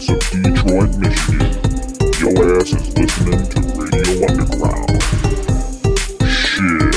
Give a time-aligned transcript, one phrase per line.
[0.00, 1.40] streets of Detroit, Michigan.
[2.20, 5.02] Your ass is listening to Radio Underground.
[6.26, 6.96] Shit.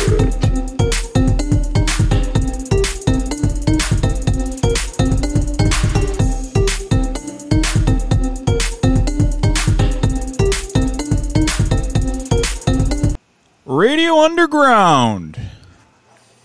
[13.65, 15.39] Radio Underground.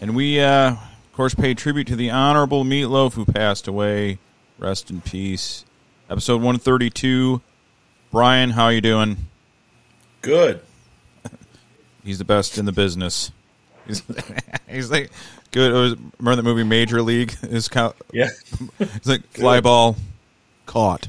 [0.01, 4.19] And we, uh, of course, pay tribute to the Honorable Meatloaf who passed away.
[4.59, 5.65] Rest in peace.
[6.11, 7.41] Episode 132.
[8.11, 9.16] Brian, how are you doing?
[10.23, 10.61] Good.
[12.05, 13.30] He's the best in the business.
[13.87, 14.03] He's,
[14.69, 15.11] he's like,
[15.51, 15.71] good.
[15.71, 17.35] It was, remember that movie Major League?
[17.43, 18.29] Is co- Yeah.
[18.79, 19.97] It's like, fly ball
[20.66, 21.09] caught.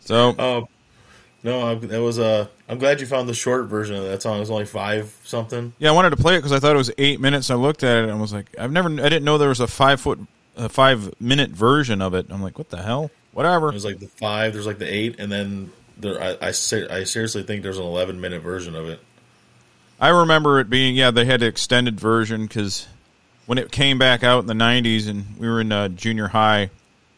[0.00, 0.66] So, Um,
[1.42, 4.36] no, that was uh, I'm glad you found the short version of that song.
[4.36, 5.72] It was only five something.
[5.78, 7.50] Yeah, I wanted to play it because I thought it was eight minutes.
[7.50, 9.66] I looked at it and was like, I've never, I didn't know there was a
[9.66, 10.20] five foot,
[10.56, 12.26] a five minute version of it.
[12.30, 13.10] I'm like, what the hell?
[13.32, 13.70] Whatever.
[13.70, 14.52] There's like the five.
[14.52, 16.20] There's like the eight, and then there.
[16.20, 19.00] I I, ser- I seriously think there's an 11 minute version of it.
[20.00, 22.88] I remember it being, yeah, they had an extended version because
[23.46, 26.70] when it came back out in the '90s and we were in uh, junior high,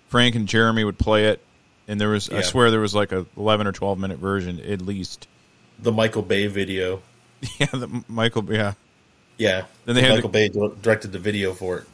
[0.09, 1.41] Frank and Jeremy would play it,
[1.89, 4.83] and there was, I swear, there was like a 11 or 12 minute version at
[4.83, 5.29] least.
[5.79, 7.03] The Michael Bay video.
[7.59, 8.73] Yeah, the, Michael, yeah.
[9.37, 9.65] Yeah.
[9.85, 11.87] Then they had Michael Bay directed the video for it.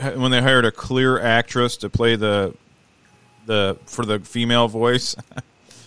[0.00, 2.54] When they hired a clear actress to play the,
[3.46, 5.14] the for the female voice.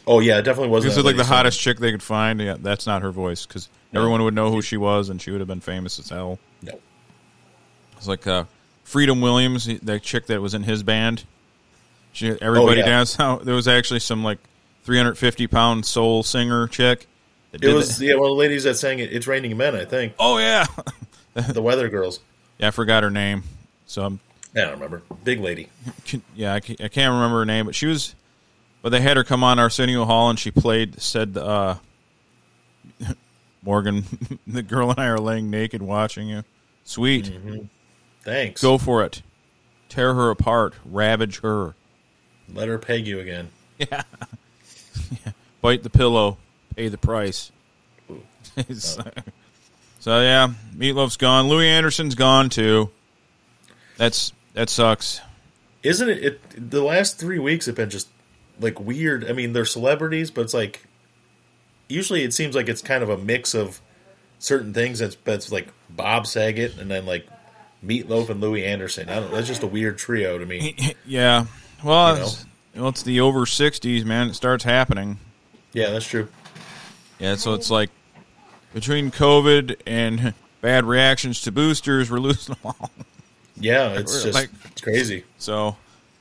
[0.05, 0.92] Oh yeah, it definitely wasn't.
[0.92, 2.42] This is like the hottest chick they could find.
[2.42, 5.39] Yeah, that's not her voice because everyone would know who she was, and she would
[5.39, 6.39] have been famous as hell.
[6.61, 6.78] No.
[7.95, 8.44] It's like uh,
[8.83, 11.23] Freedom Williams, that chick that was in his band.
[12.11, 12.86] She, everybody Oh, yeah.
[12.86, 13.16] danced.
[13.16, 14.39] How there was actually some like
[14.83, 17.08] 350 pound soul singer chick.
[17.52, 19.14] That It was the- yeah, one of the ladies that sang it.
[19.14, 19.73] It's raining men.
[19.73, 20.66] I think oh yeah,
[21.33, 22.20] the Weather Girls.
[22.58, 22.67] yeah.
[22.67, 23.43] I forgot her name.
[23.86, 24.20] So I'm
[24.55, 25.02] I don't remember.
[25.23, 25.70] Big lady.
[26.36, 28.16] yeah, I can't, I can't remember her name, but she was.
[28.82, 31.02] But they had her come on Arsenio Hall, and she played.
[31.02, 31.76] Said, uh,
[33.64, 36.44] "Morgan, the girl and I are laying naked watching you.
[36.83, 37.32] Sweet,
[38.23, 38.61] Thanks.
[38.61, 39.21] go for it.
[39.89, 41.76] Tear her apart, ravage her,
[42.54, 43.50] Let her peg you again.
[43.80, 44.04] Yeah.
[45.61, 46.38] Bite the pillow,
[46.76, 47.52] pay the price."
[50.00, 51.48] so yeah, Meatloaf's gone.
[51.48, 52.92] Louie Anderson's gone too.
[54.03, 55.21] That's that sucks.
[55.81, 56.69] Isn't it, it?
[56.71, 58.09] The last three weeks have been just
[58.59, 59.30] like weird.
[59.30, 60.83] I mean, they're celebrities, but it's like
[61.87, 63.80] usually it seems like it's kind of a mix of
[64.39, 64.99] certain things.
[64.99, 67.25] That's that's like Bob Saget and then like
[67.81, 69.08] Meatloaf and Louie Anderson.
[69.08, 69.31] I don't.
[69.31, 70.95] That's just a weird trio to me.
[71.05, 71.45] Yeah,
[71.81, 72.25] well, You know?
[72.25, 74.27] it's, well, it's the over sixties, man.
[74.27, 75.17] It starts happening.
[75.71, 76.27] Yeah, that's true.
[77.20, 77.89] Yeah, so it's like
[78.73, 82.91] between COVID and bad reactions to boosters, we're losing them all.
[83.59, 85.23] Yeah, it's We're just like- it's crazy.
[85.37, 85.77] So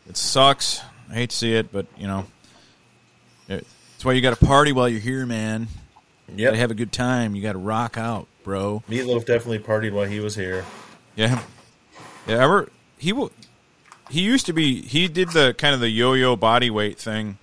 [0.09, 0.81] it sucks.
[1.10, 2.26] I hate to see it, but you know,
[3.48, 5.69] it- that's why you got to party while you're here, man.
[6.34, 7.34] Yeah, have a good time.
[7.34, 8.82] You got to rock out, bro.
[8.88, 10.65] Meatloaf definitely partied while he was here.
[11.15, 11.43] Yeah,
[12.26, 12.43] yeah.
[12.43, 13.31] Ever he will.
[14.10, 14.82] He used to be.
[14.82, 17.38] He did the kind of the yo-yo body weight thing.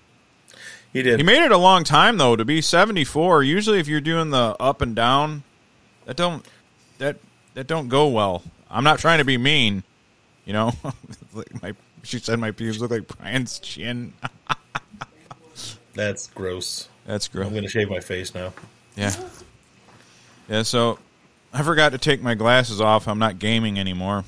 [0.92, 1.20] He did.
[1.20, 3.44] He made it a long time though to be 74.
[3.44, 5.44] Usually if you're doing the up and down,
[6.06, 6.44] that don't
[6.98, 7.18] that
[7.54, 8.44] that don't go well.
[8.70, 9.84] I'm not trying to be mean,
[10.46, 10.74] you know.
[11.34, 14.14] like my she said my pubes look like Brian's chin.
[15.94, 16.88] That's gross.
[17.06, 17.48] That's gross.
[17.48, 18.54] I'm gonna shave my face now.
[18.96, 19.14] Yeah.
[20.48, 20.98] Yeah, so
[21.54, 23.08] I forgot to take my glasses off.
[23.08, 24.24] I'm not gaming anymore.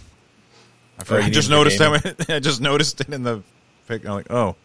[1.00, 2.26] I, forgot, you I just noticed that.
[2.30, 3.42] I just noticed it in the
[3.88, 4.06] pic.
[4.06, 4.56] I'm like, oh,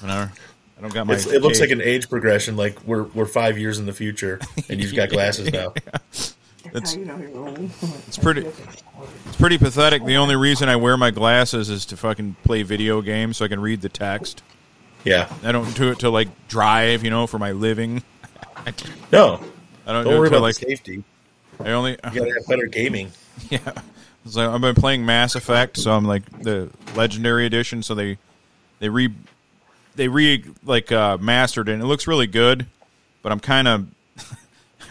[0.00, 0.32] whatever.
[0.78, 1.14] I don't got my.
[1.14, 2.56] It's, it looks like an age progression.
[2.56, 5.74] Like we're we're five years in the future, and you've got glasses now.
[6.74, 7.54] It's- you know.
[8.08, 8.46] It's pretty.
[9.26, 10.04] It's pretty pathetic.
[10.04, 13.48] The only reason I wear my glasses is to fucking play video games so I
[13.48, 14.42] can read the text.
[15.04, 15.32] Yeah.
[15.42, 18.02] I don't do it to like drive, you know, for my living.
[19.10, 19.40] No,
[19.86, 20.54] I don't, don't do worry it to about like.
[20.54, 21.02] safety.
[21.58, 21.92] I only.
[21.92, 23.10] You gotta have better gaming.
[23.50, 23.58] Yeah.
[24.26, 27.82] So I've been playing Mass Effect, so I'm like the Legendary Edition.
[27.82, 28.18] So they
[28.78, 29.08] they re
[29.96, 31.72] they re like uh, mastered it.
[31.72, 32.66] and It looks really good,
[33.22, 33.94] but I'm kind of I'm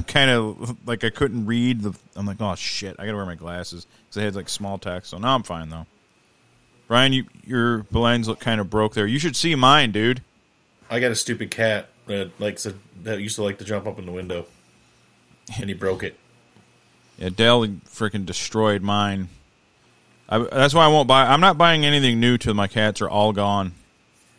[0.07, 1.94] kind of like I couldn't read the.
[2.15, 5.12] I'm like, oh shit, I gotta wear my glasses because I had like small text.
[5.12, 5.86] So now I'm fine though.
[6.88, 9.07] Brian, you your blinds look kind of broke there.
[9.07, 10.21] You should see mine, dude.
[10.89, 13.98] I got a stupid cat that likes to, that used to like to jump up
[13.98, 14.45] in the window,
[15.57, 16.18] and he broke it.
[17.18, 19.30] Yeah, Dell freaking destroyed mine.
[20.27, 21.27] I, that's why I won't buy.
[21.27, 23.74] I'm not buying anything new till my cats are all gone.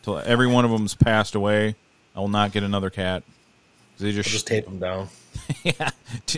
[0.03, 1.75] Till every one of them's passed away,
[2.15, 3.23] I will not get another cat.
[3.99, 5.07] They just, Just tape them down.
[5.63, 5.89] yeah,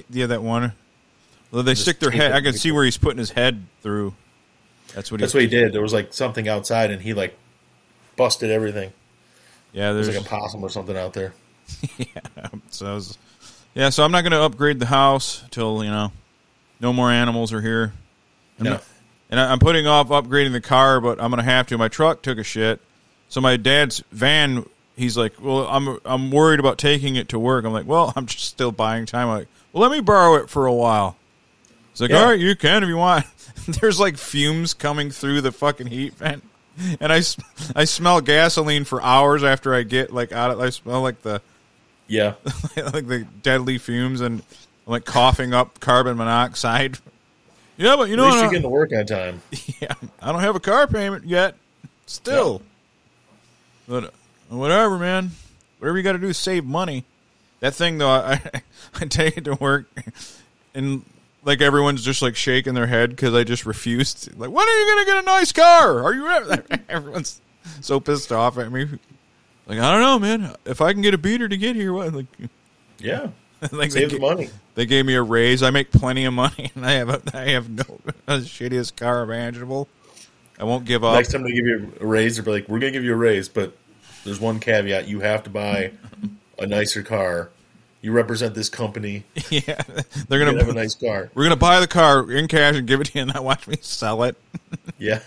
[0.10, 0.74] yeah, that one.
[1.52, 2.32] Well, they stick their head.
[2.34, 4.14] I can see where he's putting his head through.
[4.94, 5.36] That's what That's he's.
[5.36, 5.74] what he did.
[5.74, 7.38] There was like something outside, and he like
[8.18, 8.92] busted everything.
[9.74, 11.34] Yeah, There's there's like a possum or something out there.
[11.98, 13.18] yeah, so I was,
[13.74, 13.90] yeah.
[13.90, 16.12] So I'm not going to upgrade the house till you know,
[16.80, 17.94] no more animals are here.
[18.60, 18.72] I'm No.
[18.74, 18.84] not-
[19.32, 21.78] and I'm putting off upgrading the car, but I'm going to have to.
[21.80, 22.80] My truck took a shit,
[23.28, 24.66] so my dad's van.
[24.96, 27.66] He's like, well, I'm I'm worried about taking it to work.
[27.66, 29.28] I'm like, well, I'm just still buying time.
[29.30, 31.18] I'm like, well, let me borrow it for a while.
[31.92, 32.18] He's like, Yeah.
[32.22, 33.26] all right, you can if you want.
[33.68, 36.44] There's like fumes coming through the fucking heat vent,
[37.00, 37.22] and I
[37.76, 40.60] I smell gasoline for hours after I get like out of.
[40.60, 41.42] I smell like the
[42.08, 42.34] Yeah.
[42.78, 44.42] like the deadly fumes and
[44.88, 47.00] I'm like coughing up carbon monoxide.
[47.78, 49.42] Yeah, but you At know, least you're don't, getting to work on time.
[49.82, 51.56] yeah, I don't have a car payment yet.
[52.06, 52.62] Still,
[53.88, 54.10] but uh,
[54.50, 55.32] whatever, man.
[55.80, 57.06] Whatever you got to do, save money.
[57.60, 58.42] That thing though, I
[58.96, 59.86] I take it to work,
[60.74, 61.04] and
[61.44, 64.38] like everyone's just like shaking their head because I just refused.
[64.38, 66.04] Like, when are you gonna get a nice car?
[66.04, 66.28] Are you?
[66.90, 67.42] Everyone's
[67.82, 68.86] so pissed off at me.
[69.68, 70.56] Like, I don't know, man.
[70.66, 72.14] If I can get a beater to get here, what?
[72.14, 72.26] Like,
[73.00, 73.30] Yeah.
[73.72, 74.50] like Save they, the money.
[74.76, 75.64] they gave me a raise.
[75.64, 77.84] I make plenty of money, and I have a, I have no
[78.28, 79.88] shittiest car imaginable.
[80.60, 81.16] I won't give up.
[81.16, 83.18] Next time they give you a raise, they'll be like, "We're gonna give you a
[83.18, 83.76] raise, but
[84.26, 85.94] there's one caveat: you have to buy
[86.60, 87.50] a nicer car.
[88.02, 89.24] You represent this company.
[89.50, 89.82] yeah,
[90.28, 91.30] they're gonna have a nice car.
[91.34, 93.68] we're gonna buy the car in cash and give it to you, and not watch
[93.68, 94.36] me sell it
[95.00, 95.22] Yeah,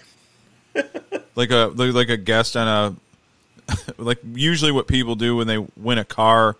[1.35, 5.99] like a like a guest on a like usually what people do when they win
[5.99, 6.56] a car.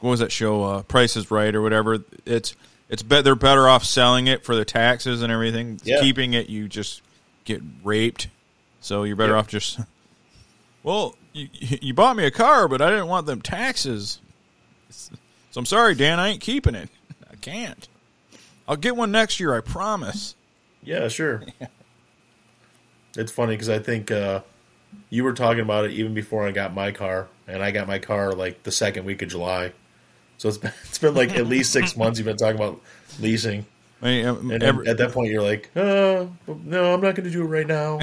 [0.00, 0.62] What was that show?
[0.64, 1.98] Uh, Price is Right or whatever.
[2.24, 2.54] It's
[2.88, 5.78] it's bet they're better off selling it for the taxes and everything.
[5.84, 6.00] Yeah.
[6.00, 7.02] Keeping it, you just
[7.44, 8.28] get raped.
[8.80, 9.38] So you're better Yeah.
[9.40, 9.78] off just.
[10.82, 11.48] Well, you,
[11.82, 14.20] you bought me a car, but I didn't want them taxes.
[14.90, 15.14] So
[15.56, 16.18] I'm sorry, Dan.
[16.18, 16.88] I ain't keeping it.
[17.30, 17.88] I can't.
[18.68, 19.56] I'll get one next year.
[19.56, 20.34] I promise.
[20.82, 21.42] yeah, sure.
[23.16, 24.42] It's funny because I think uh,
[25.08, 27.98] you were talking about it even before I got my car, and I got my
[27.98, 29.72] car like the second week of July.
[30.38, 32.80] So it's been, it's been like at least six months you've been talking about
[33.18, 33.66] leasing,
[34.02, 37.24] I mean, um, and every- at that point you're like, uh, no, I'm not going
[37.24, 38.00] to do it right now.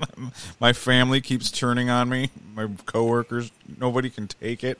[0.60, 2.30] my family keeps turning on me.
[2.54, 4.78] My coworkers, nobody can take it.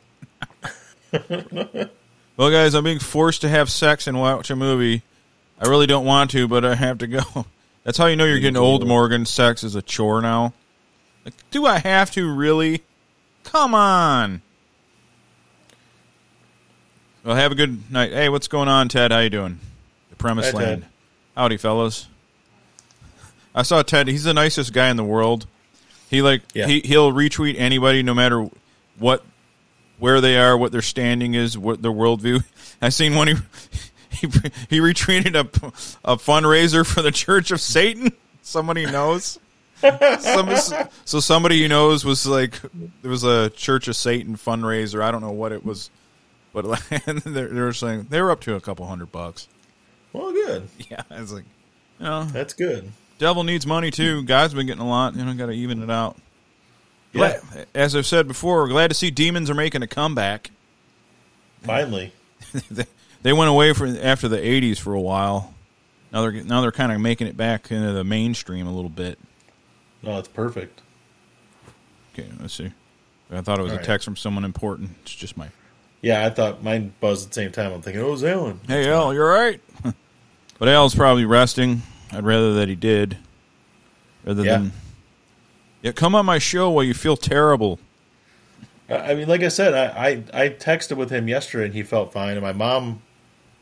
[2.37, 5.03] well, guys, I'm being forced to have sex and watch a movie.
[5.61, 7.21] I really don't want to, but I have to go.
[7.85, 9.25] That's how you know you're getting old, Morgan.
[9.25, 10.53] Sex is a chore now.
[11.25, 12.83] Like, do I have to really?
[13.45, 14.43] Come on.
[17.23, 18.13] Well, have a good night.
[18.13, 19.13] Hey, what's going on, Ted?
[19.13, 19.61] How you doing?
[20.27, 20.83] Premise Hi, land.
[20.83, 20.91] Ted.
[21.37, 22.09] Howdy, fellas.
[23.55, 24.09] I saw Ted.
[24.09, 25.47] He's the nicest guy in the world.
[26.11, 26.67] He like Yeah.
[26.67, 28.49] he he'll retweet anybody no matter
[28.99, 29.25] what
[30.01, 32.43] where they are, what their standing is, what their worldview.
[32.83, 33.35] I seen one he
[34.11, 34.27] he,
[34.69, 35.43] he retweeted a
[36.05, 38.11] a fundraiser for the Church of Satan.
[38.43, 39.39] Somebody knows.
[39.81, 40.51] Some,
[41.05, 42.61] so somebody he knows was like
[43.03, 45.03] there was a Church of Satan fundraiser.
[45.03, 45.89] I don't know what it was,
[46.53, 46.65] but
[47.07, 49.47] and they're, they're saying they were up to a couple hundred bucks.
[50.17, 50.69] Well, good.
[50.91, 51.45] Yeah, I was like,
[51.99, 52.91] you know, That's good.
[53.19, 54.23] devil needs money too.
[54.25, 55.15] God's been getting a lot.
[55.17, 56.17] You know, got to even it out.
[57.13, 60.51] Yeah, Glad- As I've said before, we're glad to see demons are making a comeback.
[61.63, 62.13] finally.
[63.23, 65.55] they, went away for after the '80s for a while.
[66.13, 69.19] Now they're now they're kind of making it back into the mainstream a little bit.
[70.03, 70.81] No, it's perfect.
[72.15, 72.73] Okay, let's see.
[73.31, 73.87] I thought it was All a right.
[73.87, 74.91] text from someone important.
[75.03, 75.49] It's just my
[76.03, 77.73] Yeah, I thought mine buzzed at the same time.
[77.73, 78.61] I'm thinking, oh, Alan.
[78.69, 79.61] hey Al, you're right.
[80.59, 81.83] But Al's probably resting.
[82.13, 83.17] I'd rather that he did,
[84.25, 84.59] rather Yeah.
[84.59, 84.73] than
[85.83, 85.93] yeah.
[85.93, 87.79] Come on my show while you feel terrible.
[88.89, 92.13] I mean, like I said, I, I I texted with him yesterday and he felt
[92.13, 93.03] fine, and my mom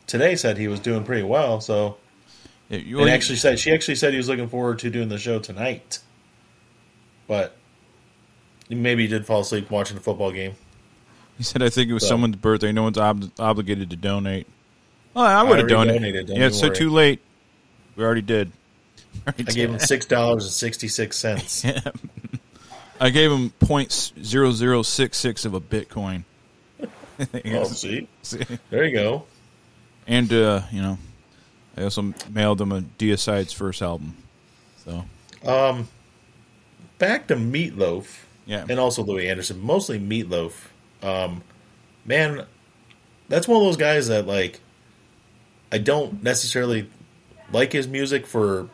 [0.07, 1.61] today said he was doing pretty well.
[1.61, 1.97] So,
[2.69, 5.17] Yeah, you- and actually said she actually said he was looking forward to doing the
[5.17, 5.99] show tonight,
[7.27, 7.55] but
[8.69, 10.53] maybe he did fall asleep watching the football game.
[11.39, 12.71] He said, "I think it was So- someone's birthday.
[12.71, 14.47] No one's ob- obligated to donate."
[15.15, 16.27] Oh, I would have already donated.
[16.27, 17.21] donated, Yeah, it's so too late.
[17.95, 18.51] We already did.
[19.27, 21.65] I gave him six dollars and sixty six cents.
[22.99, 23.91] I gave him point
[24.21, 26.23] zero zero six six of a Bitcoin.
[27.45, 28.09] Oh, see,
[28.69, 29.23] there you go.
[30.05, 30.97] and uh, you know,
[31.77, 34.17] I also mailed him a Deicide's first album.
[34.83, 35.05] So
[36.97, 38.23] Back to Meatloaf.
[38.45, 38.65] Yeah.
[38.69, 40.53] and also Louie Anderson, mostly Meatloaf.
[41.01, 41.41] Um,
[42.03, 42.45] man,
[43.29, 44.59] that's one of those guys that like.
[45.75, 46.89] I don't necessarily
[47.51, 48.69] like his music for.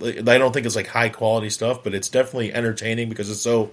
[0.00, 3.72] I don't think it's like high quality stuff, but it's definitely entertaining because it's so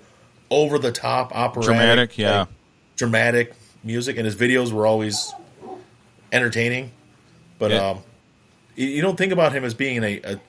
[0.50, 2.40] over the top, operatic, Dramatic, yeah.
[2.40, 2.48] like,
[2.96, 5.32] dramatic music, and his videos were always
[6.32, 6.92] entertaining.
[7.60, 7.90] But Yeah.
[7.92, 8.00] um,
[8.76, 10.40] you- don't think about him as being a, a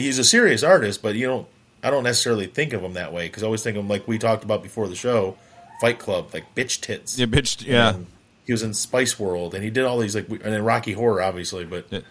[0.00, 1.46] he's a serious artist, but you don't.
[1.82, 4.08] I don't necessarily think of him that way because I always think of him like
[4.08, 5.36] we talked about before the show,
[5.82, 7.18] Fight Club, like bitch tits.
[7.18, 7.64] Yeah, bitch.
[7.66, 7.90] Yeah.
[7.94, 8.06] And
[8.46, 11.20] he was in Spice World, and he did all these like, and then Rocky Horror,
[11.22, 11.64] obviously.
[11.64, 12.02] But the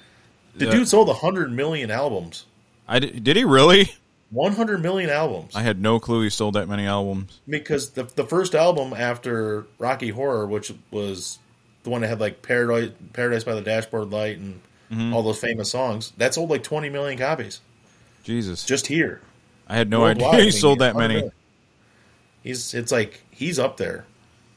[0.55, 2.45] dude sold hundred million albums.
[2.87, 3.91] I did, did he really?
[4.31, 5.55] One hundred million albums.
[5.55, 7.39] I had no clue he sold that many albums.
[7.47, 11.39] because the the first album after Rocky Horror, which was
[11.83, 14.61] the one that had like Paradise Paradise by the Dashboard Light and
[14.91, 15.15] Mm-hmm.
[15.15, 17.59] all those famous songs, that sold like twenty million copies
[18.23, 19.19] Jesus, just here.
[19.67, 21.31] I had no Worldwide, idea he sold that many.
[22.43, 24.05] He's it's like he's up there.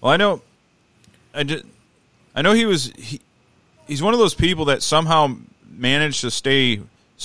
[0.02, 0.42] Well, I know.
[1.35, 1.64] I just,
[2.35, 2.92] I know he was.
[2.97, 3.20] He,
[3.87, 5.37] he's one of those people that somehow
[5.70, 6.80] managed to stay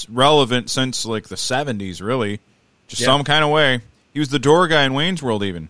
[0.10, 2.01] relevant since like the seventies.
[2.01, 2.39] Really,
[2.88, 3.07] just Yeah.
[3.07, 3.81] some kind of way.
[4.13, 5.69] He was the door guy in Wayne's World, even.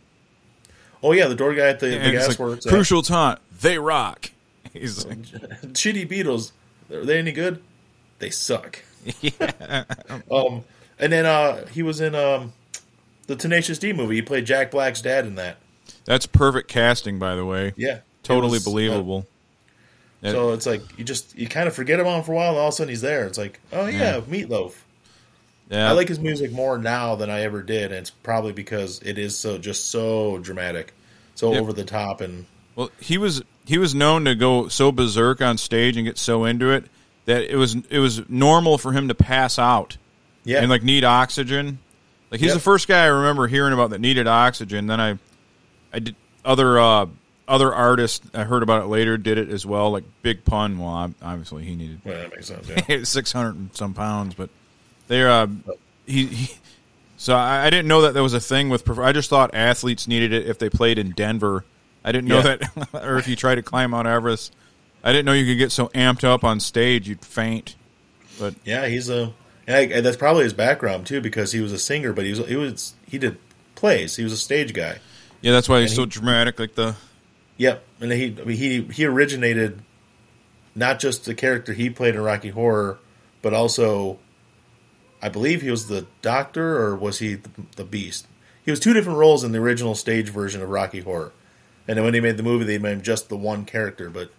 [1.02, 2.66] Oh yeah, the door guy at the, the gas like, works.
[2.66, 3.40] Crucial taunt.
[3.62, 4.32] They rock.
[4.74, 6.52] He's like, Shitty Beatles.
[6.92, 7.62] Are they any good?
[8.20, 8.80] They suck.
[9.22, 9.84] yeah.
[10.32, 10.64] Um,
[11.00, 12.54] and then uh, he was in um,
[13.28, 14.16] the Tenacious D movie.
[14.16, 15.58] He played Jack Black's dad in that.
[16.06, 17.74] That's perfect casting, by the way.
[17.76, 19.28] Yeah, Totally was, uh, believable.
[20.24, 22.58] So it's like you just you kind of forget about him for a while, and
[22.58, 23.26] all of a sudden he's there.
[23.28, 24.74] It's like, oh yeah, Meatloaf.
[25.70, 25.90] yeah.
[25.90, 29.18] I like his music more now than I ever did, and it's probably because it
[29.18, 30.94] is so just so dramatic,
[31.36, 31.62] so Yep.
[31.62, 32.46] over the top, and
[32.78, 36.46] Well, he was he was known to go so berserk on stage and get so
[36.46, 36.86] into it
[37.26, 39.98] that it was it was normal for him to pass out
[40.46, 41.80] yeah, and like need oxygen.
[42.32, 42.56] Like he's Yep.
[42.56, 44.88] the first guy I remember hearing about that needed oxygen.
[44.88, 45.20] Then I,
[45.92, 46.16] I did
[46.46, 47.06] other uh,
[47.48, 48.26] other artists.
[48.34, 49.18] I heard about it later.
[49.18, 49.92] Did it as well.
[49.92, 50.78] Like Big Pun.
[50.80, 52.70] Well, obviously he needed well, that makes sense.
[52.88, 53.04] Yeah.
[53.04, 54.50] six hundred and some pounds, but
[55.08, 55.48] they're uh,
[56.06, 56.56] he, he.
[57.18, 58.90] So I, I didn't know that there was a thing with.
[59.00, 61.64] I just thought athletes needed it if they played in Denver.
[62.04, 62.58] I didn't know Yeah.
[62.58, 64.54] that, or if you try to climb Mount Everest.
[65.06, 67.76] I didn't know you could get so amped up on stage you'd faint.
[68.40, 69.34] But yeah, he's a,
[69.68, 72.56] and, that's probably his background too, because he was a singer, but he was he
[72.56, 73.38] was he did
[73.76, 74.16] plays.
[74.16, 75.00] He was a stage guy.
[75.42, 76.58] yeah, that's why he's And so dramatic.
[76.60, 76.96] Like the
[77.58, 79.82] Yep, and he he he originated
[80.76, 83.00] not just the character he played in Rocky Horror,
[83.42, 84.18] but also,
[85.22, 88.28] I believe he was the Doctor or was he the, the Beast?
[88.66, 91.32] He was two different roles in the original stage version of Rocky Horror,
[91.88, 94.10] and then when they made the movie, they made him just the one character.
[94.10, 94.32] But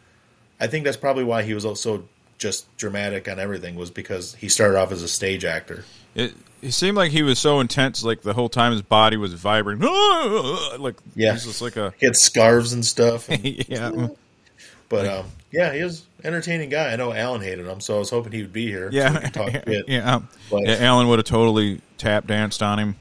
[0.58, 4.48] I think that's probably why he was also just dramatic on everything was because he
[4.48, 5.84] started off as a stage actor.
[6.14, 8.02] it, it seemed like he was so intense.
[8.02, 9.82] Like the whole time his body was vibrating.
[10.78, 11.32] Like Yeah.
[11.32, 13.28] he's just like a He had scarves and stuff.
[13.28, 14.08] and- yeah.
[14.88, 16.92] but um, yeah, he was an entertaining guy.
[16.92, 18.88] I know Alan hated him, so I was hoping he would be here.
[18.92, 20.20] Yeah, talk yeah, yeah.
[20.50, 22.96] But- Yeah, Alan would have totally tap danced on him.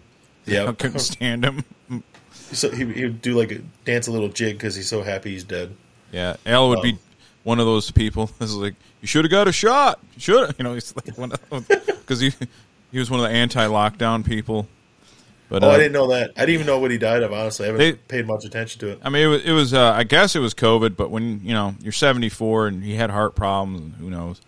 [0.45, 0.67] Yeah.
[0.67, 1.63] I couldn't stand him.
[2.51, 5.31] So he, he would do like a dance a little jig because he's so happy
[5.31, 5.75] he's dead.
[6.11, 6.99] Yeah, Al would be Um,
[7.43, 8.29] one of those people.
[8.39, 9.99] Is like you should have got a shot.
[10.17, 10.73] Should you know?
[10.75, 12.31] He's like one of because he
[12.93, 14.67] he was one of the anti-lockdown people.
[15.49, 16.31] But Oh, uh, I didn't know that.
[16.37, 17.33] I didn't even know what he died of.
[17.33, 18.99] Honestly, I haven't They- paid much attention to it.
[19.03, 20.95] I mean, it was, it was uh, I guess it was COVID.
[20.95, 24.39] But when you know you're 74 and he had heart problems, who knows?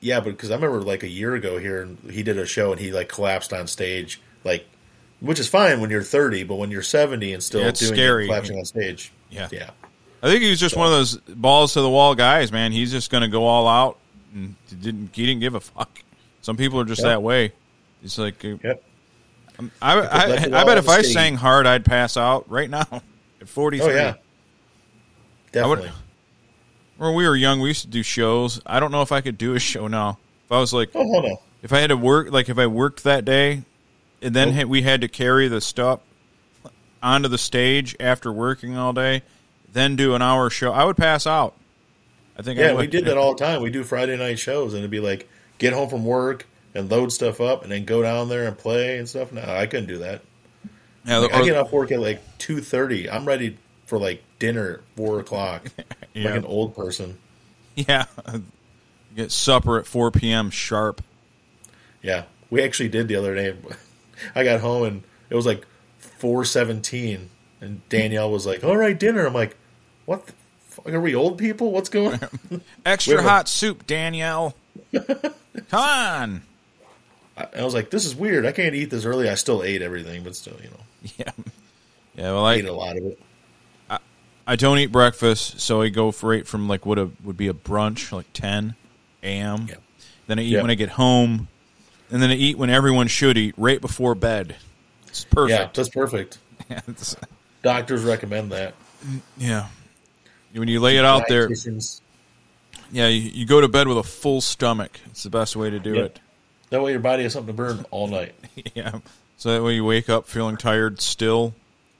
[0.00, 2.80] Yeah, but because I remember like a year ago here, he did a show and
[2.80, 4.66] he like collapsed on stage, like,
[5.20, 7.94] which is fine when you're 30, but when you're 70 and still Yeah, it's doing
[7.94, 8.24] scary.
[8.24, 9.48] it, collapsing on stage, Yeah.
[9.52, 9.70] yeah,
[10.22, 12.72] I think he was just one of those balls to the wall guys, man.
[12.72, 13.98] He's just going to go all out,
[14.34, 16.00] and he didn't he didn't give a fuck.
[16.40, 17.52] Some people are just that way.
[18.04, 18.82] It's like uh, yep.
[19.80, 22.86] I, let I, I bet if I sang hard, I'd pass out right now
[23.40, 23.86] at 43.
[23.90, 24.14] Oh yeah,
[25.52, 25.90] definitely.
[26.96, 28.60] When we were young, we used to do shows.
[28.66, 30.18] I don't know if I could do a show now.
[30.46, 31.36] If I was like, Oh, hold on.
[31.62, 33.62] if I had to work, like if I worked that day,
[34.22, 34.68] and then Nope.
[34.68, 36.00] we had to carry the stuff
[37.02, 39.22] onto the stage after working all day,
[39.72, 41.54] then do an hour show, I would pass out.
[42.38, 42.58] I think.
[42.58, 42.80] I Yeah, would.
[42.80, 43.60] we did that all the time.
[43.62, 47.12] We do Friday night shows, and it'd be like get home from work and load
[47.12, 49.32] stuff up, and then go down there and play and stuff.
[49.32, 50.22] No, I couldn't do that.
[51.06, 53.08] Yeah, Like, or- I get off work at like two thirty.
[53.10, 55.66] I'm ready for like dinner at four o'clock.
[56.16, 56.26] Yeah.
[56.26, 57.18] Like an old person.
[57.74, 58.04] yeah.
[59.16, 60.48] Get supper at 4 p.m.
[60.50, 61.02] sharp.
[62.02, 63.56] Yeah, we actually did the other day.
[64.36, 65.66] I got home and it was like
[65.98, 69.56] four seventeen, and Danielle was like, "All right, dinner." I'm like,
[70.04, 70.24] "What?
[70.26, 70.32] The
[70.68, 70.88] fuck?
[70.90, 71.72] Are we old people?
[71.72, 72.60] What's going?" on?
[72.86, 74.54] Extra hot soup, Danielle.
[74.94, 75.34] Come
[75.72, 76.42] on.
[77.36, 78.46] I I was like, "This is weird.
[78.46, 80.80] I can't eat this early." I still ate everything, but still, you know,
[81.18, 81.32] Yeah.
[82.16, 83.20] Yeah, well, I ate a lot of it.
[84.46, 87.48] I don't eat breakfast, so I go for it from like what a, would be
[87.48, 88.74] a brunch, like 10
[89.22, 89.66] a.m.
[89.70, 89.76] Yeah.
[90.26, 90.60] Then I eat Yeah.
[90.60, 91.48] when I get home,
[92.10, 94.56] and then I eat when everyone should eat, right before bed.
[95.08, 95.58] It's perfect.
[95.58, 96.38] Yeah, that's perfect.
[97.62, 98.74] Doctors recommend that.
[99.38, 99.68] yeah.
[100.52, 101.48] When you lay it out there,
[102.92, 105.00] yeah, you, you go to bed with a full stomach.
[105.06, 106.04] It's the best way to do Yep.
[106.04, 106.20] it.
[106.70, 108.34] That way, your body has something to burn all night.
[108.74, 108.98] yeah.
[109.36, 111.54] So that way you wake up feeling tired still.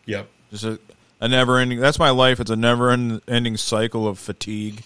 [0.06, 0.28] Yep.
[0.50, 0.80] Just a,
[1.21, 1.80] a never ending.
[1.80, 2.40] That's my life.
[2.40, 4.85] It's a never ending cycle of fatigue.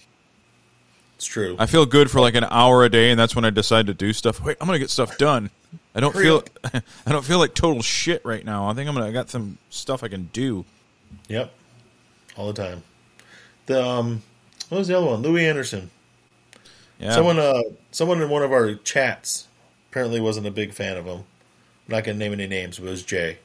[1.16, 1.56] It's true.
[1.58, 3.94] I feel good for like an hour a day, and that's when I decide to
[3.94, 4.40] do stuff.
[4.42, 5.50] Wait, I'm gonna get stuff done.
[5.94, 6.36] I don't Hurry feel.
[6.36, 6.50] up.
[7.06, 8.68] I don't feel like total shit right now.
[8.68, 9.08] I think I'm gonna.
[9.08, 10.64] I got some stuff I can do.
[11.28, 11.52] Yep.
[12.36, 12.84] All the time.
[13.66, 14.22] The um
[14.68, 15.22] what was the other one?
[15.22, 15.90] Louie Anderson.
[17.00, 17.12] Yeah.
[17.12, 19.47] Someone uh someone in one of our chats
[19.90, 21.18] apparently wasn't a big fan of him.
[21.18, 21.24] I'm
[21.94, 23.38] not gonna name any names, but it was Jay.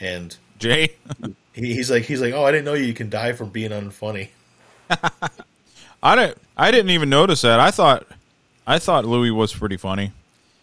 [0.00, 0.94] And Jay.
[1.52, 4.30] he, he's like he's like, Oh, I didn't know you can die from being unfunny.
[6.02, 6.38] I didn't.
[6.56, 7.60] I didn't even notice that.
[7.60, 8.06] I thought.
[8.66, 10.12] I thought Louie was pretty funny.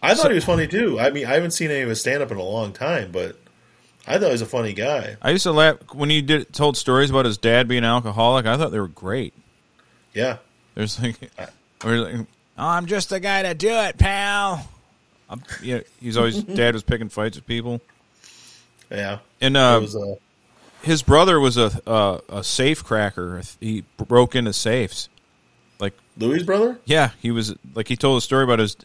[0.02, 0.98] I thought he was funny too.
[0.98, 3.36] I mean I haven't seen any of his stand up in a long time, but
[4.06, 5.16] I thought he was a funny guy.
[5.20, 8.46] I used to laugh when he did told stories about his dad being an alcoholic.
[8.46, 9.34] I thought they were great.
[10.14, 10.38] Yeah.
[10.74, 14.66] There's like, like oh, I'm just the guy to do it, pal.
[15.30, 17.80] I'm, yeah, he's always dad was picking fights with people,
[18.90, 19.18] Yeah.
[19.40, 20.16] and uh, was uh
[20.82, 23.40] his brother was a uh, a safe cracker.
[23.60, 25.08] He broke into safes.
[25.78, 26.78] Like Louie' brother?
[26.84, 28.76] yeah, he was like he told a story about his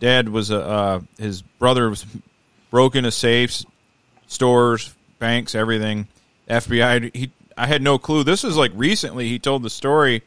[0.00, 2.06] dad was a uh, his brother was
[2.70, 3.64] broke into safes,
[4.26, 6.06] stores, banks, everything.
[6.48, 7.14] FBI.
[7.14, 8.24] He I had no clue.
[8.24, 9.28] This is like recently.
[9.28, 10.22] He told the story.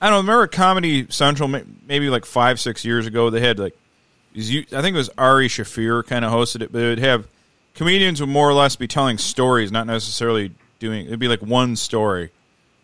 [0.00, 1.48] I don't remember Comedy Central
[1.86, 3.30] maybe like five six years ago.
[3.30, 3.83] They had like is you-
[4.36, 7.26] I think it was Ari Shaffir kind of hosted it, but it would have
[7.74, 11.06] comedians would more or less be telling stories, not necessarily doing.
[11.06, 12.30] It'd be like one story,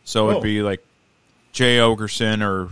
[0.04, 0.30] so Oh.
[0.30, 0.84] it'd be like
[1.52, 2.68] Jay Oakerson or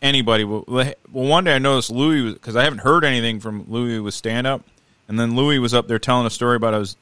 [0.00, 0.44] anybody.
[0.44, 4.14] Well, well, one day I noticed Louie because I haven't heard anything from Louie with
[4.14, 4.62] stand up,
[5.08, 6.96] and then Louie was up there telling a story about his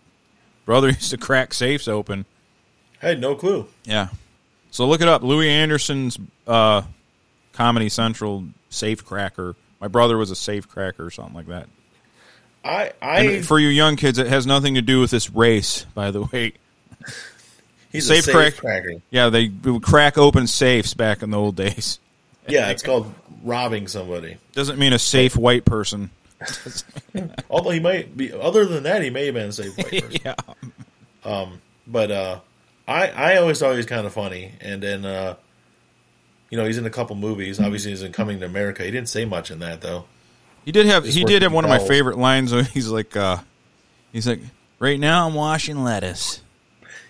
[0.67, 2.27] brother used to crack safes open.
[3.03, 3.67] I had no clue.
[3.85, 4.09] Yeah,
[4.71, 5.23] so look it up.
[5.23, 6.83] Louie Anderson's uh,
[7.55, 9.57] Comedy Central safe cracker.
[9.81, 11.69] My brother was a safe cracker or something like that.
[12.65, 15.87] I I And for you young kids, it has nothing to do with this race,
[15.95, 16.53] by the way.
[17.93, 19.03] he's safe a safe crack- cracker.
[19.11, 21.99] Yeah, they would crack open safes back in the old days.
[22.49, 23.15] Yeah, it's called
[23.45, 24.37] robbing somebody.
[24.55, 26.11] Doesn't mean a safe white person.
[27.51, 30.21] Although he might be, other than that, he may have been a safe white person.
[30.25, 31.47] yeah.
[31.87, 32.41] But uh,
[32.89, 35.37] I I always thought he was kind of funny, and then uh,
[36.51, 37.59] you know he's in a couple movies.
[37.59, 38.83] Obviously, he's in Coming to America.
[38.85, 40.05] He didn't say much in that though.
[40.65, 42.53] He did have Just he did have one of my favorite lines.
[42.53, 43.39] Where he's like, uh,
[44.13, 44.41] he's like,
[44.79, 46.43] right now I'm washing lettuce.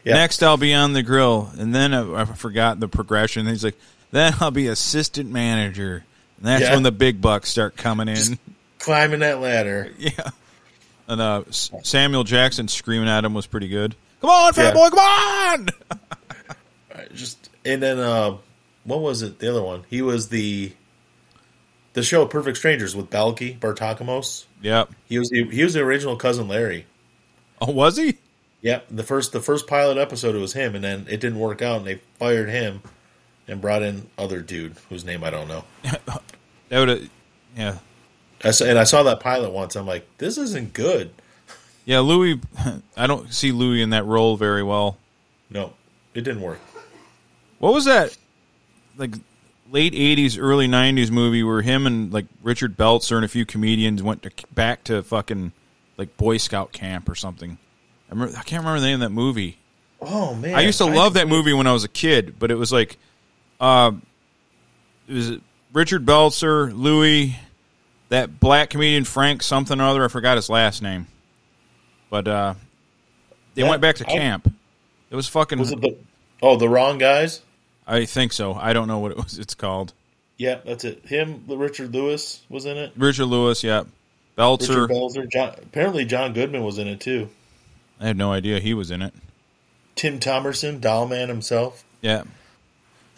[0.04, 0.14] Yeah.
[0.14, 3.46] Next I'll be on the grill, and then I, I forgot the progression.
[3.46, 3.78] He's like,
[4.12, 6.04] then I'll be assistant manager.
[6.38, 6.74] And that's Yeah.
[6.74, 8.16] when the big bucks start coming in.
[8.16, 8.34] Just-
[8.78, 9.92] Climbing that ladder.
[9.98, 10.10] yeah.
[11.06, 13.94] And uh, Samuel Jackson screaming at him was pretty good.
[14.22, 14.88] Come on, fat Yeah.
[14.88, 15.68] boy, come on!
[17.14, 18.36] Just and then uh,
[18.84, 19.38] what was it?
[19.38, 19.84] The other one.
[19.88, 20.72] He was the
[21.92, 24.44] the show Perfect Strangers with Balki Bartokomous.
[24.62, 24.90] yep.
[25.08, 26.86] He was the, he was the original cousin Larry.
[27.60, 28.18] Oh, was he?
[28.62, 31.62] Yep, the first the first pilot episode it was him, and then it didn't work
[31.62, 32.82] out, and they fired him
[33.48, 35.64] and brought in other dude whose name I don't know.
[36.68, 37.10] That would
[37.56, 37.78] yeah.
[38.44, 39.74] I saw, and I saw that pilot once.
[39.74, 41.10] I'm like, this isn't good.
[41.84, 42.40] Yeah, Louie.
[42.96, 44.96] I don't see Louie in that role very well.
[45.50, 45.72] No,
[46.14, 46.60] it didn't work.
[47.58, 48.16] What was that?
[48.96, 49.14] Like
[49.70, 54.02] late '80s, early '90s movie where him and like Richard Belzer and a few comedians
[54.02, 55.52] went to, back to fucking
[55.96, 57.58] like Boy Scout camp or something.
[58.10, 58.36] I remember.
[58.36, 59.58] I can't remember the name of that movie.
[60.00, 62.54] Oh man, I used to love that movie when I was a kid, but it
[62.56, 62.96] was like,
[63.60, 63.92] uh,
[65.08, 65.32] it was
[65.72, 67.36] Richard Belzer, Louie,
[68.08, 70.04] that black comedian Frank something or other.
[70.04, 71.06] I forgot his last name,
[72.08, 72.54] but uh,
[73.54, 74.52] they Yeah, went back to I- camp.
[75.10, 75.58] It was fucking.
[75.58, 75.96] Was it the
[76.40, 77.42] oh the wrong guys?
[77.90, 78.54] I think so.
[78.54, 79.38] I don't know what it was.
[79.38, 79.92] It's called
[80.38, 81.04] Yeah, that's it.
[81.06, 82.92] Him, Richard Lewis was in it.
[82.96, 83.64] Richard Lewis.
[83.64, 83.84] Yeah,
[84.38, 84.88] Belzer.
[84.88, 85.30] Richard Belzer.
[85.30, 87.28] John, apparently, John Goodman was in it too.
[87.98, 89.12] I had no idea he was in it.
[89.96, 91.84] Tim Thomerson, Dollman himself.
[92.00, 92.22] Yeah,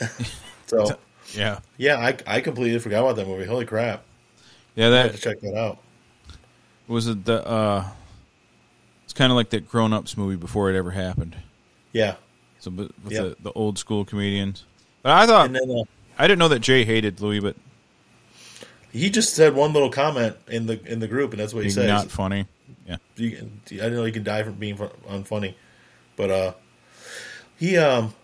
[0.66, 0.98] So
[1.35, 3.44] yeah, yeah, I I completely forgot about that movie.
[3.44, 4.02] Holy crap!
[4.74, 4.88] yeah.
[4.90, 5.78] That I have to check that out.
[6.88, 7.24] was it.
[7.24, 7.88] The uh,
[9.04, 11.37] it's kind of like that Grown Ups movie before it ever happened.
[11.92, 12.14] Yeah,
[12.62, 13.22] So, with Yep.
[13.22, 14.64] the, the old school comedians.
[15.03, 15.83] But I thought then uh,
[16.16, 17.57] I didn't know that Jay hated Louie, but
[18.92, 21.70] he just said one little comment in the in the group, and that's what he
[21.70, 21.88] said.
[21.88, 22.46] not funny.
[22.87, 25.55] Yeah, you, I didn't know you can die from being unfunny,
[26.14, 26.53] but uh,
[27.59, 28.14] he um,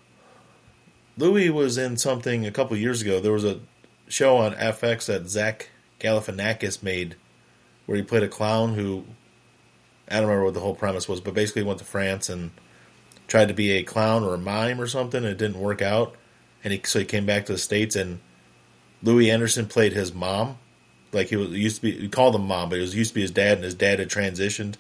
[1.16, 3.18] Louie was in something a couple years ago.
[3.18, 3.58] There was a
[4.06, 7.16] show on FX that Zach Galifianakis made,
[7.86, 9.04] where he played a clown who
[10.08, 12.52] I don't remember what the whole premise was, but basically went to France and
[13.28, 16.16] tried to be a clown or a mime or something, and it didn't work out,
[16.64, 18.18] and he so he came back to the states and
[19.02, 20.58] Louie Anderson played his mom.
[21.12, 23.10] Like he was he used to be, we called him mom, but it was used
[23.10, 24.74] to be his dad, and his dad had transitioned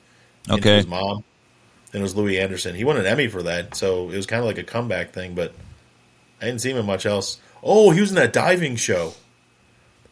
[0.48, 0.76] into Okay.
[0.76, 1.24] his mom.
[1.92, 2.74] And it was Louie Anderson.
[2.74, 5.34] He won an Emmy for that, so it was kind of like a comeback thing.
[5.34, 5.54] But
[6.40, 7.38] I didn't see him in much else.
[7.62, 9.14] Oh, he was in that diving show.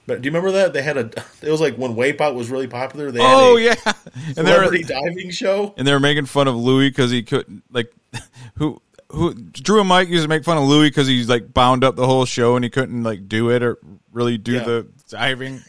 [0.06, 1.10] But do you remember that they had a?
[1.42, 3.10] It was like when Wipeout was really popular.
[3.10, 5.74] They had Oh a yeah, and they're celebrity diving show.
[5.76, 7.92] and they were making fun of Louie because he couldn't like
[8.56, 11.84] who who Drew and Mike used to make fun of Louie because he's like bound
[11.84, 13.78] up the whole show and he couldn't like do it or
[14.12, 14.64] really do Yeah.
[14.64, 15.62] the diving.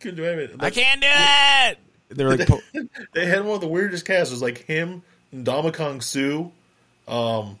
[0.00, 0.56] Couldn't do anything.
[0.60, 1.78] I can't do it.
[2.16, 2.62] They're like, po-
[3.12, 4.30] They had one of the weirdest casts.
[4.30, 6.48] It was like him and Ndamukong Suh.
[7.12, 7.58] Um,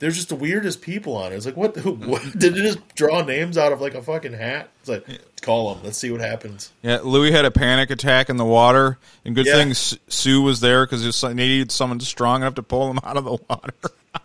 [0.00, 1.36] they're just the weirdest people on it.
[1.36, 1.76] It's like what?
[1.84, 4.68] What did they just draw names out of like a fucking hat?
[4.80, 5.06] It's like
[5.42, 5.84] call them.
[5.84, 6.72] Let's see what happens.
[6.82, 9.54] yeah, Louie had a panic attack in the water, and good Yeah.
[9.54, 13.24] thing Suh was there because they needed someone strong enough to pull him out of
[13.24, 13.74] the water.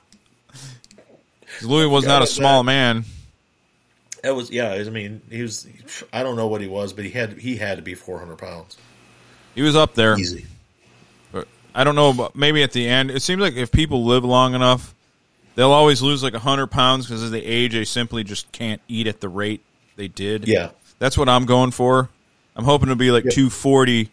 [1.62, 2.68] Louie was not a small that.
[2.68, 3.06] man.
[4.24, 4.72] That was yeah.
[4.74, 5.68] I mean, he was.
[6.12, 8.38] I don't know what he was, but he had he had to be four hundred
[8.38, 8.78] pounds.
[9.54, 10.18] He was up there.
[10.20, 10.46] Easy.
[11.32, 14.26] But I don't know, but maybe at the end, it seems like if people live
[14.26, 14.94] long enough,
[15.56, 19.08] they'll always lose like hundred pounds because as they age, they simply just can't eat
[19.08, 19.62] at the rate
[19.96, 20.48] they did.
[20.48, 20.72] Yeah.
[21.00, 22.10] that's what I'm going for.
[22.56, 23.32] I'm hoping to be like Yeah.
[23.32, 24.12] 240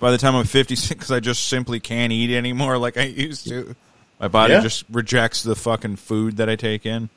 [0.00, 3.48] by the time I'm 56 because I just simply can't eat anymore like I used
[3.48, 3.74] to.
[4.20, 4.60] My body Yeah.
[4.62, 7.08] just rejects the fucking food that I take in.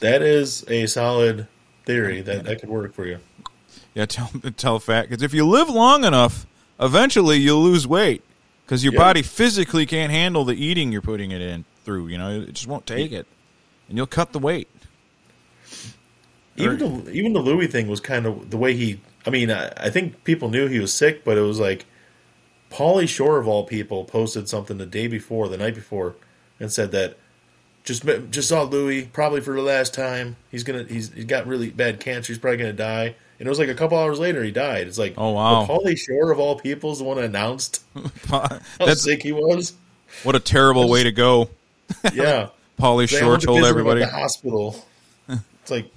[0.00, 1.46] That is a solid
[1.86, 3.18] theory that that could work for you.
[3.94, 6.46] Yeah, tell tell fat because if you live long enough,
[6.80, 8.22] eventually you'll lose weight
[8.66, 8.98] because your Yeah.
[9.00, 12.08] body physically can't handle the eating you're putting it in through.
[12.08, 13.26] You know, it just won't take it,
[13.88, 14.68] and you'll cut the weight.
[16.56, 19.00] Even the even the Louie thing was kind of the way he.
[19.24, 21.86] I mean, I, I think people knew he was sick, but it was like
[22.70, 26.16] Pauly Shore of all people posted something the day before, the night before,
[26.60, 27.16] and said that
[27.84, 30.36] just just saw Louie probably for the last time.
[30.50, 32.32] He's gonna he's he's got really bad cancer.
[32.34, 33.14] He's probably gonna die.
[33.38, 34.88] And it was like a couple hours later he died.
[34.88, 35.64] It's like Oh, wow.
[35.64, 37.82] Pauly Shore of all people is the one that announced
[38.28, 39.74] how That's sick he was.
[40.24, 41.48] what a terrible way to go.
[42.14, 42.48] Yeah.
[42.78, 44.00] Pauly They Shore to told everybody.
[44.00, 44.84] the hospial.
[45.28, 45.90] It's like,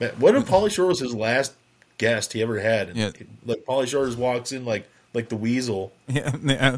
[0.00, 1.52] man, what if Pauly Shore was his last
[1.98, 2.88] guest he ever had?
[2.88, 3.10] And Yeah.
[3.44, 5.92] Like Pauly Shore just walks in like like the weasel.
[6.08, 6.76] Yeah, yeah.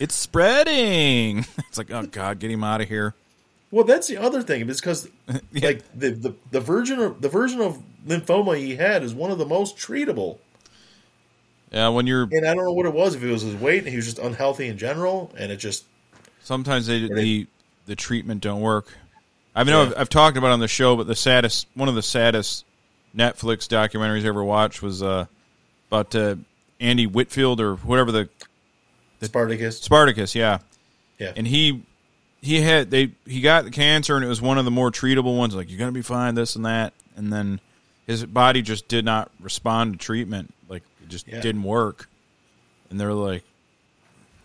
[0.00, 1.44] It's spreading.
[1.68, 3.14] It's like, oh god, get him out of here.
[3.70, 4.68] Well, that's the other thing.
[4.70, 5.08] It's because
[5.52, 5.66] Yeah.
[5.66, 9.38] like the, the the version of the version of lymphoma he had is one of
[9.38, 10.38] the most treatable.
[11.72, 13.14] Yeah, when you're And I don't know what it was.
[13.16, 15.84] If it was his weight, and he was just unhealthy in general, and it just
[16.42, 17.48] sometimes they, Right.
[17.86, 18.86] The the treatment don't work.
[19.54, 19.88] I know Yeah.
[19.90, 22.64] I've, I've talked about it on the show, but the saddest one of the saddest
[23.16, 25.26] Netflix documentaries I ever watched was uh,
[25.90, 26.36] about uh,
[26.80, 28.28] Andy Whitfield or whatever the
[29.22, 29.80] Spartacus.
[29.80, 30.58] Spartacus, yeah.
[31.18, 31.82] Yeah, And he
[32.42, 35.38] he had they he got the cancer and it was one of the more treatable
[35.38, 35.54] ones.
[35.54, 37.60] Like you're gonna be fine, this and that, and then
[38.06, 40.52] his body just did not respond to treatment.
[40.68, 41.40] Like it just Yeah.
[41.40, 42.08] didn't work.
[42.90, 43.44] And they're like,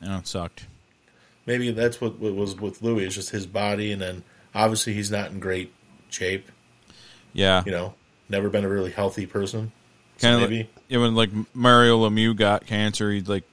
[0.02, 0.68] you know, it sucked.
[1.50, 3.06] Maybe that's what, what was with Louie.
[3.06, 5.74] It's just his body, and then obviously he's not in great
[6.10, 6.48] shape.
[7.34, 7.96] Yeah, You know,
[8.30, 9.72] never been a really healthy person.
[10.18, 13.46] So kind of maybe like yeah, when like Mario Lemieux got cancer, he like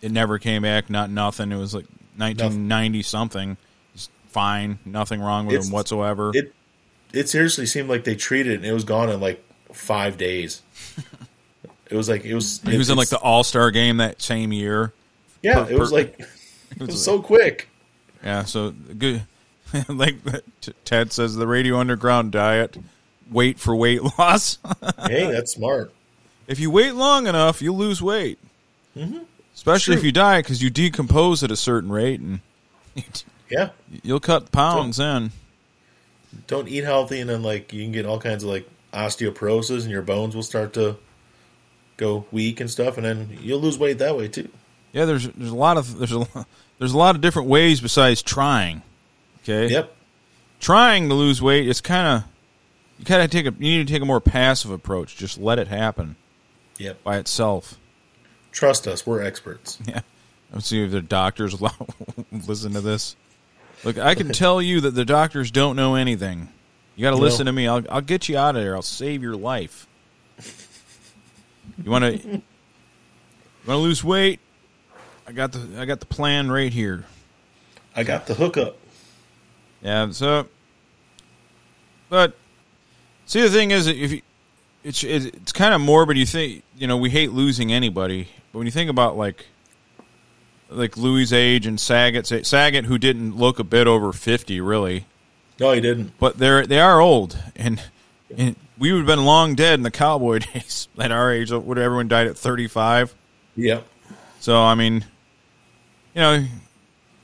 [0.00, 1.50] it never came back, not nothing.
[1.50, 1.86] It was like
[2.18, 3.56] 1990 something.
[3.94, 6.30] He's fine, nothing wrong with It's- him whatsoever.
[6.34, 6.54] it
[7.12, 10.62] it seriously seemed like they treated it and it was gone in like five days.
[11.90, 12.60] it was like it was.
[12.64, 14.92] he was in like the All Star game that same year.
[15.42, 15.64] yeah.
[15.64, 16.20] per- It was per- like
[16.70, 17.68] it was so quick.
[18.22, 19.22] Yeah, so good.
[19.88, 20.16] like
[20.84, 22.76] Ted says, the Radio Underground diet:
[23.30, 24.58] wait for weight loss.
[25.06, 25.92] hey, that's smart.
[26.46, 28.38] if you wait long enough, you'll lose weight.
[28.96, 29.18] Mm-hmm.
[29.54, 32.40] Especially if you diet because you decompose at a certain rate, and
[33.50, 33.70] Yeah,
[34.02, 35.32] you'll cut pounds in.
[36.46, 39.90] don't eat healthy, and then like you can get all kinds of like osteoporosis, and
[39.90, 40.96] your bones will start to
[41.96, 44.48] go weak and stuff, and then you'll lose weight that way too.
[44.92, 46.26] Yeah, there's there's a lot of there's a
[46.78, 48.82] there's a lot of different ways besides trying.
[49.42, 49.68] Okay.
[49.72, 49.94] Yep.
[50.60, 52.24] Trying to lose weight, it's kind of
[52.98, 55.16] you kind of take a you need to take a more passive approach.
[55.16, 56.16] Just let it happen
[56.78, 57.02] Yep.
[57.04, 57.78] by itself.
[58.52, 59.78] Trust us, we're experts.
[59.86, 60.00] Yeah.
[60.52, 61.54] Let's see if the doctors
[62.46, 63.14] listen to this.
[63.84, 66.48] Look, I can tell you that the doctors don't know anything.
[66.96, 67.68] You got to listen to me.
[67.68, 68.74] I'll, I'll get you out of there.
[68.74, 69.86] I'll save your life.
[71.82, 72.42] You want to you want
[73.68, 74.40] to lose weight?
[75.30, 77.04] I got the I got the plan right here.
[77.94, 78.76] I got the hookup.
[79.80, 80.10] Yeah.
[80.10, 80.48] So,
[82.08, 82.36] but
[83.26, 84.22] see, the thing is, if you,
[84.82, 86.16] it's it's kind of morbid.
[86.18, 89.46] You think you know we hate losing anybody, but when you think about like
[90.68, 95.06] like Louie' age and Saget, Saget who didn't look a bit over fifty, really,
[95.60, 96.18] No, he didn't.
[96.18, 97.80] but they're they are old, and
[98.36, 101.52] and we would have been long dead in the cowboy days at our age.
[101.52, 103.14] Would everyone died at thirty five?
[103.54, 103.86] Yep.
[104.40, 105.04] So I mean,
[106.14, 106.46] you know,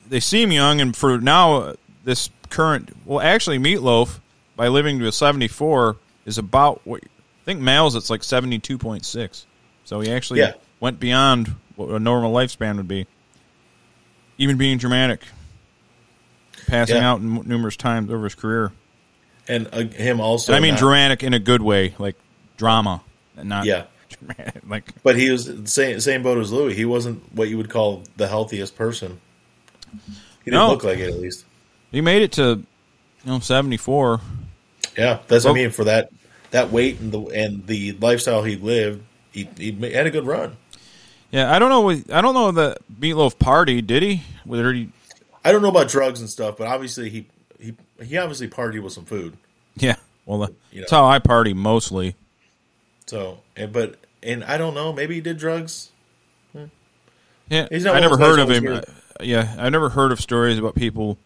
[0.08, 4.20] they seem young, and for now, uh, this current, well, actually, Meatloaf,
[4.56, 9.46] by living to a 74, is about what I think males, it's like 72.6.
[9.84, 10.52] So he actually Yeah.
[10.80, 13.06] went beyond what a normal lifespan would be.
[14.38, 15.22] Even being dramatic,
[16.66, 17.10] passing Yeah.
[17.10, 18.72] out numerous times over his career.
[19.48, 20.52] and uh, him also.
[20.52, 22.16] And I mean not- dramatic in a good way, like
[22.56, 23.02] drama,
[23.36, 23.84] and not Yeah.
[24.34, 26.74] dramatic, like But he was the same same boat as Louie.
[26.74, 29.20] He wasn't what you would call the healthiest person.
[30.44, 30.68] He didn't No.
[30.70, 31.44] look like it, at least.
[31.92, 32.42] he made it to
[33.24, 34.20] you know 74.
[34.96, 35.70] Yeah, that's what I mean.
[35.70, 36.10] For that
[36.50, 40.56] that weight and the and the lifestyle he lived, he, he had a good run.
[41.30, 41.80] Yeah, I don't know.
[41.80, 43.82] what- I don't know the Meatloaf party.
[43.82, 44.22] Did he?
[44.44, 44.90] Whether he?
[45.44, 47.26] I don't know about drugs and stuff, but obviously he
[47.60, 49.36] he he obviously partied with some food.
[49.76, 49.96] Yeah.
[50.24, 50.98] Well, the, You that's know.
[50.98, 52.14] how I party mostly.
[53.06, 53.38] So,
[53.70, 54.92] but and I don't know.
[54.92, 55.90] Maybe he did drugs.
[57.48, 58.66] Yeah, He's not I never heard of him.
[58.66, 58.80] Uh,
[59.20, 61.16] yeah, I never heard of stories about people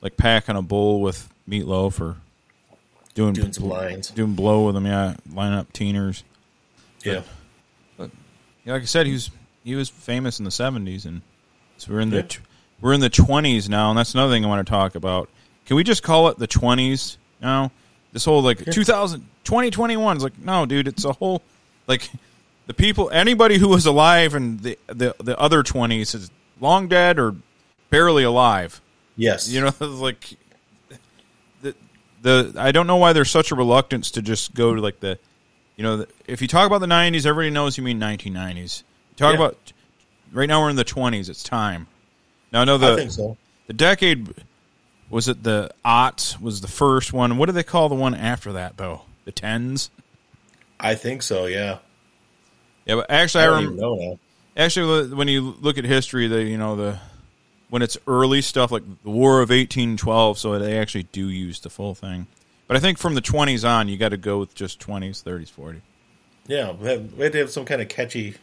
[0.00, 2.16] like packing a bowl with meatloaf or
[3.14, 4.10] doing Doing some lines.
[4.10, 4.86] doing blow with them.
[4.86, 6.22] Yeah, line up teeners.
[7.02, 7.22] Yeah,
[7.98, 8.06] Yeah,
[8.72, 9.30] like I said, he was
[9.64, 11.22] he was famous in the seventies, and
[11.76, 12.36] so we're in the Yeah.
[12.80, 15.28] we're in the twenties now, and that's another thing I want to talk about.
[15.66, 17.72] Can we just call it the twenties now?
[18.12, 20.86] This whole like 2000, 2021 is like no, dude.
[20.86, 21.42] It's a whole
[21.88, 22.08] like
[22.66, 27.18] the people anybody who was alive in the the the other twenties is long dead
[27.18, 27.34] or
[27.90, 28.80] barely alive.
[29.16, 29.48] yes.
[29.48, 30.36] You know, it's like
[31.62, 31.74] the
[32.22, 35.18] the I don't know why there's such a reluctance to just go to like the,
[35.76, 38.82] you know, the, if you talk about the '90s, everybody knows you mean 1990s.
[39.10, 39.44] You talk Yeah.
[39.46, 39.72] about
[40.32, 41.28] right now we're in the 20s.
[41.28, 41.86] It's time.
[42.52, 43.36] Now I know I the think so.
[43.66, 44.32] the decade
[45.10, 47.36] was it the aughts was the first one.
[47.36, 49.02] What do they call the one after that though?
[49.24, 49.90] The tens.
[50.80, 51.46] I think so.
[51.46, 51.78] Yeah,
[52.86, 54.18] Yeah, but actually, I I, don't rem- even know now.
[54.56, 56.98] Actually, when you look at history, the you know the
[57.70, 61.60] when it's early stuff like the War of eighteen twelve, so they actually do use
[61.60, 62.26] the full thing.
[62.66, 65.50] But I think from the twenties on, you got to go with just twenties, thirties,
[65.50, 65.82] forty.
[66.46, 68.34] Yeah, we had, we had to have some kind of catchy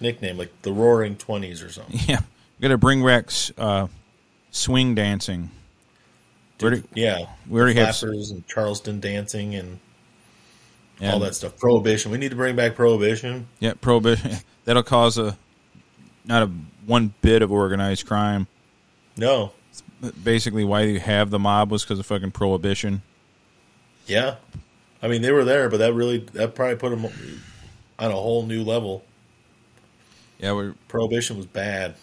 [0.00, 1.98] nickname, like the Roaring Twenties or something.
[2.06, 2.20] Yeah,
[2.58, 3.88] you got to bring back uh,
[4.50, 5.50] swing dancing.
[6.60, 9.78] We already, Yeah, we already have and Charleston dancing and
[11.00, 11.56] yeah, all that stuff.
[11.56, 12.10] Prohibition.
[12.10, 13.48] We need to bring back prohibition.
[13.60, 14.32] Yeah, prohibition.
[14.64, 15.36] That'll cause a
[16.24, 16.50] not a
[16.86, 18.46] one bit of organized crime.
[19.16, 19.52] No.
[20.22, 23.02] Basically, why you have the mob was because of fucking prohibition.
[24.06, 24.36] Yeah.
[25.02, 27.04] I mean, they were there, but that really that probably put them
[27.98, 29.04] on a whole new level.
[30.38, 31.94] Yeah, we're Prohibition was bad.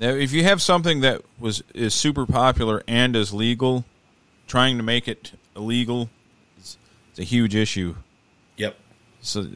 [0.00, 3.84] Now, if you have something that was is super popular and is legal,
[4.46, 6.08] trying to make it illegal
[6.58, 6.78] is
[7.10, 7.96] it's a huge issue.
[8.60, 8.76] Yep.
[9.22, 9.46] So,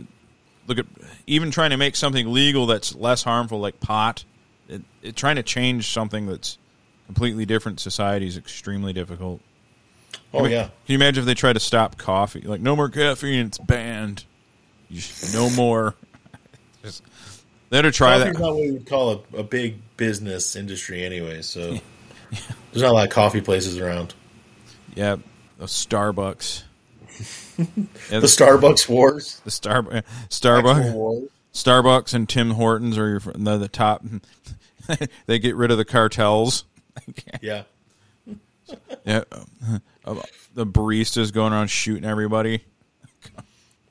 [0.66, 0.86] look at
[1.26, 4.24] even trying to make something legal that's less harmful, like pot.
[4.68, 6.56] It, it, trying to change something that's
[7.04, 9.42] completely different society is extremely difficult.
[10.32, 10.64] Oh yeah.
[10.64, 12.40] Can you imagine if they try to stop coffee?
[12.40, 14.24] Like, no more caffeine, it's banned.
[15.34, 15.94] No more.
[16.82, 17.02] Just,
[17.68, 18.40] they had to try Coffee's that.
[18.40, 21.72] not what we would call a, a big business industry anyway, so
[22.30, 24.14] there's not a lot of coffee places around.
[24.94, 25.16] Yeah,
[25.60, 26.62] Starbucks.
[27.58, 29.40] Yeah, The Starbucks wars.
[29.44, 31.28] The Star Starbucks.
[31.52, 34.04] Starbucks, and Tim Hortons are your, the, the top.
[35.26, 36.64] they get rid of the cartels.
[37.40, 37.64] Yeah.
[39.04, 39.24] Yeah,
[40.04, 40.14] uh,
[40.54, 42.64] the baristas going around shooting everybody.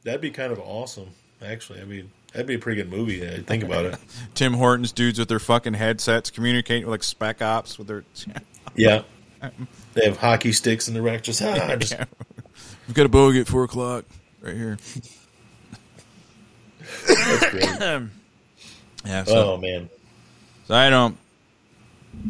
[0.04, 1.10] That'd be kind of awesome,
[1.46, 1.82] actually.
[1.82, 3.28] I mean, that'd be a pretty good movie.
[3.28, 4.00] I think about it.
[4.34, 8.04] Tim Hortons dudes with their fucking headsets communicating with like spec ops with their.
[8.76, 9.04] Yeah.
[9.94, 11.22] They have hockey sticks in the rack.
[11.24, 11.96] Just, ah, just
[12.88, 14.06] We've got a bogey at four o'clock
[14.42, 14.78] right here.
[17.08, 18.10] that's great.
[19.06, 19.90] Yeah, oh, so, Oh man,
[20.66, 21.18] so I don't.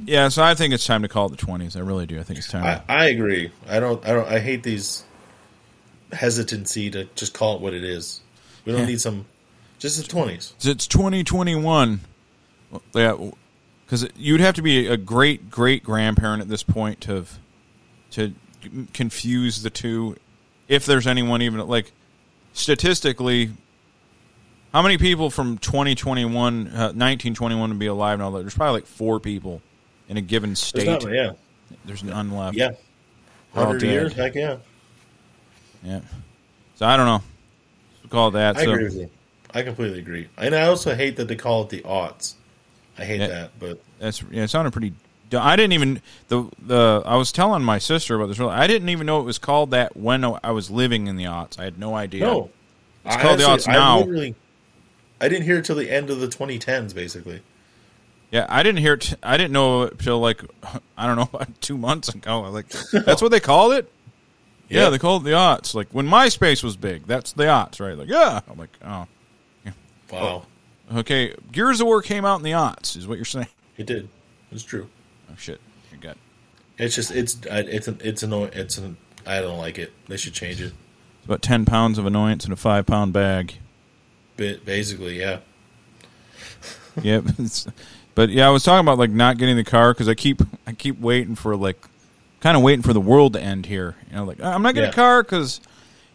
[0.05, 1.75] Yeah, so I think it's time to call it the twenties.
[1.75, 2.19] I really do.
[2.19, 2.63] I think it's time.
[2.65, 3.51] I, I agree.
[3.69, 4.03] I don't.
[4.03, 4.27] I don't.
[4.27, 5.03] I hate these
[6.11, 8.21] hesitancy to just call it what it is.
[8.65, 8.87] We don't Yeah.
[8.87, 9.27] need some.
[9.77, 10.55] Just the twenties.
[10.63, 11.99] It's 2021.
[12.95, 13.29] Yeah,
[13.85, 17.25] because you'd have to be a great great grandparent at this point to
[18.11, 18.33] to
[18.93, 20.15] confuse the two,
[20.67, 21.91] if there's anyone even like
[22.53, 23.51] statistically.
[24.73, 26.33] How many people from 2021,
[26.67, 28.31] uh, 1921 would be alive now?
[28.31, 29.61] There's probably like four people
[30.09, 30.87] in a given There's state.
[30.87, 31.33] not, yeah,
[31.85, 32.57] There's none left.
[32.57, 32.69] yeah.
[33.53, 34.13] They're all Hundred years.
[34.13, 34.57] Heck yeah.
[35.83, 35.99] Yeah.
[36.75, 37.21] So I don't know.
[38.01, 38.57] We'll call it that.
[38.57, 39.09] I so, agree with you.
[39.53, 40.27] I completely agree.
[40.39, 42.33] And I also hate that they call it the aughts.
[42.97, 43.27] I hate Yeah.
[43.27, 44.41] that, but That's yeah.
[44.43, 44.93] It sounded pretty.
[45.39, 47.01] I didn't even the the.
[47.05, 48.39] I was telling my sister about this.
[48.39, 51.59] I didn't even know it was called that when I was living in the aughts.
[51.59, 52.21] I had no idea.
[52.25, 52.49] no.
[53.05, 53.99] It's called the aughts I now.
[53.99, 54.35] literally-
[55.21, 57.41] I didn't hear it till the end of the 2010s, basically.
[58.31, 58.97] Yeah, I didn't hear.
[58.97, 60.41] T- I didn't know it till like
[60.97, 62.41] I don't know about two months ago.
[62.41, 63.91] Like that's what they called it.
[64.69, 64.89] Yeah, Yeah.
[64.89, 65.73] they called it the aughts.
[65.75, 67.97] Like when MySpace was big, that's the aughts, right?
[67.97, 69.07] Like yeah, I'm like oh,
[70.11, 70.45] Wow,
[70.95, 71.33] okay.
[71.51, 73.47] Gears of War came out in the aughts, is what you're saying?
[73.77, 74.07] it did.
[74.51, 74.87] It's true.
[75.33, 75.59] Oh shit,
[75.91, 76.17] you got
[76.77, 78.51] It's just it's it's an it's annoying.
[78.53, 79.91] It's an I don't like it.
[80.07, 80.73] They should change it.
[81.17, 83.55] it's about ten pounds of annoyance in a five pound bag.
[84.37, 85.39] Bit basically, yeah.
[87.01, 87.23] yep.
[87.39, 87.67] It's,
[88.15, 90.73] but yeah, I was talking about like not getting the car because I keep I
[90.73, 91.77] keep waiting for like
[92.41, 93.95] kind of waiting for the world to end here.
[94.09, 94.91] You know, like I'm not getting Yeah.
[94.91, 95.61] a car because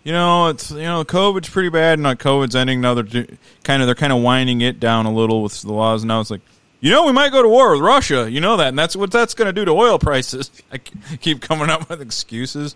[0.04, 2.94] you know it's you know COVID's pretty bad and like COVID's ending now.
[2.94, 3.26] They're
[3.64, 6.04] kind of they're kind of winding it down a little with the laws.
[6.04, 6.42] Now it's like
[6.80, 8.30] you know we might go to war with Russia.
[8.30, 10.50] You know that, and that's what that's going to do to oil prices.
[10.72, 12.74] I keep coming up with excuses.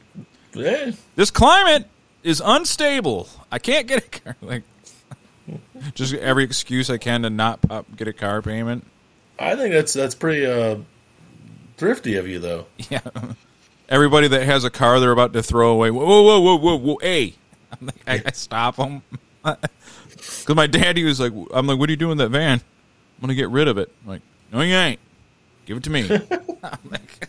[0.56, 1.86] Eh, This climate
[2.22, 3.28] is unstable.
[3.50, 4.36] I can't get a car.
[4.42, 4.62] Like
[5.94, 8.86] just every excuse I can to not pop, get a car payment.
[9.38, 10.76] I think that's that's pretty uh,
[11.76, 12.66] thrifty of you, though.
[12.90, 13.00] Yeah.
[13.88, 15.90] Everybody that has a car they're about to throw away.
[15.90, 16.98] Whoa, whoa, whoa, whoa, whoa, whoa.
[17.02, 17.34] Hey.
[17.78, 19.02] I'm like, I, I stop them.
[19.42, 22.60] Because my daddy was like, I'm like, what are you doing with that van?
[23.22, 23.90] I'm to get rid of it.
[24.02, 24.98] I'm like, no, you ain't.
[25.64, 26.08] Give it to me.
[26.90, 27.28] Like,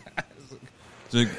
[1.10, 1.34] he's like,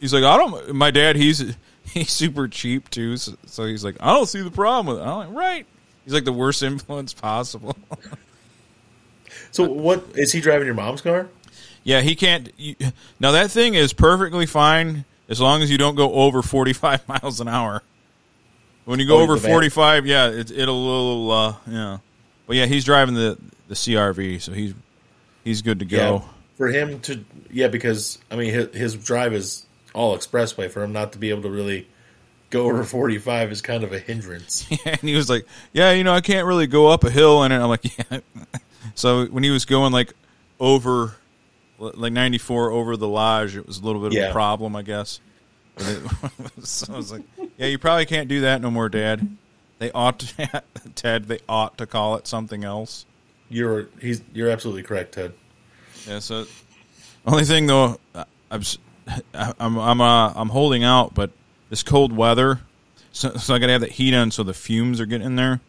[0.00, 3.16] he's like, I don't, my dad, he's, he's super cheap too.
[3.16, 5.08] So, so he's like, I don't see the problem with it.
[5.08, 5.66] I'm like, right.
[6.04, 7.76] He's like the worst influence possible.
[9.52, 11.28] So, what is he driving your mom's car?
[11.84, 12.52] Yeah, he can't.
[12.56, 12.74] You,
[13.20, 17.40] now that thing is perfectly fine as long as you don't go over forty-five miles
[17.40, 17.82] an hour.
[18.84, 21.98] When you go Oh, over forty-five, yeah, it, it'll little, uh, yeah.
[22.46, 24.74] But yeah, he's driving the the CRV, so he's
[25.44, 25.96] he's good to go.
[25.96, 26.20] Yeah,
[26.56, 30.70] for him to yeah, because I mean his, his drive is all expressway.
[30.70, 31.86] For him not to be able to really
[32.50, 34.66] go over forty five is kind of a hindrance.
[34.86, 37.52] and he was like, "Yeah, you know, I can't really go up a hill." And
[37.54, 38.20] I'm like, "Yeah."
[38.94, 40.12] so when he was going like
[40.60, 41.14] over,
[41.78, 45.20] like 94 over the lodge, it was a little bit of a problem, I guess.
[45.76, 47.22] But it- so I was like,
[47.56, 49.36] "Yeah, you probably can't do that no more, Dad."
[49.78, 50.62] They ought to,
[50.96, 51.26] Ted.
[51.26, 53.06] They ought to call it something else.
[53.50, 55.32] You're he's you're absolutely correct, Ted.
[56.06, 56.18] Yeah.
[56.18, 56.46] So,
[57.26, 57.98] only thing though,
[58.50, 58.62] I'm
[59.34, 61.30] I'm I'm uh, I'm holding out, but
[61.70, 62.60] this cold weather,
[63.12, 65.36] so, so I got to have that heat on, so the fumes are getting in
[65.36, 65.60] there.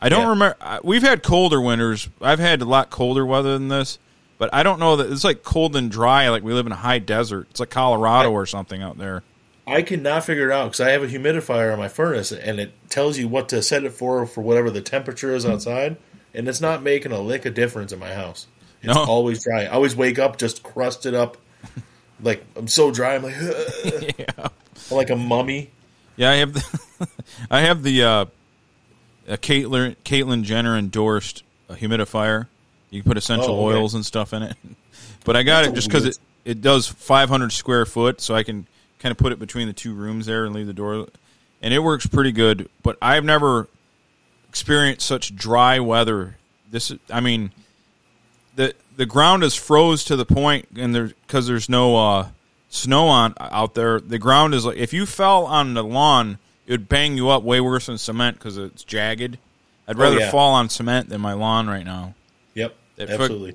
[0.00, 0.28] I don't Yeah.
[0.30, 0.80] remember.
[0.84, 2.08] We've had colder winters.
[2.20, 3.98] I've had a lot colder weather than this,
[4.38, 6.28] but I don't know that it's like cold and dry.
[6.28, 7.46] Like we live in a high desert.
[7.50, 9.22] It's like Colorado I- or something out there.
[9.68, 12.72] I cannot figure it out because I have a humidifier on my furnace and it
[12.88, 15.96] tells you what to set it for for whatever the temperature is outside,
[16.36, 18.46] and it's not making a lick of difference in my house.
[18.82, 19.04] It's No.
[19.04, 19.64] always dry.
[19.64, 21.36] I always wake up just crusted up,
[22.22, 23.14] like I'm so dry.
[23.16, 23.34] I'm like,
[24.18, 24.26] yeah.
[24.38, 25.70] I'm like a mummy.
[26.16, 27.08] Yeah, I have the
[27.50, 28.24] I have the uh,
[29.28, 32.46] a Caitlyn Caitlyn Jenner endorsed humidifier.
[32.90, 33.78] You can put essential Oh, okay.
[33.78, 34.56] oils and stuff in it.
[35.24, 38.44] But I got That's it just because it it does 500 square foot, so I
[38.44, 38.64] can
[39.00, 41.08] kind of put it between the two rooms there and leave the door,
[41.60, 42.68] and it works pretty good.
[42.84, 43.66] But I've never
[44.56, 46.36] experienced such dry weather.
[46.70, 47.50] This, is, I mean,
[48.54, 52.28] the the ground is froze to the point, and there because there's no uh,
[52.70, 54.00] snow on out there.
[54.00, 57.42] The ground is like if you fell on the lawn, it would bang you up
[57.42, 59.36] way worse than cement because it's jagged.
[59.86, 60.30] I'd Oh, rather yeah.
[60.30, 62.14] fall on cement than my lawn right now.
[62.54, 63.54] Yep, fuck- absolutely.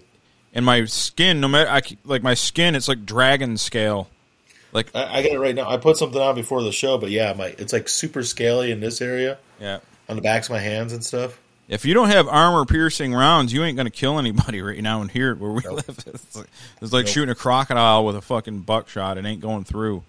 [0.54, 4.08] And my skin, no matter I like my skin, it's like dragon scale.
[4.72, 5.68] Like I, I got it right now.
[5.68, 8.82] I put something on before the show, but yeah, my it's like super scaly in
[8.82, 9.80] this area yeah.
[10.12, 11.40] On the backs of my hands and stuff.
[11.70, 15.08] If you don't have armor piercing rounds, you ain't gonna kill anybody right now in
[15.08, 15.88] here where we live.
[16.06, 16.48] It's like,
[16.82, 17.14] it's like Nope.
[17.14, 19.18] shooting a crocodile with a fucking buckshot.
[19.18, 20.04] It ain't going through.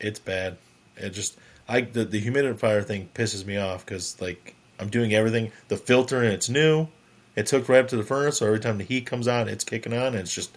[0.00, 0.56] It's bad.
[0.96, 1.36] It just
[1.68, 5.52] I the, the humidifier thing pisses me off because like I'm doing everything.
[5.68, 6.88] The filter and it's new.
[7.36, 9.64] It's hooked right up to the furnace, so every time the heat comes on, it's
[9.64, 10.56] kicking on, and it's just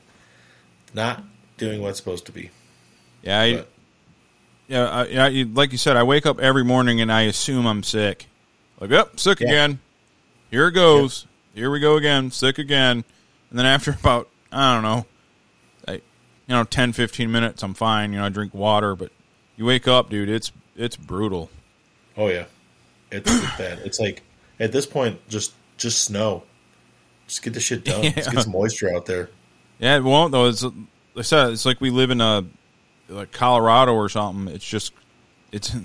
[0.93, 1.23] not
[1.57, 2.51] doing what it's supposed to be.
[3.23, 3.63] Yeah, I,
[4.67, 5.27] yeah, I.
[5.29, 8.27] You, like you said, I wake up every morning and I assume I'm sick.
[8.79, 9.47] Like, up, sick Yeah.
[9.47, 9.79] again.
[10.51, 11.25] Here it goes.
[11.53, 12.31] Here we go again.
[12.31, 13.03] Sick again.
[13.49, 15.05] And then after about I don't know,
[15.87, 16.01] I, you
[16.47, 18.13] know, 10, 15 minutes, I'm fine.
[18.13, 19.11] You know, I drink water, but
[19.57, 20.29] you wake up, dude.
[20.29, 21.49] It's it's brutal.
[22.15, 22.45] oh yeah,
[23.11, 23.79] it's, bad.
[23.79, 24.21] It's like
[24.59, 26.43] at this point, just just snow.
[27.27, 28.03] Just get the shit done.
[28.15, 29.29] Just get some moisture out there.
[29.79, 30.45] Yeah, it won't though.
[30.47, 30.73] It's like
[31.17, 32.45] I said, it's like we live in a
[33.09, 34.53] like Colorado or something.
[34.53, 34.93] It's just
[35.51, 35.75] it's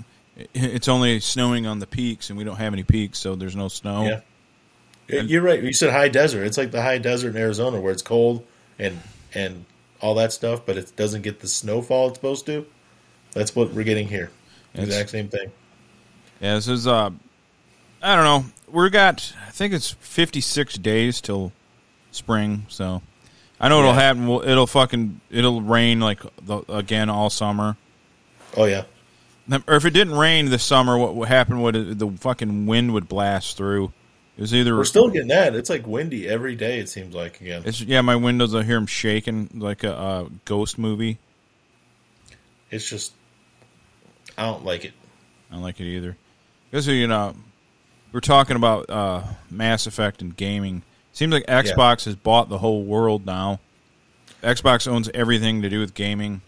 [0.53, 3.67] it's only snowing on the peaks, and we don't have any peaks, so there's no
[3.67, 4.05] snow.
[4.05, 4.19] Yeah.
[5.07, 5.61] Yeah, You're right.
[5.61, 6.45] You said high desert.
[6.45, 8.45] It's like the high desert in Arizona where it's cold
[8.79, 8.99] and
[9.33, 9.65] and
[10.01, 12.65] all that stuff, but it doesn't get the snowfall it's supposed to.
[13.33, 14.31] That's what we're getting here.
[14.75, 15.51] Exact same thing.
[16.39, 17.09] Yeah, this is uh,
[18.01, 18.45] I don't know.
[18.71, 21.51] We're got I think it's 56 days till
[22.11, 23.01] spring, so
[23.59, 24.29] I know it'll happen.
[24.29, 27.77] It'll fucking it'll rain like the, again all summer.
[28.55, 28.83] Oh yeah.
[29.67, 33.09] Or if it didn't rain this summer, what would happen would the fucking wind would
[33.09, 33.91] blast through.
[34.37, 35.53] It was either We're still getting that.
[35.55, 36.79] It's like windy every day.
[36.79, 37.63] It seems like again.
[37.65, 38.55] it's yeah my windows.
[38.55, 41.19] I hear them shaking like a, uh ghost movie.
[42.71, 43.13] It's just
[44.37, 44.93] I don't like it.
[45.51, 46.17] I don't like it either.
[46.71, 47.35] Because you know,
[48.11, 50.81] we're talking about uh, Mass Effect and gaming.
[51.11, 53.59] Seems like Xbox has bought the whole world now.
[54.41, 56.41] Xbox owns everything to do with gaming.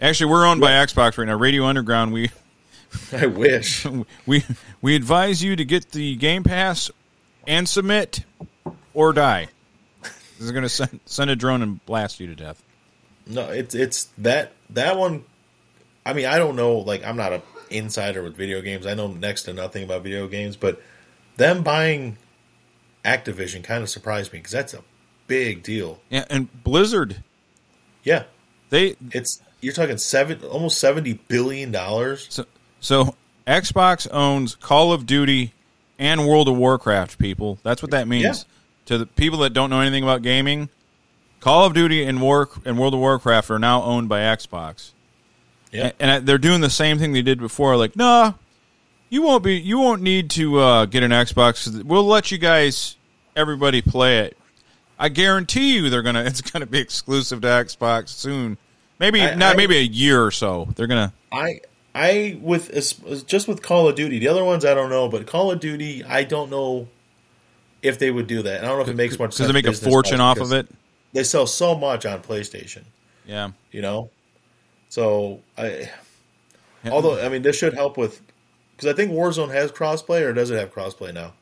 [0.00, 1.36] Actually, we're owned by Xbox right now.
[1.36, 2.30] Radio Underground, we
[3.12, 3.86] I wish.
[4.26, 4.44] we
[4.82, 6.90] we advise you to get the Game Pass
[7.46, 8.24] and submit
[8.94, 9.48] or die.
[10.02, 12.62] This is going to send, send a drone and blast you to death.
[13.26, 15.24] No, it's it's that that one.
[16.04, 16.76] I mean, I don't know.
[16.78, 18.86] Like, I'm not a insider with video games.
[18.86, 20.80] I know next to nothing about video games, but
[21.36, 22.16] them buying
[23.04, 24.82] Activision kind of surprised me because that's a
[25.26, 26.00] big deal.
[26.08, 27.22] Yeah, and Blizzard,
[28.04, 28.24] Yeah,
[28.70, 32.26] they it's you're talking seven, almost seventy billion dollars.
[32.30, 32.44] So,
[32.80, 33.14] so
[33.46, 35.52] Xbox owns Call of Duty
[35.98, 37.18] and World of Warcraft.
[37.18, 38.32] People, that's what that means Yeah.
[38.86, 40.68] to the people that don't know anything about gaming.
[41.40, 44.90] Call of Duty and War and World of Warcraft are now owned by Xbox,
[45.70, 47.76] Yeah, and, and they're doing the same thing they did before.
[47.76, 48.32] Like, nah,
[49.10, 51.82] you won't be, you won't need to uh, get an Xbox.
[51.84, 52.96] We'll let you guys,
[53.36, 54.36] everybody, play it.
[54.98, 56.24] I guarantee you, they're gonna.
[56.26, 58.58] It's gonna be exclusive to Xbox soon.
[58.98, 59.54] Maybe I- not.
[59.54, 60.68] I- maybe a year or so.
[60.76, 61.12] They're gonna.
[61.32, 61.60] I
[61.94, 62.72] I with
[63.26, 64.18] just with Call of Duty.
[64.18, 66.88] The other ones I don't know, but Call of Duty, I don't know
[67.82, 68.64] if they would do that.
[68.64, 69.46] I don't know if it makes much sense.
[69.46, 70.68] they make a fortune off of it.
[71.12, 72.84] They sell so much on PlayStation.
[73.24, 73.50] Yeah.
[73.72, 74.10] you know.
[74.88, 75.90] So I,
[76.90, 78.20] although I mean, this should help with
[78.76, 81.32] because I think Warzone has crossplay, or does it have crossplay now?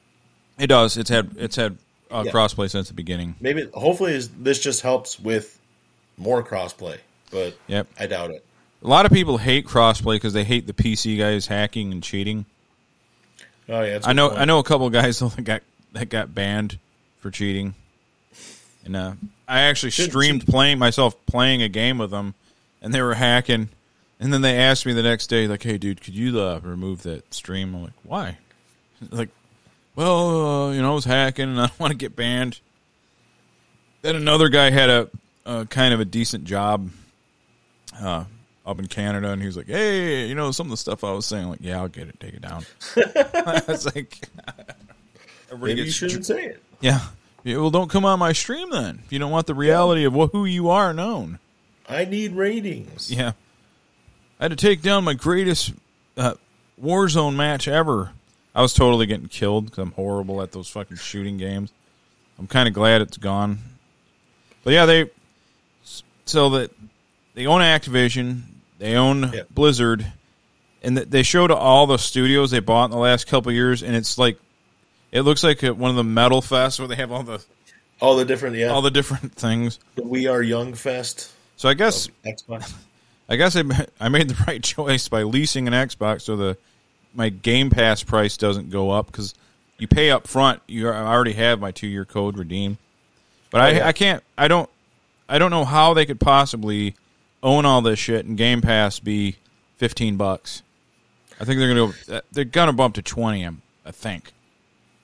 [0.59, 0.96] It does.
[0.96, 1.78] It's had it's had
[2.14, 2.32] uh, Yeah.
[2.32, 3.34] crossplay since the beginning.
[3.40, 5.58] Maybe, hopefully, this just helps with
[6.16, 6.98] more crossplay,
[7.30, 7.88] but Yep.
[7.98, 8.44] I doubt it.
[8.82, 12.44] A lot of people hate crossplay because they hate the PC guys hacking and cheating.
[13.68, 14.40] Oh yeah, I know point.
[14.40, 15.62] I know a couple guys that got
[15.92, 16.78] that got banned
[17.20, 17.74] for cheating.
[18.84, 19.12] And uh,
[19.48, 22.34] I actually streamed playing myself playing a game with them,
[22.82, 23.70] and they were hacking.
[24.20, 27.02] And then they asked me the next day, like, "Hey, dude, could you uh, remove
[27.04, 28.38] that stream?" I'm like, "Why?"
[29.10, 29.30] Like,
[29.97, 32.61] well, uh, you know, I was hacking, and I don't want to get banned.
[34.03, 35.09] Then another guy had a,
[35.47, 36.90] a kind of a decent job
[38.01, 38.24] uh,
[38.66, 41.12] up in Canada, and he was like, "Hey, you know, some of the stuff I
[41.12, 42.64] was saying, like, yeah, I'll get it, take it down."
[42.97, 44.28] I was like,
[45.59, 46.62] Maybe you shouldn't say it.
[46.80, 47.01] yeah.
[47.45, 47.57] yeah.
[47.59, 49.01] Well, don't come on my stream then.
[49.05, 51.38] If you don't want the reality of what, who you are known.
[51.88, 53.12] I need ratings.
[53.12, 53.32] Yeah.
[54.40, 55.72] I had to take down my greatest
[56.16, 56.34] uh,
[56.82, 58.12] Warzone match ever.
[58.55, 61.72] I was totally getting killed because I'm horrible at those fucking shooting games.
[62.38, 63.59] I'm kind of glad it's gone.
[64.62, 65.11] But yeah, they
[66.24, 66.70] so that
[67.34, 68.42] they own Activision,
[68.78, 69.42] they own Yeah.
[69.50, 70.07] Blizzard,
[70.82, 73.94] and they showed all the studios they bought in the last couple of years, and
[73.96, 74.38] it's like
[75.12, 77.44] it looks like one of the metal fests where they have all the
[78.00, 78.68] All the different, yeah.
[78.68, 79.78] all the different things.
[79.96, 81.30] the We Are Young Fest.
[81.57, 82.72] So I guess Xbox.
[83.28, 83.62] I guess I,
[84.00, 86.57] I made the right choice by leasing an Xbox so the
[87.14, 89.34] my Game Pass price doesn't go up because
[89.78, 90.60] you pay up front.
[90.66, 92.76] You I already have my two year code redeemed,
[93.50, 93.88] but I, Oh, yeah.
[93.88, 94.22] I can't.
[94.38, 94.68] I don't.
[95.28, 96.94] I don't know how they could possibly
[97.42, 99.36] own all this shit and Game Pass be
[99.78, 100.62] fifteen bucks.
[101.40, 102.16] I think they're gonna go.
[102.16, 103.42] Uh, they're gonna bump to twenty.
[103.42, 104.32] I'm, think.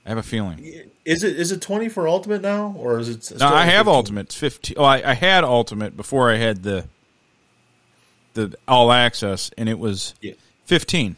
[0.06, 0.58] I have a feeling.
[1.04, 3.38] Is it is it twenty for Ultimate now, or is it?
[3.38, 3.94] No, I have 15?
[3.94, 4.20] Ultimate.
[4.26, 4.76] It's fifteen.
[4.78, 6.86] Oh, I, I had Ultimate before I had the
[8.34, 10.32] the All Access, and it was Yeah.
[10.64, 11.16] fifteen.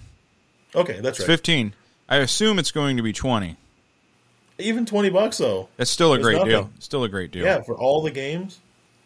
[0.74, 1.26] Okay, that's It's right.
[1.34, 1.74] fifteen.
[2.08, 3.56] I assume it's going to be twenty.
[4.58, 5.68] Even twenty bucks though.
[5.76, 6.48] That's still a great nothing.
[6.50, 6.70] deal.
[6.78, 7.44] Still a great deal.
[7.44, 8.60] Yeah, for all the games.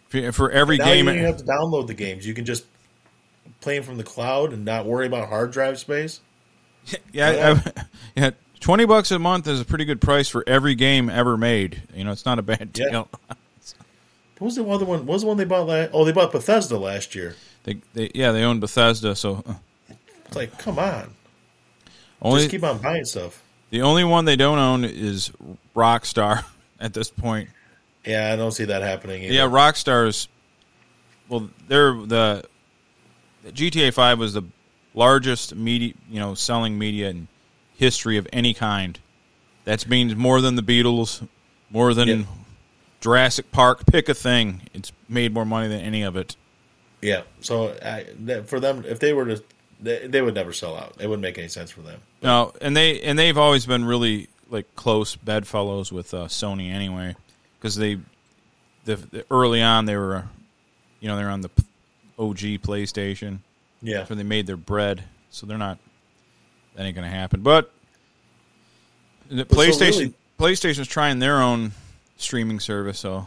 [0.09, 2.27] For, for every Now game, you don't have to download the games.
[2.27, 2.65] You can just
[3.61, 6.21] play them from the cloud and not worry about hard drive space.
[7.13, 7.83] yeah, I,
[8.17, 11.83] yeah, twenty bucks a month is a pretty good price for every game ever made.
[11.95, 12.91] You know, it's not a bad Yeah.
[12.91, 13.09] deal.
[14.39, 15.07] What was the other one?
[15.07, 15.93] What was the one they bought last?
[15.95, 17.35] Oh, they bought Bethesda last year.
[17.65, 19.55] They, they, yeah, they own Bethesda, so uh,
[20.27, 21.15] It's like, come on,
[22.23, 23.43] only just keep on buying stuff.
[23.71, 25.31] the only one they don't own is
[25.75, 26.45] Rockstar
[26.81, 27.51] at this point.
[28.05, 29.23] Yeah, I don't see that happening.
[29.25, 29.35] Either.
[29.35, 30.29] Yeah, Rockstar's.
[31.29, 32.45] Well, they're the
[33.47, 34.43] GTA Five was the
[34.95, 37.29] largest media, you know, selling media in
[37.77, 38.99] history of any kind.
[39.65, 41.27] That means more than the Beatles,
[41.71, 42.23] more than Yeah.
[43.01, 43.85] Jurassic Park.
[43.87, 46.37] Pick a thing; it's made more money than any of it.
[47.03, 47.23] yeah.
[47.41, 48.05] So I,
[48.45, 49.43] for them, if they were to,
[49.81, 50.97] they, they would never sell out.
[50.99, 52.01] It wouldn't make any sense for them.
[52.23, 57.17] No, and they and they've always been really like close bedfellows with uh, Sony anyway,
[57.59, 57.99] because they
[58.85, 60.25] the, the early on they were,
[61.01, 61.51] you know, they're on the
[62.19, 63.41] OG PlayStation.
[63.83, 63.99] Yeah.
[63.99, 65.05] That's where they made their bread.
[65.31, 65.79] So they're not.
[66.75, 67.43] That ain't gonna happen.
[67.43, 67.73] But
[69.29, 71.73] the so PlayStation really- PlayStation's trying their own
[72.17, 72.99] streaming service.
[72.99, 73.27] So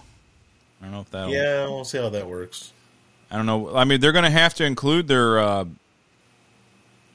[0.81, 1.29] I don't know if that.
[1.29, 2.73] Yeah, we'll see how that works.
[3.31, 3.75] I don't know.
[3.75, 5.39] I mean, they're going to have to include their.
[5.39, 5.65] Uh,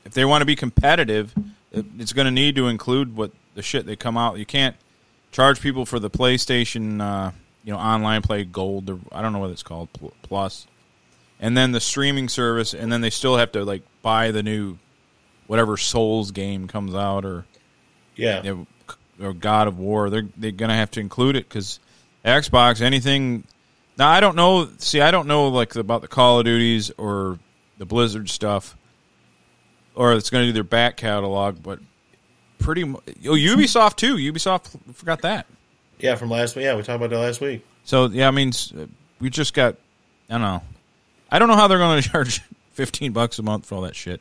[0.05, 1.34] if they want to be competitive,
[1.72, 4.38] it's going to need to include what the shit they come out.
[4.38, 4.76] You can't
[5.32, 7.30] charge people for the PlayStation, uh,
[7.64, 8.90] you know, online play gold.
[8.90, 9.88] Or, I don't know what it's called,
[10.22, 10.66] plus,
[11.40, 14.78] and then the streaming service, and then they still have to like buy the new
[15.46, 17.44] whatever Souls game comes out or
[18.16, 18.42] Yeah.
[18.42, 18.66] you
[19.20, 20.11] know, or God of War.
[20.11, 21.80] They're they're gonna have to include it because
[22.24, 23.44] Xbox anything.
[23.98, 24.68] Now I don't know.
[24.78, 27.38] See, I don't know like about the Call of Duties or
[27.78, 28.76] the Blizzard stuff,
[29.95, 31.62] or it's gonna do their back catalog.
[31.62, 31.78] But
[32.59, 34.16] pretty, mu- oh Ubisoft too.
[34.16, 35.47] Ubisoft forgot that.
[35.99, 36.64] Yeah, from last week.
[36.64, 37.64] Yeah, we talked about that last week.
[37.84, 38.53] So yeah, I mean
[39.20, 39.76] we just got.
[40.28, 40.62] I don't know.
[41.30, 42.40] I don't know how they're going to charge
[42.72, 44.20] fifteen bucks a month for all that shit.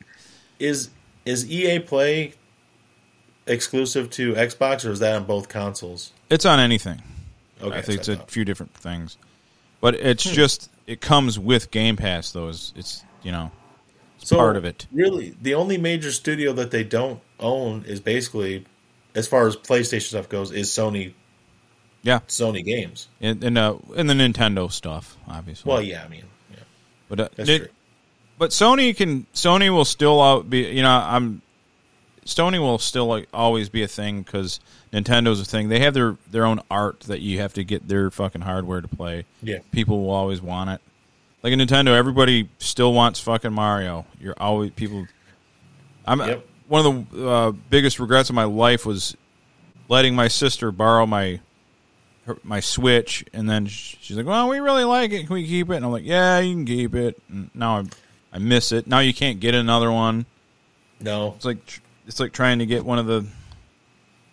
[0.58, 0.90] Is
[1.24, 2.34] is EA Play
[3.46, 6.12] exclusive to Xbox or is that on both consoles?
[6.30, 7.02] It's on anything.
[7.62, 9.16] Okay, I think it's so a few different things,
[9.80, 10.32] but it's Hmm.
[10.34, 12.32] just it comes with Game Pass.
[12.32, 13.63] Though it's, it's you know it's
[14.26, 14.86] So, part of it.
[14.92, 18.64] Really, the only major studio that they don't own is basically,
[19.14, 21.12] as far as PlayStation stuff goes, is Sony.
[22.02, 23.08] Yeah, Sony games.
[23.20, 25.70] and and, uh, and the Nintendo stuff, obviously.
[25.70, 26.56] Well, yeah, I mean, yeah,
[27.08, 27.68] but uh, that's Ni- true.
[28.38, 31.40] but Sony can Sony will still out be you know I'm
[32.26, 34.60] Sony will still like always be a thing because
[34.92, 35.68] Nintendo's a thing.
[35.70, 38.88] They have their their own art that you have to get their fucking hardware to
[38.88, 39.24] play.
[39.42, 39.58] Yeah.
[39.72, 40.80] people will always want it.
[41.44, 44.06] Like a Nintendo, everybody still wants fucking Mario.
[44.18, 45.06] You're always people.
[46.06, 46.46] I'm Yep.
[46.68, 49.14] one of the uh, biggest regrets of my life was
[49.90, 51.40] letting my sister borrow my
[52.24, 55.26] her, my Switch, and then she's like, "Well, we really like it.
[55.26, 57.84] Can we keep it?" And I'm like, "Yeah, you can keep it." And now I
[58.32, 58.86] I miss it.
[58.86, 60.24] Now you can't get another one.
[60.98, 63.26] No, It's like it's like trying to get one of the.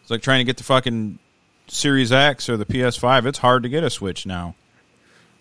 [0.01, 1.19] It's like trying to get the fucking
[1.67, 3.25] Series X or the PS5.
[3.25, 4.55] It's hard to get a Switch now.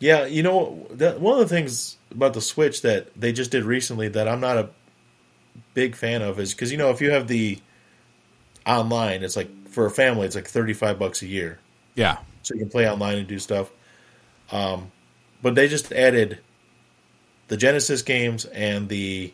[0.00, 3.64] Yeah, you know, that, one of the things about the Switch that they just did
[3.64, 4.70] recently that I'm not a
[5.74, 7.58] big fan of is because you know if you have the
[8.66, 11.58] online, it's like for a family, it's like 35 bucks a year,
[11.94, 13.70] Yeah, so you can play online and do stuff.
[14.50, 14.90] Um,
[15.42, 16.38] but they just added
[17.48, 19.32] the Genesis games and the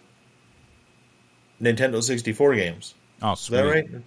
[1.60, 2.94] Nintendo 64 games.
[3.22, 3.58] oh, sweet.
[3.58, 4.02] Is that right?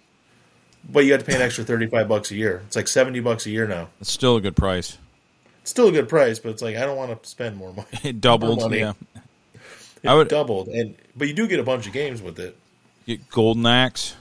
[0.87, 2.63] But you have to pay an extra 35 bucks a year.
[2.67, 3.89] It's like 70 bucks a year now.
[3.99, 4.97] It's still a good price.
[5.69, 7.87] Still a good price, but it's like I don't want to spend more money.
[8.03, 8.59] It doubled.
[8.61, 8.79] money.
[8.79, 8.93] Yeah,
[10.03, 12.57] It I would- doubled, and but you do get a bunch of games with it.
[13.05, 14.15] get Golden Axe.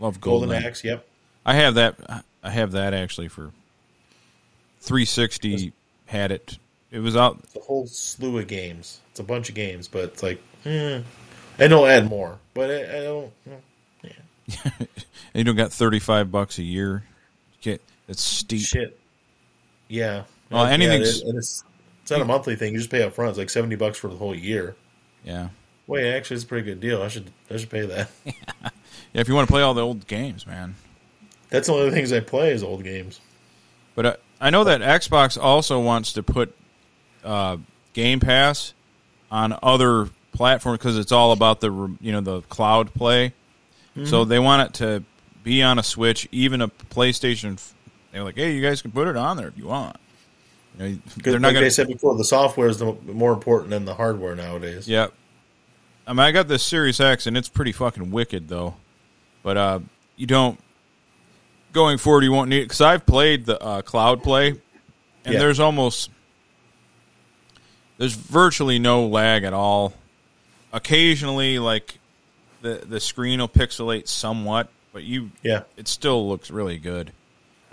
[0.00, 0.82] Love Golden, Golden Axe.
[0.82, 1.06] Yep.
[1.46, 1.96] I have that.
[2.42, 3.50] I have that actually for
[4.80, 5.72] 360.
[6.06, 6.58] Had it.
[6.90, 7.38] It was out.
[7.44, 9.00] It's a whole slew of games.
[9.10, 11.00] It's a bunch of games, but it's like, eh.
[11.58, 12.38] and they'll add more.
[12.54, 13.32] But I, I don't.
[14.04, 14.10] eh,
[15.34, 17.02] You don't got 35 bucks a year.
[18.06, 18.60] It's steep.
[18.60, 18.98] Shit.
[19.88, 20.24] Yeah.
[20.54, 21.64] Well, Yeah, anything's- it and it's
[22.02, 22.72] it's not a monthly thing.
[22.72, 23.30] You just pay up front.
[23.30, 24.76] It's like seventy bucks for the whole year.
[25.24, 25.48] Yeah.
[25.86, 27.02] Wait, actually, it's a pretty good deal.
[27.02, 28.10] I should I should pay that.
[28.24, 28.70] Yeah.
[29.20, 30.74] If you want to play all the old games, man.
[31.50, 33.20] That's one of the things I play is old games.
[33.94, 36.52] But uh, I know that Xbox also wants to put
[37.22, 37.58] uh,
[37.92, 38.74] Game Pass
[39.30, 43.32] on other platforms because it's all about the you know the cloud play.
[44.04, 45.04] So they want it to
[45.44, 47.62] be on a Switch, even a PlayStation.
[48.10, 49.96] They're like, hey, you guys can put it on there if you want.
[50.78, 53.70] You know, they're not like going they said before, the software is the more important
[53.70, 54.88] than the hardware nowadays.
[54.88, 55.08] Yeah.
[56.06, 58.74] I mean, I got this Series X, and it's pretty fucking wicked, though.
[59.42, 59.80] But uh,
[60.16, 60.58] you don't.
[61.72, 64.48] Going forward, you won't need it because I've played the uh, cloud play,
[65.24, 65.38] and Yeah.
[65.38, 66.10] there's almost
[67.98, 69.92] there's virtually no lag at all.
[70.72, 71.98] Occasionally, like
[72.62, 75.62] the the screen will pixelate somewhat, but you Yeah.
[75.76, 77.12] it still looks really good.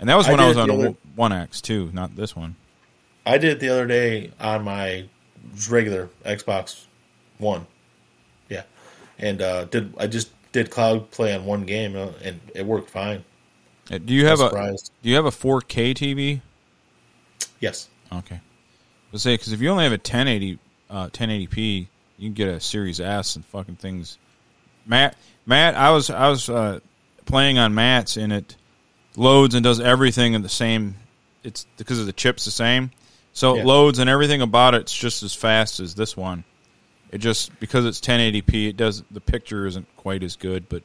[0.00, 2.56] And that was when I, did was on One X too, not this one.
[3.24, 5.06] I did it the other day on my
[5.68, 6.84] regular Xbox
[7.38, 7.66] One.
[8.48, 8.62] Yeah,
[9.18, 12.90] and uh, did I just did cloud play on one game uh, and it worked
[12.90, 13.24] fine.
[13.90, 14.92] Uh, Do you have a surprised.
[15.02, 16.40] Do you have a 4K TV?
[17.58, 17.88] Yes.
[18.12, 18.40] Okay.
[19.10, 20.58] Let's say because if you only have a 1080
[20.90, 21.86] uh, 1080p,
[22.18, 24.18] you can get a Series S and fucking things.
[24.86, 25.16] Matt,
[25.46, 26.80] Matt, I was I was uh,
[27.24, 28.56] playing on Matt's and it
[29.16, 30.96] loads and does everything in the same.
[31.42, 32.90] It's because of the chips the same,
[33.32, 33.62] so Yeah.
[33.62, 36.44] it loads and everything about it's just as fast as this one.
[37.10, 40.82] It just because it's 1080p, it does the picture isn't quite as good, but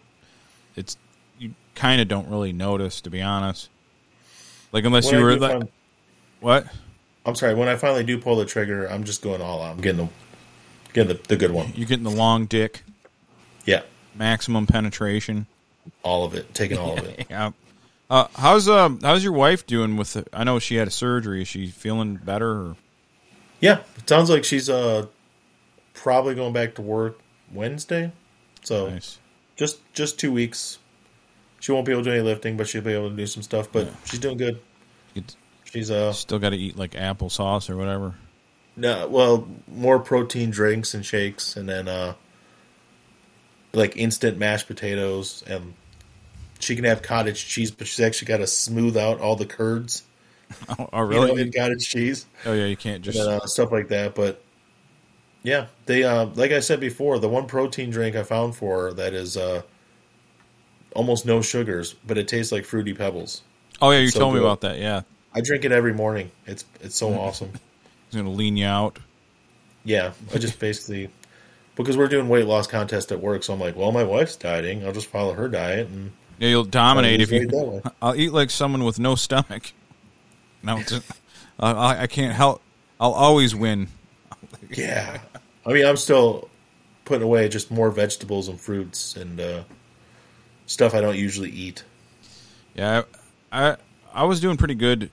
[0.76, 0.98] it's
[1.40, 3.70] you kind of don't really notice to be honest.
[4.74, 5.70] Like unless What you were like find-
[6.42, 6.68] what.
[7.26, 7.56] I'm sorry.
[7.56, 9.72] When I finally do pull the trigger, I'm just going all out.
[9.72, 10.12] I'm getting the
[10.94, 11.72] getting the, the good one.
[11.76, 12.84] You're getting the long dick,
[13.66, 13.82] Yeah,
[14.16, 15.46] maximum penetration.
[16.04, 16.54] all of it.
[16.54, 17.26] Taking all of it.
[17.30, 17.52] Yeah.
[18.10, 20.14] Uh, how's um how's your wife doing with?
[20.14, 21.42] The, I know she had a surgery.
[21.42, 22.50] Is she feeling better?
[22.52, 22.76] Or?
[23.60, 25.08] Yeah, it sounds like she's uh
[25.94, 27.20] probably going back to work
[27.52, 28.12] Wednesday.
[28.64, 29.18] So Nice.
[29.58, 30.80] just just two weeks.
[31.60, 33.44] She won't be able to do any lifting, but she'll be able to do some
[33.44, 33.70] stuff.
[33.72, 34.60] But she's doing good.
[35.66, 38.14] She's uh still got to eat like applesauce or whatever.
[38.78, 42.14] no well more protein drinks and shakes, and then uh
[43.74, 45.74] like instant mashed potatoes, and
[46.60, 50.04] she can have cottage cheese, but she's actually got to smooth out all the curds.
[50.80, 51.28] Oh, oh You really?
[51.36, 52.26] know, in cottage cheese.
[52.46, 53.20] oh yeah, you can't just.
[53.20, 54.16] and uh, stuff like that.
[54.16, 54.42] But
[55.44, 58.94] yeah, they uh, like I said before, the one protein drink I found for her
[58.94, 59.64] that is uh,
[60.96, 63.42] almost no sugars, but it tastes like fruity pebbles.
[63.82, 64.80] oh yeah, you so told me about that.
[64.80, 65.02] Yeah,
[65.36, 66.32] I drink it every morning.
[66.46, 67.18] It's it's so Mm.
[67.18, 67.52] awesome.
[68.08, 69.00] it's gonna lean you out.
[69.84, 71.10] Yeah, I just basically
[71.76, 74.86] because we're doing weight loss contest at work, so I'm like, well, my wife's dieting.
[74.86, 77.82] I'll just follow her diet, and Yeah, you'll dominate if you.
[78.02, 79.72] I'll eat like someone with no stomach.
[80.64, 80.82] No,
[81.60, 82.62] I, I can't help.
[83.00, 83.88] I'll always win.
[84.70, 85.20] yeah.
[85.66, 86.50] I mean, I'm still
[87.06, 89.64] putting away just more vegetables and fruits and uh,
[90.66, 91.84] stuff I don't usually eat.
[92.76, 93.04] Yeah,
[93.52, 93.78] I, I
[94.14, 95.10] I was doing pretty good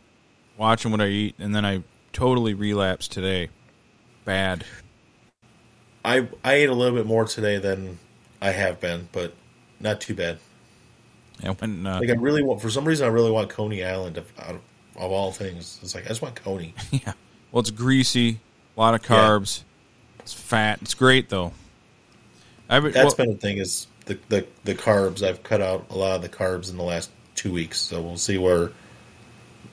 [0.57, 3.49] watching what I eat, and then I totally relapsed today.
[4.25, 4.64] Bad.
[6.05, 7.99] I I ate a little bit more today than
[8.41, 9.35] I have been, but
[9.81, 10.39] not too bad.
[11.43, 11.87] I went.
[11.87, 14.51] Uh, Like I really want, for some reason, I really want Coney Island of, out
[14.57, 14.61] of,
[14.97, 15.78] of all things.
[15.82, 16.74] It's like I just want Coney.
[16.91, 17.12] yeah.
[17.53, 18.41] Well, it's greasy,
[18.76, 19.16] a lot of Yeah.
[19.16, 19.62] carbs.
[20.20, 20.78] It's fat.
[20.82, 21.53] It's great though.
[22.68, 25.22] I would, That's well, been the thing is the, the the carbs.
[25.22, 28.16] I've cut out a lot of the carbs in the last two weeks, so we'll
[28.16, 28.72] see where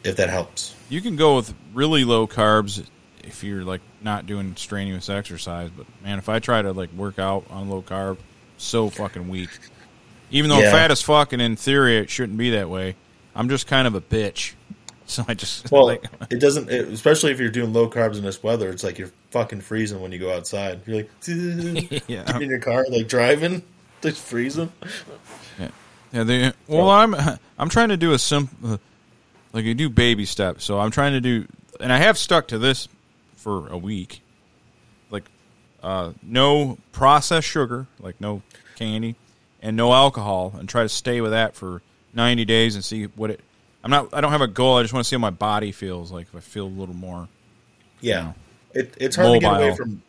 [0.03, 0.75] if that helps.
[0.89, 2.85] you can go with really low carbs
[3.23, 5.69] if you're like not doing strenuous exercise.
[5.75, 8.17] But man, if I try to like work out on low carb,
[8.57, 9.49] so fucking weak.
[10.31, 10.67] Even though Yeah.
[10.67, 12.95] I'm fat as fuck, and in theory it shouldn't be that way.
[13.35, 14.53] I'm just kind of a bitch.
[15.07, 18.23] So I just Well, like it doesn't, it, especially if you're doing low carbs in
[18.23, 18.69] this weather.
[18.69, 20.79] It's like you're fucking freezing when you go outside.
[20.87, 21.09] You're like
[22.07, 22.37] Yeah.
[22.39, 23.61] in your car, like driving,
[24.01, 24.71] just freezing.
[26.13, 27.13] Yeah, they, well, I'm
[27.57, 28.79] I'm trying to do a simple,
[29.51, 30.63] like you do baby steps.
[30.63, 31.45] So I'm trying to do,
[31.81, 32.87] and I have stuck to this
[33.35, 34.21] for a week,
[35.09, 35.23] like
[35.83, 38.41] uh, no processed sugar, like no
[38.77, 39.15] candy,
[39.61, 41.81] and no alcohol, and try to stay with that for
[42.13, 43.39] 90 days and see what it.
[43.83, 44.09] I'm not.
[44.13, 44.77] I don't have a goal.
[44.77, 46.11] I just want to see how my body feels.
[46.11, 47.27] Like if I feel a little more.
[47.99, 48.33] Yeah,
[48.73, 50.03] it, it's hard to get away from.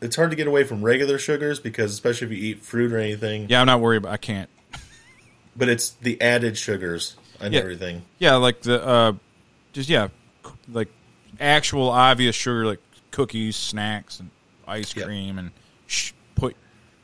[0.00, 2.98] It's hard to get away from regular sugars because especially if you eat fruit or
[2.98, 3.46] anything.
[3.48, 3.98] Yeah, I'm not worried.
[3.98, 4.48] about I can't.
[5.56, 7.60] But it's the added sugars and Yeah.
[7.60, 8.02] everything.
[8.20, 9.12] Yeah, like the uh,
[9.72, 10.08] just yeah,
[10.72, 10.88] like
[11.40, 12.78] actual obvious sugar, like
[13.10, 14.30] cookies, snacks, and
[14.68, 15.50] ice cream, and
[15.88, 16.54] sh- put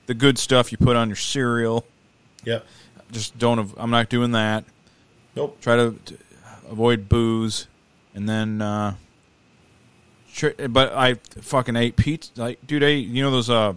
[0.07, 1.85] the good stuff you put on your cereal.
[2.45, 2.67] Yep.
[3.13, 3.73] Just don't.
[3.77, 4.65] I'm not doing that.
[5.37, 5.61] Nope.
[5.61, 6.19] Try to, to
[6.71, 7.67] avoid booze,
[8.15, 8.61] and then.
[8.63, 8.95] uh
[10.69, 12.33] But I fucking ate pizza.
[12.37, 13.75] Like, dude, I ate, you know those uh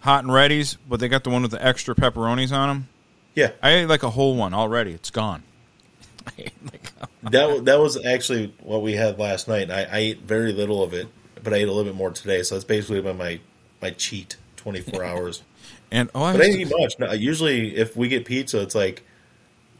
[0.00, 2.88] hot and ready's, but they got the one with the extra pepperonis on them.
[3.34, 3.50] Yeah.
[3.62, 4.92] I ate like a whole one already.
[4.92, 5.42] It's gone.
[7.22, 9.68] That that was actually what we had last night.
[9.70, 11.08] I, I ate very little of it,
[11.42, 12.42] but I ate a little bit more today.
[12.44, 13.40] So that's basically been my
[13.82, 15.42] my cheat twenty four hours.
[15.96, 16.98] And oh, I But didn't eat much.
[16.98, 19.04] No, usually, if we get pizza, it's like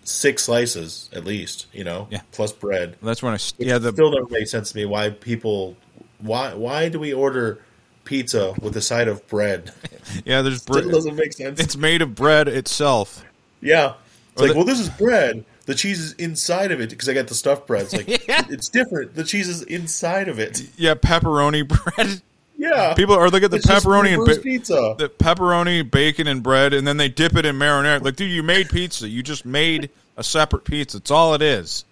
[0.04, 1.66] six slices at least.
[1.72, 2.22] You know, Yeah.
[2.32, 2.96] plus bread.
[3.02, 4.84] That's when I yeah the still never made sense to me.
[4.86, 5.76] Why people?
[6.18, 7.60] Why why do we order
[8.04, 9.72] pizza with a side of bread?
[10.24, 10.90] yeah there's Still bread.
[10.90, 11.60] doesn't make sense.
[11.60, 13.24] It's made of bread itself.
[13.60, 13.94] yeah,
[14.32, 15.44] it's Or like the- well, this is bread.
[15.66, 17.82] The cheese is inside of it because I got the stuffed bread.
[17.82, 18.46] It's like Yeah.
[18.48, 19.16] it's different.
[19.16, 20.62] The cheese is inside of it.
[20.76, 22.22] Yeah, pepperoni bread.
[22.59, 24.94] Yeah, People are look at the It's pepperoni and ba- pizza.
[24.98, 28.02] the pepperoni, bacon, and bread, and then they dip it in marinara.
[28.02, 29.07] Like, dude, you made pizza.
[29.09, 30.96] You just made a separate pizza.
[30.96, 31.84] It's all it is.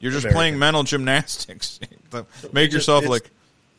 [0.00, 0.36] You're just American.
[0.36, 1.78] playing mental gymnastics.
[2.12, 3.30] Make It just- yourself like,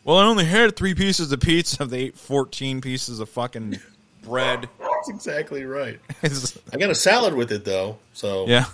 [0.06, 1.86] well, I only had three pieces of pizza.
[1.86, 3.80] They ate fourteen pieces of fucking
[4.24, 4.70] bread.
[4.80, 6.00] That's exactly right.
[6.24, 8.66] I got a salad with it though, so yeah.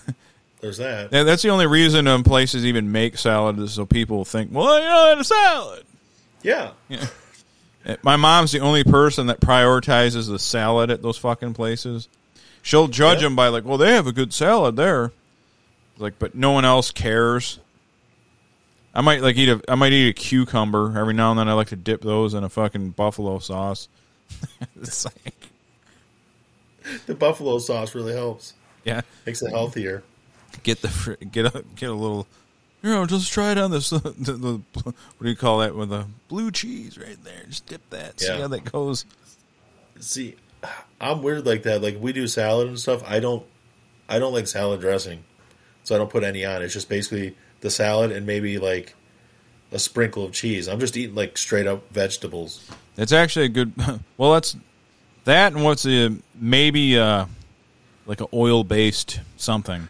[0.62, 1.12] there's that.
[1.12, 4.78] Yeah, that's the only reason um, places even make salad is so people think, well,
[4.80, 5.86] you know, I had a salad.
[6.44, 7.08] Yeah, Yeah.
[8.02, 12.08] My mom's the only person that prioritizes the salad at those fucking places.
[12.62, 13.28] She'll judge Yeah.
[13.28, 15.12] them by like, well, they have a good salad there.
[15.98, 17.60] Like, but no one else cares.
[18.94, 21.48] I might like eat a I might eat a cucumber every now and then.
[21.48, 23.88] I like to dip those in a fucking buffalo sauce.
[24.82, 25.50] it's like,
[27.06, 28.54] the buffalo sauce really helps.
[28.84, 30.04] yeah, Makes it healthier.
[30.64, 32.28] get the get a get a little
[32.82, 33.90] You know, just try it on this.
[33.92, 37.44] The, the, what do you call that with the blue cheese right there?
[37.48, 38.20] Just dip that.
[38.20, 39.06] See how that goes.
[40.00, 40.36] See,
[41.02, 41.82] I'm weird like that.
[41.82, 43.04] Like we do salad and stuff.
[43.06, 43.46] I don't,
[44.08, 45.24] I don't like salad dressing,
[45.84, 46.62] so I don't put any on.
[46.62, 48.96] It's just basically the salad and maybe like
[49.72, 50.68] a sprinkle of cheese.
[50.68, 52.70] I'm just eating like straight up vegetables.
[52.96, 53.74] It's actually a good.
[54.18, 54.56] Well, that's
[55.26, 57.26] that, and what's a maybe uh,
[58.08, 59.90] like an oil based something.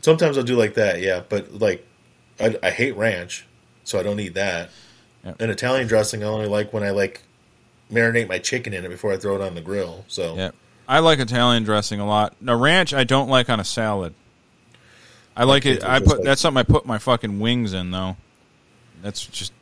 [0.00, 1.22] Sometimes I'll do like that, yeah.
[1.28, 1.86] But like,
[2.40, 3.46] I, I hate ranch,
[3.84, 4.70] so I don't eat that.
[5.24, 5.34] Yeah.
[5.40, 7.22] And Italian dressing, I only like when I like
[7.90, 10.04] marinate my chicken in it before I throw it on the grill.
[10.08, 10.50] So Yeah,
[10.88, 12.36] I like Italian dressing a lot.
[12.40, 14.14] Now, ranch I don't like on a salad.
[15.36, 15.84] I like it.
[15.84, 18.16] I put like- that's something I put my fucking wings in though.
[19.02, 19.52] That's just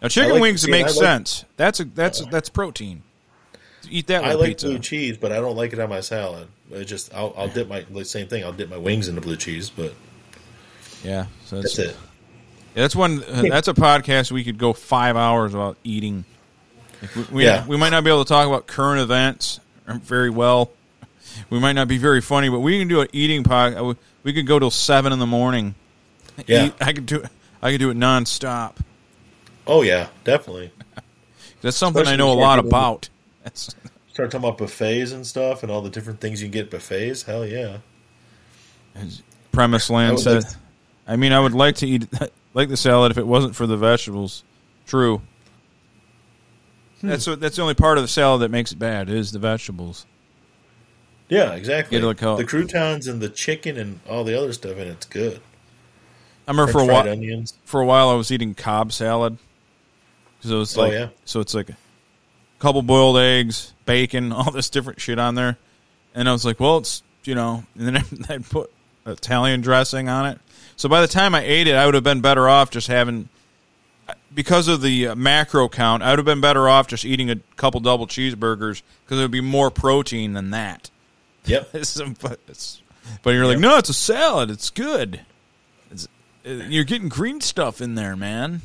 [0.00, 1.44] now chicken like- wings see, makes like- sense.
[1.56, 2.30] That's a that's uh-huh.
[2.30, 3.02] that's protein.
[3.90, 4.66] Eat that with I like pizza.
[4.68, 6.48] blue cheese, but I don't like it on my salad.
[6.70, 8.44] It just I'll, I'll dip my the same thing.
[8.44, 9.94] I'll dip my wings into blue cheese, but
[11.04, 11.96] Yeah, so that's, that's it.
[12.74, 13.22] Yeah, that's one.
[13.24, 16.24] uh, That's a podcast we could go five hours about eating.
[17.02, 17.66] Like, we, we, Yeah.
[17.66, 20.70] we might not be able to talk about current events very well.
[21.50, 23.96] We might not be very funny, but we can do an eating podcast.
[24.22, 25.74] We could go till seven in the morning.
[26.46, 26.66] Yeah.
[26.66, 27.16] Eat- I could do.
[27.20, 27.30] it.
[27.60, 28.76] I could do it nonstop.
[29.66, 30.72] Oh yeah, definitely.
[31.60, 33.08] That's something I know a lot about.
[33.44, 33.74] That's,
[34.12, 36.70] Start talking about buffets and stuff, and all the different things you can get at
[36.70, 37.22] buffets.
[37.22, 37.78] Hell yeah.
[39.52, 40.44] premise land would said.
[40.44, 40.52] like
[41.06, 42.06] I mean, I would like to eat
[42.54, 44.44] like the salad if it wasn't for the vegetables.
[44.86, 45.22] True.
[47.00, 47.08] Hmm.
[47.08, 49.38] That's what, that's the only part of the salad that makes it bad is the
[49.38, 50.06] vegetables.
[51.28, 51.98] Yeah, exactly.
[51.98, 55.40] Get it the croutons and the chicken and all the other stuff, and it's good.
[56.46, 57.08] I remember French for a while.
[57.08, 57.54] onions.
[57.64, 59.38] for a while I was eating Cobb salad.
[60.40, 61.08] So it's Oh, like, yeah.
[61.24, 61.76] so it's like a
[62.58, 65.56] couple boiled eggs, bacon, all this different shit on there,
[66.14, 68.70] and I was like, well, it's you know, and then I put
[69.06, 70.38] Italian dressing on it.
[70.82, 73.28] So by the time I ate it, I would have been better off just having,
[74.34, 77.36] because of the uh, macro count, I would have been better off just eating a
[77.54, 80.90] couple double cheeseburgers because it would be more protein than that.
[81.44, 81.72] Yep.
[82.20, 82.40] But,
[83.22, 84.50] but you're like, no, it's a salad.
[84.50, 85.20] It's good.
[85.92, 86.08] It's,
[86.44, 88.62] uh, you're getting green stuff in there, man.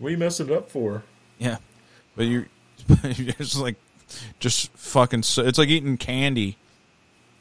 [0.00, 1.04] What are you messing it up for?
[1.38, 1.58] Yeah,
[2.16, 2.48] but you're,
[3.04, 3.76] you're just like,
[4.40, 5.22] just fucking.
[5.22, 6.56] So, it's like eating candy.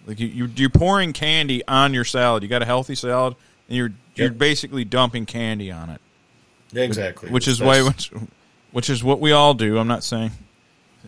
[0.06, 2.44] Like you, you, you're pouring candy on your salad.
[2.44, 3.36] You got a healthy salad,
[3.68, 4.38] and you're you're Yep.
[4.38, 6.02] basically dumping candy on it.
[6.74, 7.30] Exactly.
[7.30, 8.12] Which is why, which,
[8.72, 9.78] which is what we all do.
[9.78, 10.32] I'm not saying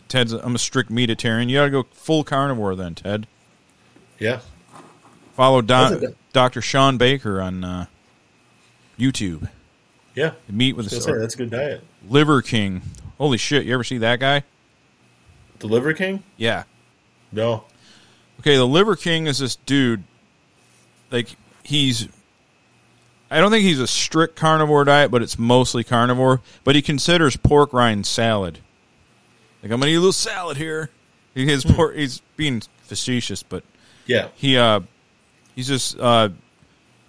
[0.07, 0.33] Ted's.
[0.33, 1.49] I'm a strict meatitarian.
[1.49, 3.27] You got to go full carnivore then, Ted.
[4.19, 4.39] Yeah.
[5.35, 6.61] Follow Don, Dr.
[6.61, 7.85] Shawn Baker on uh,
[8.99, 9.49] YouTube.
[10.15, 10.33] Yeah.
[10.47, 11.83] Meat with a say, that's a good diet.
[12.07, 12.83] Liver King.
[13.17, 13.65] Holy shit!
[13.65, 14.43] You ever see that guy?
[15.59, 16.23] The Liver King?
[16.37, 16.63] Yeah.
[17.31, 17.63] No.
[18.39, 20.03] Okay, the Liver King is this dude.
[21.09, 22.09] Like he's,
[23.33, 26.41] I don't think he's a strict carnivore diet, but it's mostly carnivore.
[26.63, 28.59] But he considers pork rind salad.
[29.61, 30.89] Like I'm gonna eat a little salad here.
[31.33, 31.95] He is pork.
[31.95, 33.63] He's being facetious, but
[34.05, 34.27] Yeah.
[34.35, 34.81] he uh,
[35.55, 36.29] he's just uh,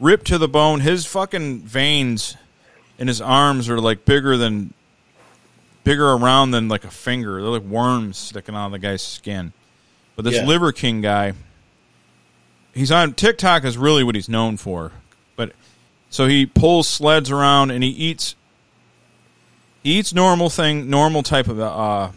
[0.01, 0.81] ripped to the bone.
[0.81, 2.37] His fucking veins
[2.99, 4.73] in his arms are like bigger than
[5.83, 7.43] bigger around than like a finger.
[7.43, 9.53] They're like worms sticking out of the guy's skin.
[10.17, 10.47] But this Yeah.
[10.47, 11.33] Liver King guy,
[12.73, 14.93] he's on TikTok is really what he's known for.
[16.15, 18.37] So he pulls sleds around and he eats
[19.83, 22.13] he eats normal thing, normal type of uh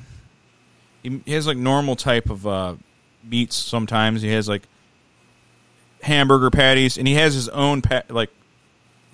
[1.01, 2.75] he, has like normal type of uh
[3.23, 4.21] meats sometimes.
[4.21, 4.67] He has like
[6.03, 8.29] hamburger patties and he has his own like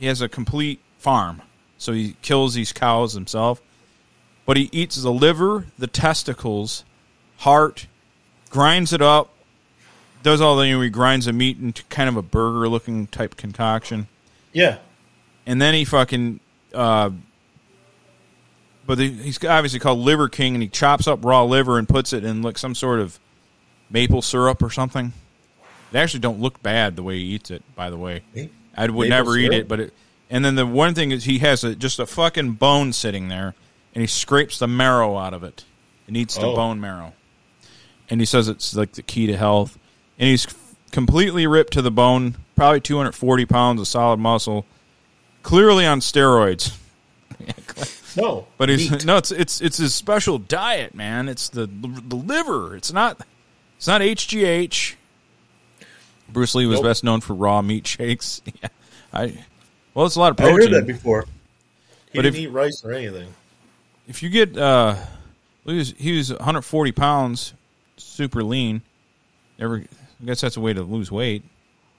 [0.01, 1.41] he has a complete farm.
[1.77, 3.61] So he kills these cows himself.
[4.45, 6.83] But he eats the liver, the testicles,
[7.37, 7.87] heart,
[8.49, 9.33] grinds it up,
[10.23, 13.07] does all the you know, he grinds the meat into kind of a burger looking
[13.07, 14.09] type concoction.
[14.53, 14.77] Yeah.
[15.45, 16.39] And then he fucking
[16.73, 17.09] uh
[18.85, 22.11] but the, he's obviously called Liver King and he chops up raw liver and puts
[22.13, 23.19] it in like some sort of
[23.89, 25.13] maple syrup or something.
[25.91, 28.23] They actually don't look bad the way he eats it, by the way.
[28.75, 29.93] I would Maple never eat it, but it.
[30.29, 33.53] And then the one thing is he has a, just a fucking bone sitting there,
[33.93, 35.63] and he scrapes the marrow out of it
[36.07, 36.55] and eats the Oh.
[36.55, 37.13] bone marrow.
[38.09, 39.77] And he says it's like the key to health.
[40.17, 40.47] And he's
[40.91, 44.65] completely ripped to the bone, probably 240 pounds of solid muscle,
[45.43, 46.77] clearly on steroids.
[48.15, 48.45] No.
[48.59, 49.05] But he's meat.
[49.05, 51.27] no, it's it's it's his special diet, man.
[51.27, 52.75] It's the the liver.
[52.75, 53.19] It's not
[53.75, 54.93] it's not HGH.
[56.29, 56.83] Bruce Lee was Nope.
[56.85, 58.41] best known for raw meat shakes.
[58.61, 58.69] Yeah,
[59.11, 59.43] I
[59.95, 60.55] well, it's a lot of protein.
[60.59, 61.23] I heard that before.
[62.11, 63.33] He But didn't if- eat rice or anything.
[64.07, 64.95] If you get uh,
[65.65, 67.55] he was, he was 140 pounds,
[67.97, 68.83] super lean.
[69.57, 69.77] Never,
[70.21, 71.43] I guess that's a way to lose weight.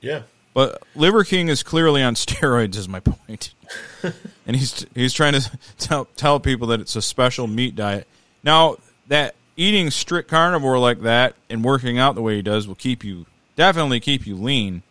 [0.00, 0.22] Yeah.
[0.54, 2.76] But Liver King is clearly on steroids.
[2.76, 3.52] Is my point,
[4.46, 8.08] and he's he's trying to tell tell people that it's a special meat diet.
[8.42, 8.76] Now
[9.08, 13.04] that eating strict carnivore like that and working out the way he does will keep
[13.04, 13.26] you
[13.56, 14.82] definitely keep you lean.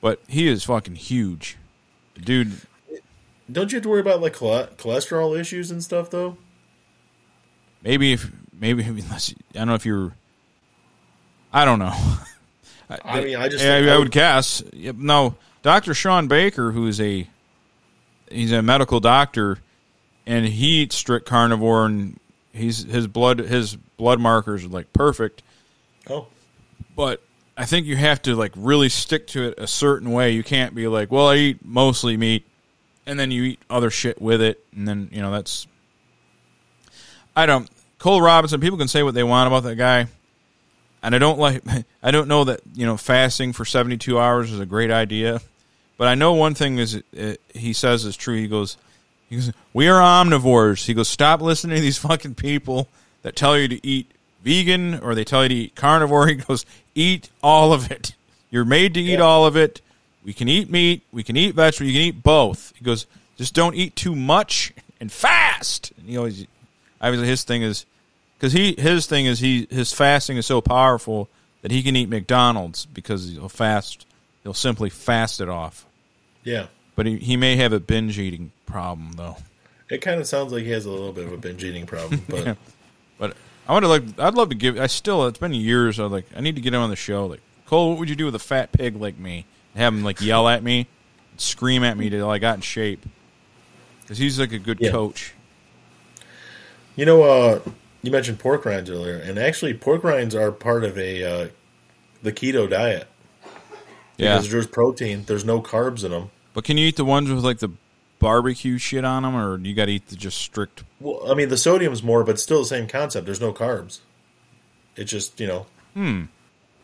[0.00, 1.56] But he is fucking huge,
[2.14, 2.60] dude.
[3.50, 6.36] Don't you have to worry about like cholesterol issues and stuff though?
[7.82, 10.14] Maybe if maybe unless I don't know if you're.
[11.52, 11.94] I don't know.
[12.90, 14.62] I mean, I just I, I would guess.
[14.72, 17.26] Yep, No, Doctor Shawn Baker, who is a
[18.30, 19.58] he's a medical doctor,
[20.26, 22.18] and he eats strict carnivore, and
[22.52, 25.42] he's his blood his blood markers are like perfect.
[26.08, 26.28] Oh,
[26.96, 27.22] But
[27.56, 30.30] I think you have to like really stick to it a certain way.
[30.30, 32.46] You can't be like, well, I eat mostly meat,
[33.06, 35.66] and then you eat other shit with it, and then you know that's.
[37.36, 37.68] I don't.
[37.98, 38.60] Cole Robinson.
[38.60, 40.06] People can say what they want about that guy,
[41.08, 41.62] and I don't like.
[42.02, 45.40] I don't know that you know fasting for seventy two hours is a great idea,
[45.96, 48.36] but I know one thing is uh, he says is true.
[48.36, 48.76] He goes,
[49.30, 50.84] he goes, we are omnivores.
[50.84, 52.88] He goes, stop listening to these fucking people
[53.22, 54.10] that tell you to eat
[54.44, 56.26] vegan or they tell you to eat carnivore.
[56.28, 58.14] He goes, eat all of it.
[58.50, 59.20] You're made to eat Yeah.
[59.20, 59.80] all of it.
[60.24, 61.02] We can eat meat.
[61.10, 61.88] We can eat vegetables.
[61.92, 62.74] You can eat both.
[62.76, 63.06] He goes,
[63.38, 65.92] just don't eat too much and fast.
[65.98, 66.46] And he always,
[67.00, 67.86] obviously, his thing is
[68.38, 71.28] because he his thing is he his fasting is so powerful
[71.62, 74.06] that he can eat McDonald's because he'll fast.
[74.44, 75.86] He'll simply fast it off.
[76.44, 76.66] yeah.
[76.94, 79.36] But he, he may have a binge eating problem though.
[79.88, 82.22] It kind of sounds like he has a little bit of a binge eating problem,
[82.28, 82.54] but Yeah.
[83.18, 83.36] But
[83.68, 86.40] I would like I'd love to give I still it's been years I like I
[86.40, 88.38] need to get him on the show like Cole what would you do with a
[88.40, 90.86] fat pig like me and have him like yell at me
[91.36, 93.04] scream at me till I got in shape
[94.00, 94.90] because he's like a good Yeah.
[94.90, 95.34] coach
[96.96, 97.60] you know, uh,
[98.02, 101.48] you mentioned pork rinds earlier, and actually, pork rinds are part of a uh,
[102.22, 103.08] the keto diet
[104.16, 106.30] yeah because there's protein, there's no carbs in them.
[106.54, 107.70] but can you eat the ones with like the
[108.18, 111.48] barbecue shit on them or you got to eat the just strict Well, I mean,
[111.50, 113.26] the sodium's more, but still the same concept.
[113.26, 114.00] There's no carbs.
[114.96, 116.24] It's just you know, hmm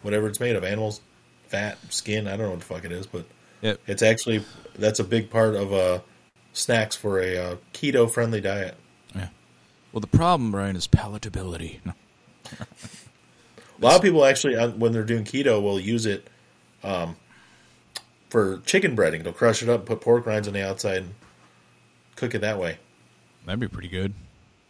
[0.03, 1.01] whatever it's made of, animals,
[1.49, 2.29] fat, skin.
[2.29, 3.25] I don't know what the fuck it is, but
[3.62, 4.45] yeah it's actually
[4.77, 6.01] that's a big part of uh,
[6.53, 8.77] snacks for a uh, keto friendly diet.
[9.95, 11.95] Well the problem Brian is palatability no.
[13.81, 16.29] A lot of people actually, uh, when they're doing keto, will use it
[16.83, 17.17] um,
[18.29, 19.25] for chicken breading.
[19.25, 21.15] They'll crush it up, put pork rinds on the outside, and
[22.17, 22.79] cook it that way.
[23.45, 24.15] that'd be pretty good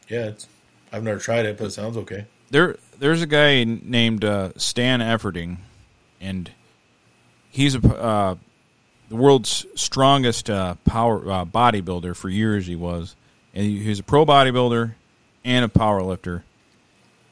[0.08, 0.48] Yeah, it's,
[0.92, 2.26] I've never tried it, but it sounds okay.
[2.50, 5.58] there there's a guy named uh, Stan Efferding,
[6.20, 6.50] and
[7.50, 8.36] he's a uh,
[9.10, 12.66] the world's strongest uh, power uh, bodybuilder for years.
[12.66, 13.16] He was,
[13.52, 14.94] and he, he was a pro bodybuilder
[15.44, 16.44] and a power lifter.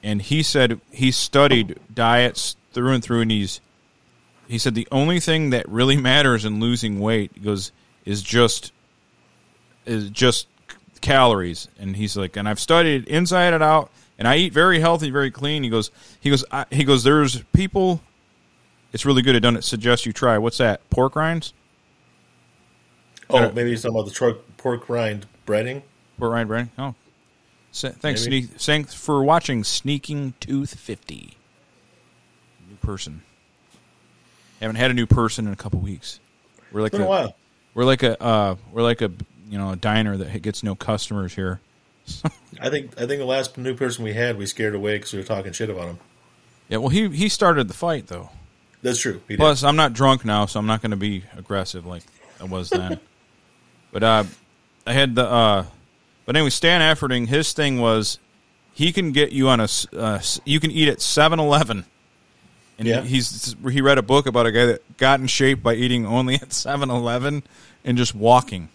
[0.02, 3.60] And he said he studied diets through and through, and he's
[4.48, 7.72] he said the only thing that really matters in losing weight goes
[8.04, 8.72] is just
[9.86, 10.48] is just
[11.00, 11.68] calories.
[11.78, 15.30] And he's like and i've studied inside and out and i eat very healthy very
[15.30, 15.62] clean.
[15.62, 15.90] He goes
[16.20, 18.02] he goes I, he goes there's people
[18.92, 19.34] it's really good.
[19.34, 20.36] I don't suggest you try.
[20.38, 20.88] What's that?
[20.90, 21.54] Pork rinds?
[23.30, 25.82] Oh, maybe you're talking about the pork rind breading.
[26.18, 26.68] pork rind breading.
[26.78, 26.94] oh
[27.72, 31.36] thanks sneak, thanks for watching sneaking tooth 50
[32.68, 33.22] new person
[34.60, 36.20] haven't had a new person in a couple weeks
[36.72, 37.36] we're like It's been a a- while.
[37.74, 39.10] we're like a uh, we're like a
[39.50, 41.60] you know a diner that gets no customers here
[42.60, 45.18] I think I think the last new person we had, we scared away because we
[45.20, 45.98] were talking shit about him.
[46.68, 48.30] yeah well he he started the fight though
[48.82, 49.20] That's true.
[49.28, 49.38] He did.
[49.38, 52.02] Plus, I'm not drunk now, so I'm not going to be aggressive like
[52.40, 52.98] I was then.
[53.92, 54.24] but uh,
[54.84, 55.24] I had the.
[55.24, 55.64] Uh,
[56.26, 58.18] but anyway, Stan Efferding, his thing was
[58.74, 59.68] he can get you on a.
[59.96, 61.84] Uh, you can eat at 7-Eleven.
[62.78, 63.02] And Yeah.
[63.02, 66.34] he's he read a book about a guy that got in shape by eating only
[66.42, 67.42] at 7-Eleven
[67.84, 68.68] and just walking.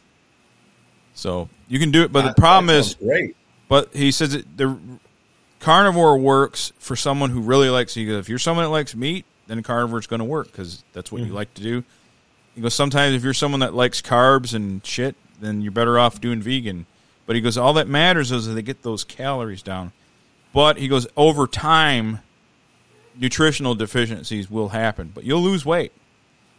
[1.14, 3.36] So you can do it, but That- the problem is great.
[3.68, 4.78] but he says it, the
[5.60, 7.94] carnivore works for someone who really likes.
[7.96, 10.84] He goes, if you're someone that likes meat, then carnivore is going to work because
[10.94, 11.84] that's what you like to do.
[12.56, 16.22] He goes, sometimes if you're someone that likes carbs and shit, then you're better off
[16.22, 16.86] doing vegan.
[17.28, 19.92] But he goes, all that matters is that they get those calories down.
[20.54, 22.22] But he goes, over time,
[23.16, 25.92] nutritional deficiencies will happen, but you'll lose weight.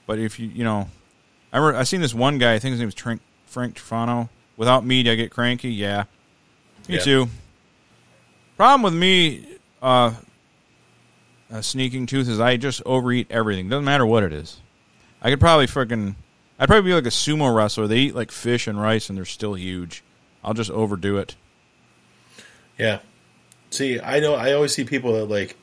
[0.07, 0.89] But if you, you know,
[1.53, 2.55] I remember I seen this one guy.
[2.55, 4.29] I think his name was Frank, Frank Tufano.
[4.57, 5.71] Without meat, I get cranky.
[5.71, 6.05] Yeah,
[6.87, 7.01] me Yeah.
[7.01, 7.29] too.
[8.57, 9.47] Problem with me,
[9.81, 10.13] uh,
[11.51, 13.69] uh, sneaking tooth is I just overeat everything.
[13.69, 14.59] Doesn't matter what it is.
[15.23, 16.15] I could probably freaking.
[16.59, 17.87] I'd probably be like a sumo wrestler.
[17.87, 20.03] They eat like fish and rice, and they're still huge.
[20.49, 21.37] I'll just overdo it.
[22.79, 23.01] Yeah.
[23.69, 24.35] See, I know.
[24.35, 25.59] I always see people that like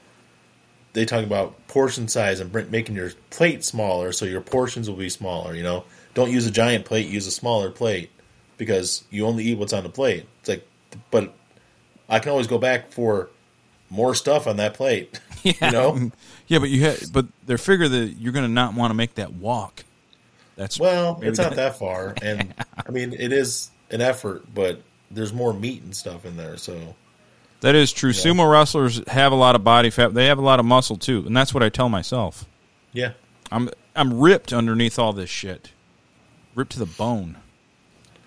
[0.93, 5.09] they talk about portion size and making your plate smaller, so your portions will be
[5.09, 5.55] smaller.
[5.55, 8.11] You know, don't use a giant plate; use a smaller plate
[8.57, 10.27] because you only eat what's on the plate.
[10.41, 10.67] It's like,
[11.09, 11.33] but
[12.07, 13.31] I can always go back for
[13.89, 15.19] more stuff on that plate.
[15.45, 15.53] Yeah.
[15.61, 16.11] You know,
[16.47, 19.13] Yeah, but you ha- but they figure that you're going to not want to make
[19.15, 19.83] that walk.
[20.55, 22.51] That's well, it's not that far, and
[22.88, 24.81] I mean, it is an effort, but
[25.11, 26.95] there's more meat and stuff in there, so.
[27.61, 28.11] That is true.
[28.11, 28.21] Yeah.
[28.21, 30.13] Sumo wrestlers have a lot of body fat.
[30.13, 32.45] They have a lot of muscle too, and that's what I tell myself.
[32.93, 33.13] Yeah,
[33.51, 35.71] I'm I'm ripped underneath all this shit,
[36.53, 37.38] ripped to the bone.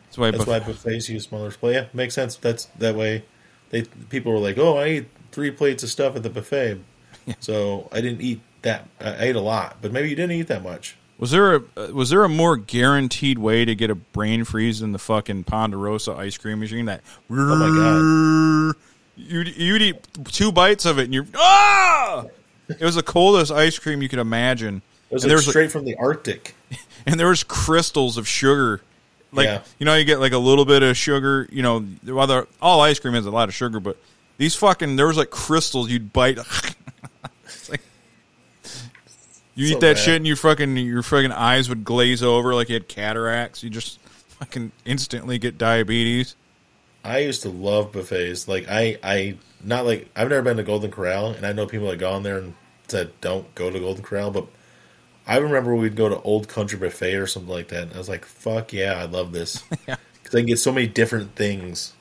[0.07, 0.31] That's why.
[0.31, 1.77] That's buff- why buffets use smaller plates.
[1.77, 2.37] Yeah, makes sense.
[2.37, 3.25] That's that way.
[3.71, 6.81] They people were like, "Oh, I ate three plates of stuff at the buffet,"
[7.41, 8.89] so I didn't eat that.
[9.01, 10.97] I ate a lot, but maybe you didn't eat that much.
[11.19, 14.79] Was there a uh, was there a more guaranteed way to get a brain freeze
[14.81, 16.85] than the fucking Ponderosa ice cream machine?
[16.87, 18.77] That Oh my god!
[19.17, 22.25] You'd you'd eat two bites of it and you're ah!
[22.69, 24.81] It was the coldest ice cream you could imagine.
[25.11, 26.55] It was like was straight from the Arctic.
[27.07, 28.81] and there was crystals of sugar.
[29.33, 29.63] Like Yeah.
[29.79, 31.49] you know, you get like a little bit of sugar.
[31.51, 33.97] You know, they're- all ice cream has a lot of sugar, but
[34.37, 36.39] these fucking there was like crystals you'd bite.
[39.59, 39.99] You So eat that bad.
[40.03, 43.63] shit and your fucking your fucking eyes would glaze over like you had cataracts.
[43.65, 46.37] You just fucking instantly get diabetes.
[47.05, 48.47] I used to love buffets.
[48.47, 51.89] Like I, I not like I've never been to Golden Corral, and I know people
[51.89, 52.55] that gone there and
[52.87, 54.47] said don't go to Golden Corral, but
[55.27, 58.09] I remember we'd go to Old Country Buffet or something like that, and I was
[58.09, 59.97] like, "Fuck yeah, I love this," Yeah.
[60.23, 61.95] because I can get so many different things.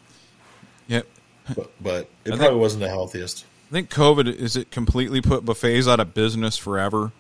[0.88, 1.08] Yep.
[1.56, 3.46] But, but it think- probably wasn't the healthiest.
[3.70, 7.12] I think COVID is it completely put buffets out of business forever.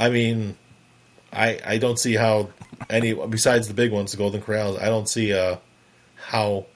[0.00, 0.56] I mean,
[1.32, 2.48] I I don't see how
[2.88, 4.80] any besides the big ones, the Golden Corrals.
[4.80, 5.56] I don't see uh
[6.16, 6.66] how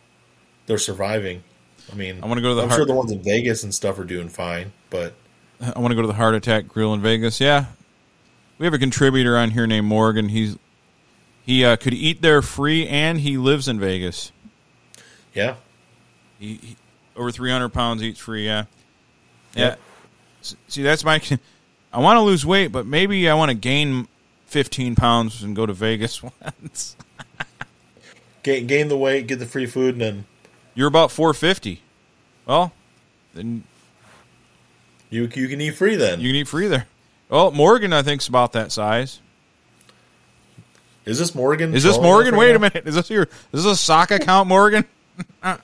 [0.66, 1.43] they're surviving.
[1.91, 3.75] I mean, I wanna go to the I'm heart- sure the ones in Vegas and
[3.75, 5.14] stuff are doing fine, but
[5.61, 7.41] I want to go to the Heart Attack Grill in Vegas.
[7.41, 7.66] Yeah,
[8.59, 10.29] we have a contributor on here named Morgan.
[10.29, 10.59] He's
[11.47, 14.33] he uh, could eat there free, and he lives in Vegas.
[15.35, 15.57] yeah,
[16.39, 16.77] He, he
[17.16, 18.45] over three hundred pounds eats free.
[18.47, 18.64] Yeah,
[19.55, 19.77] yeah.
[20.43, 20.57] Yep.
[20.68, 21.20] See, that's my.
[21.95, 24.09] I want to lose weight, but maybe I want to gain
[24.47, 26.97] fifteen pounds and go to Vegas once.
[28.42, 30.24] gain gain the weight, get the free food, and then
[30.74, 31.82] You're about four fifty.
[32.47, 32.72] Well,
[33.32, 33.62] then
[35.09, 35.95] you you can eat free.
[35.95, 36.88] Then you can eat free there.
[37.28, 39.20] Well, Morgan, I think's about that size.
[41.05, 41.74] is this Morgan?
[41.74, 42.36] Is this Morgan?
[42.36, 42.86] Wait a minute.
[42.88, 43.28] Is this your?
[43.53, 44.84] Is this a sock account, Morgan?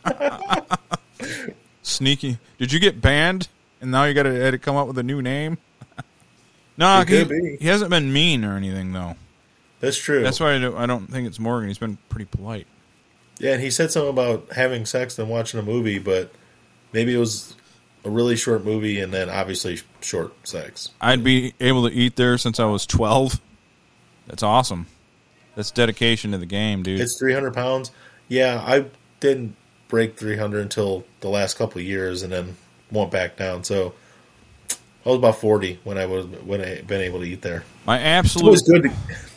[1.83, 2.39] Sneaky.
[2.59, 3.49] Did you get banned
[3.81, 5.59] and now you got to come up with a new name?
[6.77, 7.57] No, he, could be.
[7.61, 9.17] he hasn't been mean or anything though.
[9.81, 10.23] That's true.
[10.23, 11.69] That's why I don't, I don't think it's Morgan.
[11.69, 12.67] He's been pretty polite.
[13.39, 16.31] yeah, and he said something about having sex and watching a movie, but
[16.93, 17.57] maybe it was
[18.05, 20.91] a really short movie and then obviously short sex.
[21.01, 23.41] I'd be able to eat there since I was twelve.
[24.27, 24.87] That's awesome.
[25.57, 27.01] That's dedication to the game, dude.
[27.01, 27.91] It's 300 pounds.
[28.29, 28.87] Yeah, I
[29.19, 29.57] didn't
[29.89, 32.57] break 300 until the last couple of years, and then
[32.93, 33.65] went back down.
[33.65, 33.93] So
[35.05, 37.65] I was about 40 when I was when I been able to eat there.
[37.87, 38.83] My It's absolute always good.
[38.85, 38.91] To,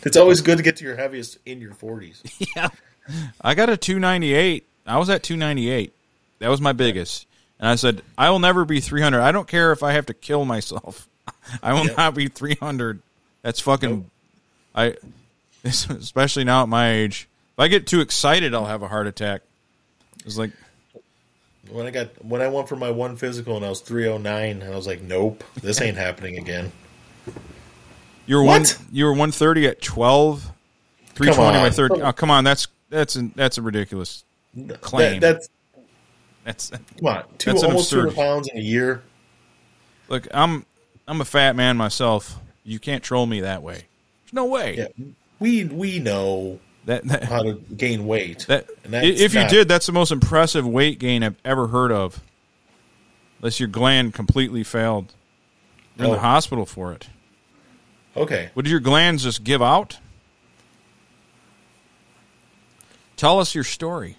[0.03, 2.21] it's always good to get to your heaviest in your 40s.
[2.55, 2.69] yeah.
[3.41, 4.65] I got a 298.
[4.85, 5.93] I was at 298.
[6.39, 7.25] That was my biggest.
[7.59, 9.21] And I said, I will never be 300.
[9.21, 11.07] I don't care if I have to kill myself.
[11.63, 11.93] I will Yeah.
[11.97, 13.01] not be 300.
[13.41, 14.05] That's fucking Nope.
[14.75, 14.95] I
[15.63, 17.27] especially now at my age.
[17.53, 19.41] If I get too excited, I'll have a heart attack.
[20.25, 20.51] It's like
[21.69, 24.71] When I got when I went for my one physical and I was 309, and
[24.71, 26.71] I was like, nope, this ain't happening again.
[28.25, 28.77] you were What?
[28.77, 30.51] one you were 130 at 12
[31.15, 31.71] 320 by on.
[31.71, 32.01] 30.
[32.01, 32.43] Oh, come on.
[32.43, 34.23] That's that's a, that's a ridiculous
[34.81, 35.19] claim.
[35.21, 35.47] That,
[36.43, 39.01] that's that's come on, two almost 200 pounds in a year.
[40.09, 40.65] Look, I'm
[41.07, 42.39] I'm a fat man myself.
[42.65, 43.85] You can't troll me that way.
[44.25, 44.75] There's no way.
[44.77, 45.05] Yeah,
[45.39, 48.45] we we know That, that, how to gain weight.
[48.49, 52.19] that if you not- did, that's the most impressive weight gain I've ever heard of.
[53.39, 55.13] Unless your gland completely failed.
[55.97, 56.15] You're in Oh.
[56.15, 57.07] the hospital for it.
[58.17, 59.97] okay, Would your glands just give out?
[63.15, 64.17] Tell us your story.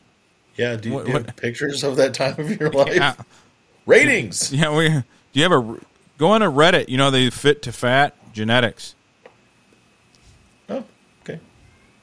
[0.57, 0.77] yeah.
[0.77, 2.95] Do you, What- do you have what- pictures of that time of your life?
[2.95, 3.15] Yeah,
[3.87, 4.53] Ratings.
[4.53, 4.75] yeah.
[4.75, 5.03] We, do
[5.33, 5.79] you have a
[6.17, 6.89] go on a Reddit?
[6.89, 8.95] You know they fit to fat genetics.
[10.69, 10.85] Oh,
[11.23, 11.41] okay.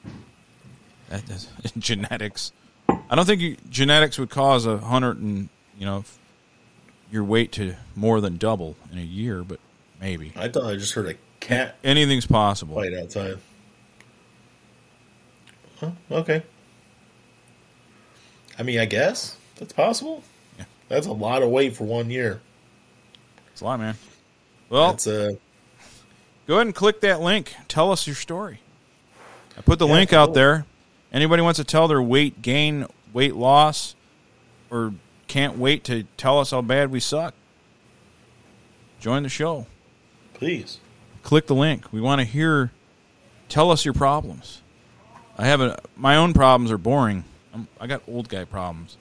[0.04, 1.01] That does,
[1.78, 2.52] genetics.
[2.88, 5.48] I don't think you, genetics would cause a hundred and
[5.78, 6.04] you know
[7.10, 9.60] your weight to more than double in a year, but
[10.00, 12.76] maybe I thought I just heard a cat anything's possible.
[12.76, 13.38] fight outside.
[15.82, 16.42] Oh, okay.
[18.58, 20.22] I mean, I guess that's possible.
[20.58, 20.64] Yeah.
[20.88, 22.40] That's a lot of weight for one year.
[23.52, 23.96] It's a lot, man.
[24.68, 25.30] Well, uh,
[26.46, 27.54] go ahead and click that link.
[27.68, 28.60] Tell us your story.
[29.58, 30.64] I put the Yeah, link out there.
[31.12, 33.94] Anybody wants to tell their weight gain, weight loss,
[34.70, 34.94] or
[35.28, 37.34] can't wait to tell us how bad we suck,
[39.00, 39.66] join the show.
[40.34, 40.78] please.
[41.22, 41.92] Click the link.
[41.92, 42.72] We want to hear.
[43.48, 44.60] Tell us your problems.
[45.38, 47.24] I have a my own problems are boring.
[47.54, 48.96] I'm, I got old guy problems.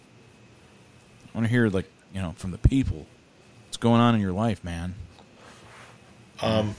[1.26, 3.08] I want to hear like you know from the people.
[3.66, 4.96] What's going on in your life, man?
[6.42, 6.76] Um,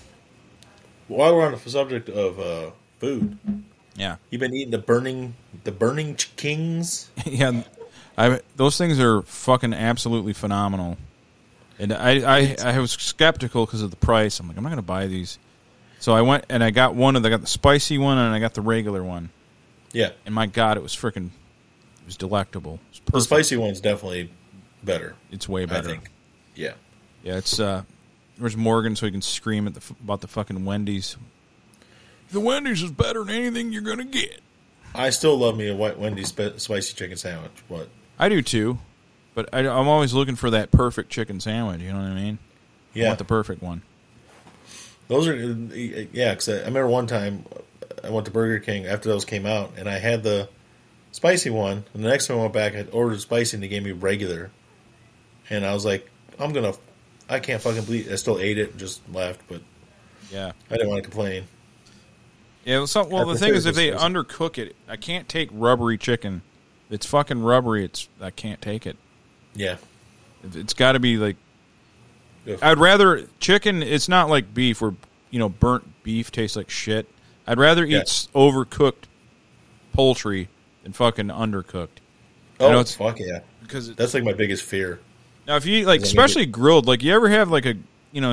[1.09, 2.71] while we're on the subject of uh,
[3.01, 3.39] food,
[3.97, 4.17] Yeah.
[4.31, 5.35] you've been eating the burning,
[5.65, 7.11] the burning kings.
[7.27, 7.63] yeah,
[8.17, 10.97] I those things are fucking absolutely phenomenal.
[11.79, 14.41] And I I, I was skeptical because of the price.
[14.41, 15.39] I'm like, I'm not going to buy these.
[15.99, 18.35] So I went and I got one of the I got the spicy one and
[18.35, 19.31] I got the regular one.
[19.93, 22.81] Yeah, And my god, it was freaking it was delectable.
[22.93, 24.33] It was the spicy one's definitely
[24.83, 25.15] better.
[25.31, 25.89] It's way better.
[25.89, 26.11] I think.
[26.55, 26.73] Yeah,
[27.23, 27.83] Yeah, it's uh
[28.39, 31.17] where's Morgan so he can scream at the about the fucking Wendy's.
[32.33, 34.41] The Wendy's is better than anything you're going to get.
[34.95, 37.53] I still love me a white Wendy's sp- spicy chicken sandwich.
[37.69, 37.89] What?
[38.19, 38.79] I do too.
[39.35, 41.81] But I, I'm always looking for that perfect chicken sandwich.
[41.81, 42.39] You know what I mean?
[42.95, 43.83] I Yeah, want the perfect one.
[45.09, 46.31] those are yeah.
[46.33, 47.45] Because I, I remember one time
[48.05, 50.49] I went to Burger King after those came out, and I had the
[51.13, 51.85] spicy one.
[51.95, 54.51] And the next time I went back, I ordered spicy, and they gave me regular.
[55.49, 56.09] And I was like,
[56.39, 56.75] I'm gonna,
[57.31, 58.13] I can't fucking believe.
[58.13, 59.63] I still ate it and just left, but
[60.31, 60.53] Yeah.
[60.71, 61.45] I didn't want to complain.
[62.65, 62.85] Yeah.
[62.95, 64.05] Well, well the thing is, if they spicy.
[64.05, 66.43] undercook it, I can't take rubbery chicken.
[66.89, 67.85] If it's fucking rubbery.
[67.85, 68.97] It's I can't take it.
[69.55, 69.77] Yeah,
[70.55, 71.37] It's got to be like
[72.49, 72.59] Ugh.
[72.63, 73.83] I'd rather chicken.
[73.83, 74.95] It's not like beef where
[75.31, 77.07] you know burnt beef tastes like shit.
[77.47, 78.01] I'd rather eat Yeah.
[78.01, 79.05] s overcooked
[79.93, 80.49] poultry
[80.83, 81.89] than fucking undercooked.
[82.61, 83.41] I know oh it's- fuck yeah.
[83.63, 85.01] Because it, That's like my biggest fear.
[85.47, 87.75] now, if you eat like, Does that especially grilled, like you ever have like a
[88.13, 88.33] you know,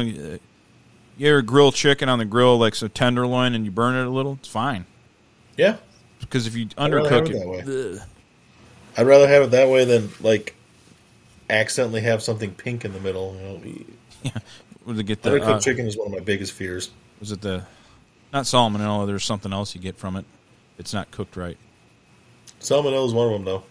[1.19, 4.09] you ever grill chicken on the grill like some tenderloin and you burn it a
[4.09, 4.85] little, it's fine.
[5.57, 5.77] Yeah,
[6.21, 7.99] Because if you I'd undercook it it, that way.
[8.97, 10.55] I'd rather have it that way than like
[11.49, 13.61] accidentally have something pink in the middle.
[13.63, 13.85] You
[14.23, 14.31] know,
[14.85, 16.89] would it get the undercooked uh, chicken is one of my biggest fears.
[17.19, 17.65] was it the
[18.31, 19.05] not salmonella?
[19.05, 20.25] There's something else you get from it.
[20.77, 21.57] It's not cooked right.
[22.61, 23.63] Salmonella is one of them, though.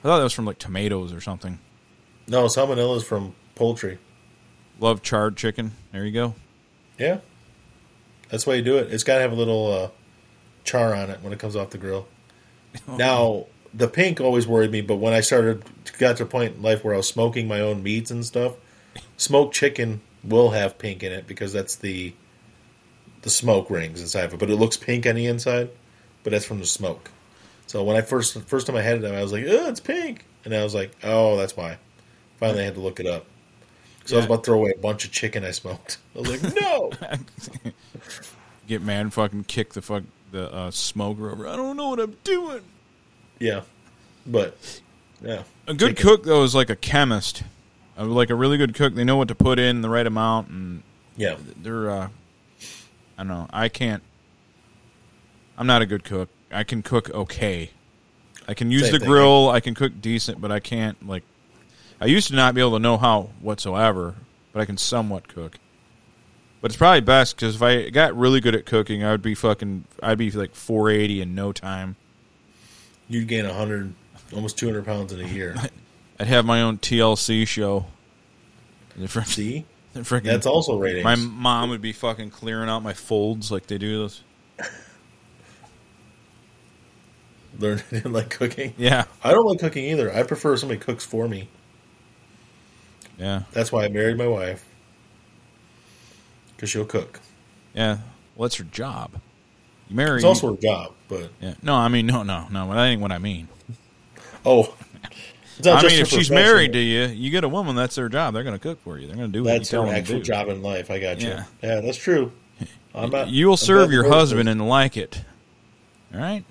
[0.00, 1.58] I thought that was from like tomatoes or something.
[2.28, 3.98] No, salmonella is from poultry.
[4.78, 5.72] Love charred chicken.
[5.92, 6.34] There you go.
[6.98, 7.18] Yeah,
[8.30, 8.92] that's why you do it.
[8.92, 9.88] It's got to have a little uh,
[10.64, 12.06] char on it when it comes off the grill.
[12.88, 15.62] Now, the pink always worried me, but when I started
[15.98, 18.54] got to a point in life where I was smoking my own meats and stuff,
[19.16, 22.14] smoked chicken will have pink in it because that's the
[23.22, 24.40] the smoke rings inside of it.
[24.40, 25.70] But it looks pink on the inside,
[26.22, 27.10] but that's from the smoke.
[27.66, 30.24] So when I first first time I had it, I was like, "Oh, it's pink,"
[30.44, 31.78] and I was like, "Oh, that's why."
[32.38, 33.26] Finally, I had to look it up.
[34.06, 35.98] So I was about to throw away a bunch of chicken I smoked.
[36.16, 36.90] I was like, "No."
[38.66, 41.46] Get mad and fucking kick the fuck the uh, smoker over.
[41.46, 42.62] I don't know what I'm doing.
[43.38, 43.62] Yeah,
[44.26, 44.56] but
[45.22, 46.02] yeah, A good Chicken.
[46.10, 47.42] cook though is like a chemist.
[47.98, 50.48] Uh, like a really good cook, they know what to put in the right amount,
[50.48, 50.82] and
[51.16, 51.90] Yeah, they're.
[51.90, 52.08] Uh,
[53.18, 53.46] I don't know.
[53.52, 54.02] I can't.
[55.58, 56.28] I'm not a good cook.
[56.50, 57.70] I can cook okay.
[58.48, 59.08] I can use Same the thing.
[59.08, 59.50] grill.
[59.50, 61.22] I can cook decent, but I can't like.
[62.00, 64.14] I used to not be able to know how whatsoever,
[64.52, 65.58] but I can somewhat cook.
[66.60, 69.34] But it's probably best because if I got really good at cooking, I would be
[69.34, 69.84] fucking.
[70.02, 71.96] I'd be like 480 in no time.
[73.08, 73.92] you'd gain hundred,
[74.34, 75.54] almost two hundred pounds in a year.
[76.18, 77.86] I'd have my own TLC show.
[79.24, 81.04] See, the frickin- that's also ratings.
[81.04, 84.22] My mom would be fucking clearing out my folds like they do those.
[87.58, 88.74] Learn like cooking.
[88.76, 90.12] Yeah, I don't like cooking either.
[90.12, 91.48] I prefer somebody cooks for me.
[93.18, 94.64] Yeah, That's why I married my wife
[96.56, 97.20] because she'll cook.
[97.74, 97.98] yeah.
[98.36, 99.12] Well, that's her job.
[99.88, 100.16] You marry.
[100.16, 101.54] It's also her job, but yeah.
[101.62, 102.72] No, I mean, no, no, no.
[102.74, 103.46] That ain't what I mean.
[104.44, 104.74] oh,
[105.64, 107.76] I mean, if she's married to you, you get a woman.
[107.76, 108.34] That's their job.
[108.34, 109.06] They're going to cook for you.
[109.06, 110.90] They're going to do what that's her actual job in life.
[110.90, 111.28] I got you.
[111.28, 111.44] Yeah.
[111.62, 112.32] Yeah, that's true.
[112.94, 115.24] I'm not, you will serve your husband and like it.
[116.12, 116.44] All right,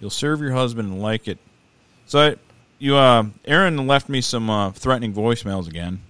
[0.00, 1.38] you'll serve your husband and like it.
[2.06, 2.36] So, I,
[2.78, 6.00] you, uh, Aaron left me some uh, threatening voicemails again.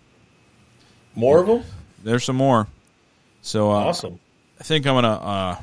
[1.15, 1.63] more of them.
[2.03, 2.67] There's some more.
[3.43, 4.19] So, uh, Awesome.
[4.61, 5.57] I think I'm gonna uh,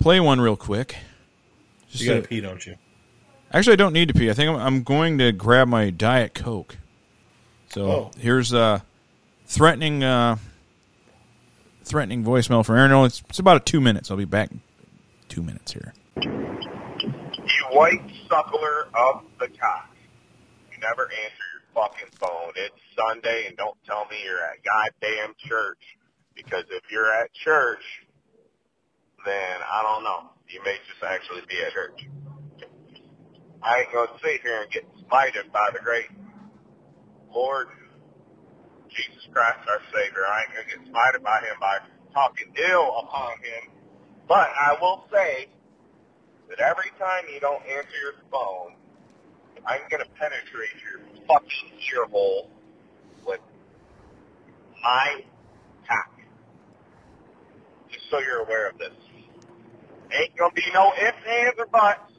[0.00, 0.96] play one real quick.
[1.90, 2.76] Just You got to to- pee, don't you?
[3.52, 4.30] actually, I don't need to pee.
[4.30, 6.76] I think I'm, I'm going to grab my diet coke.
[7.68, 8.10] So Oh.
[8.18, 8.84] here's a
[9.46, 10.36] threatening, uh,
[11.84, 12.92] threatening voicemail for Aaron.
[13.04, 14.10] It's, it's about a two minutes.
[14.10, 14.50] I'll be back.
[14.50, 14.60] in
[15.28, 15.92] Two minutes here.
[16.16, 18.00] You white
[18.34, 19.94] suckler of the cock.
[20.72, 22.52] You never answer your fucking phone.
[22.56, 25.78] It's Sunday and don't tell me you're at goddamn church.
[26.34, 27.84] Because if you're at church,
[29.24, 30.30] then I don't know.
[30.48, 32.08] You may just actually be at church.
[33.62, 36.10] I ain't gonna sit here and get smited by the great
[37.32, 37.68] Lord
[38.90, 40.26] Jesus Christ our Savior.
[40.26, 41.78] I ain't gonna get smited by him by
[42.12, 43.70] talking ill upon him.
[44.26, 45.48] But I will say
[46.48, 48.74] that every time you don't answer your phone,
[49.66, 52.50] I'm gonna penetrate your fucking ear hole
[53.26, 53.40] with
[54.82, 55.22] my
[55.88, 56.10] cock.
[57.90, 58.92] Just so you're aware of this.
[60.12, 62.12] Ain't gonna be no ifs, ands, or buts.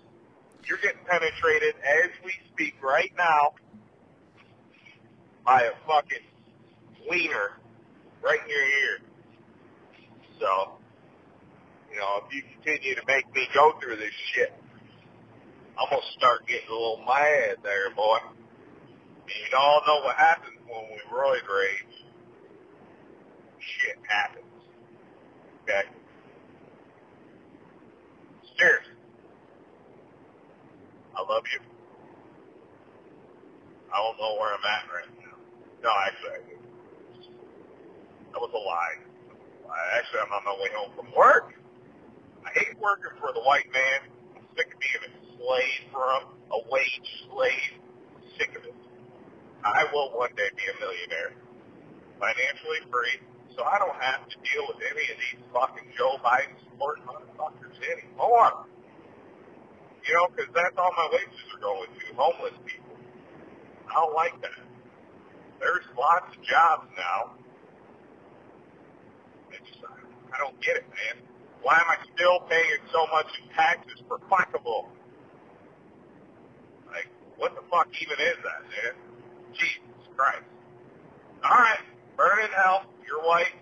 [0.67, 3.53] You're getting penetrated as we speak right now
[5.45, 6.25] by a fucking
[7.09, 7.51] wiener
[8.23, 8.99] right in your ear.
[10.39, 10.74] So,
[11.95, 14.51] you know, if you continue to make me go through this shit,
[15.79, 18.19] I'm gonna start getting a little mad there, boy.
[18.19, 21.95] And you all know what happens when we roid rage.
[23.59, 24.43] Shit happens.
[25.63, 25.87] Okay?
[28.59, 28.91] Seriously.
[31.15, 31.59] I love you.
[33.87, 35.39] I don't know where I'm at right now.
[35.81, 36.57] No, actually, I do.
[38.33, 38.99] That was a lie.
[39.95, 41.55] Actually, I'm on my way home from work.
[42.45, 44.05] I hate working for the white man.
[44.37, 46.23] I'm sick of being a slave for him,
[46.53, 47.73] a wage slave.
[48.37, 48.75] Sick of it.
[49.65, 51.33] I will one day be a millionaire,
[52.21, 53.17] financially free,
[53.57, 57.73] so I don't have to deal with any of these fucking Joe Biden supporting motherfuckers
[57.81, 58.69] anymore.
[60.05, 62.93] You know, because that's all my wages are going to, homeless people.
[63.89, 64.61] I don't like that.
[65.59, 67.33] There's lots of jobs now.
[69.49, 71.25] It's I don't get it, man.
[71.65, 74.85] Why am I still paying so much in taxes for fuckable?
[76.85, 78.93] Like, what the fuck even is that, man?
[79.51, 80.45] Jesus Christ.
[81.43, 81.79] Alright,
[82.15, 82.85] burn in hell.
[83.07, 83.57] You're white.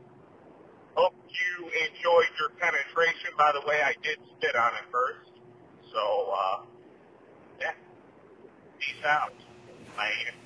[0.96, 3.32] Hope you enjoyed your penetration.
[3.38, 5.32] By the way, I did spit on it first.
[5.94, 6.58] So, uh,
[7.62, 7.72] yeah.
[8.80, 9.32] Peace out,
[9.96, 10.43] man.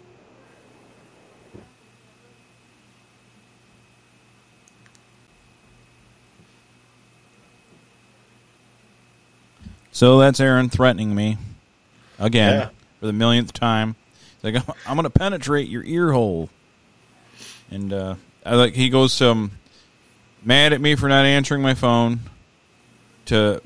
[9.98, 11.40] So that's Aaron threatening me
[12.20, 12.70] again Yeah.
[13.00, 13.96] for the millionth time.
[14.44, 16.52] He's like, I'm going to penetrate your ear hole.
[17.72, 18.14] And uh,
[18.46, 19.50] I like he goes um,
[20.44, 22.20] mad at me for not answering my phone
[23.26, 23.60] to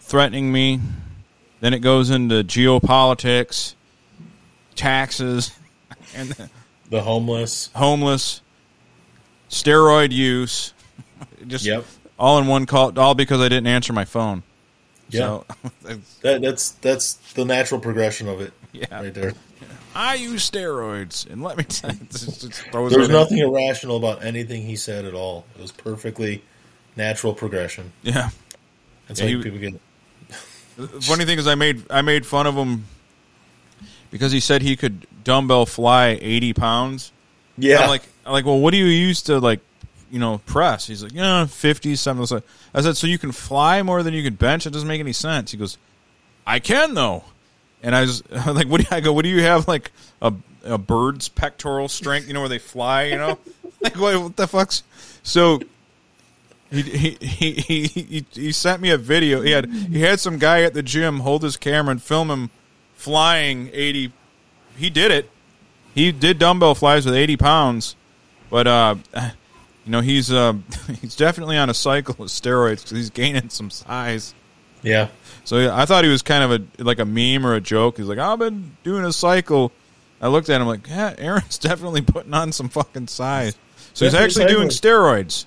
[0.00, 0.80] threatening me.
[1.60, 3.72] Then it goes into geopolitics,
[4.74, 5.58] taxes,
[6.14, 6.36] and
[6.90, 7.70] The homeless.
[7.74, 8.42] homeless,
[9.48, 10.74] steroid use.
[11.46, 11.86] Just Yep.
[12.18, 14.42] all in one call, all because I didn't answer my phone.
[15.12, 15.20] Yeah.
[15.20, 15.44] So,
[16.22, 18.52] That, that's that's the natural progression of it.
[18.72, 18.86] Yeah.
[19.02, 19.34] Right there.
[19.94, 23.12] I use steroids, and let me tell you, it just- just throws There was it
[23.14, 23.20] in.
[23.20, 25.44] nothing irrational about anything he said at all.
[25.56, 26.42] It was perfectly
[26.96, 27.92] natural progression.
[28.02, 28.30] Yeah.
[29.08, 29.74] That's Yeah, how he- people get.
[30.76, 32.86] The funny thing is, I made I made fun of him
[34.10, 37.12] because he said he could dumbbell fly eighty pounds.
[37.58, 37.80] Yeah.
[37.80, 39.60] I'm like, I'm like, well, what do you use to like,
[40.12, 40.86] you know, press?
[40.86, 42.26] He's like, yeah, fifty something.
[42.26, 42.42] So
[42.74, 44.66] I said, so you can fly more than you can bench?
[44.66, 45.50] It doesn't make any sense.
[45.50, 45.78] He goes,
[46.46, 47.24] I can though.
[47.82, 49.12] And I was I'm like, what do you, I go?
[49.12, 49.90] What do you have like
[50.20, 50.34] a
[50.64, 52.28] a bird's pectoral strength?
[52.28, 53.04] You know, where they fly?
[53.04, 53.38] You know,
[53.80, 54.82] like what, what the fuck's
[55.22, 55.60] so.
[56.70, 59.42] He, he, he, he, he, sent me a video.
[59.42, 62.48] He had he had some guy at the gym hold his camera and film him
[62.94, 64.10] flying eighty.
[64.76, 65.28] He did it.
[65.94, 67.94] He did dumbbell flies with eighty pounds,
[68.48, 68.94] but uh,
[69.84, 70.54] you know he's uh,
[71.00, 74.34] he's definitely on a cycle of steroids because he's gaining some size.
[74.82, 75.08] yeah.
[75.44, 77.96] So yeah, I thought he was kind of a like a meme or a joke.
[77.96, 79.72] He's like, I've been doing a cycle.
[80.20, 83.56] I looked at him like, yeah, Aaron's definitely putting on some fucking size.
[83.94, 85.46] So he's actually doing steroids.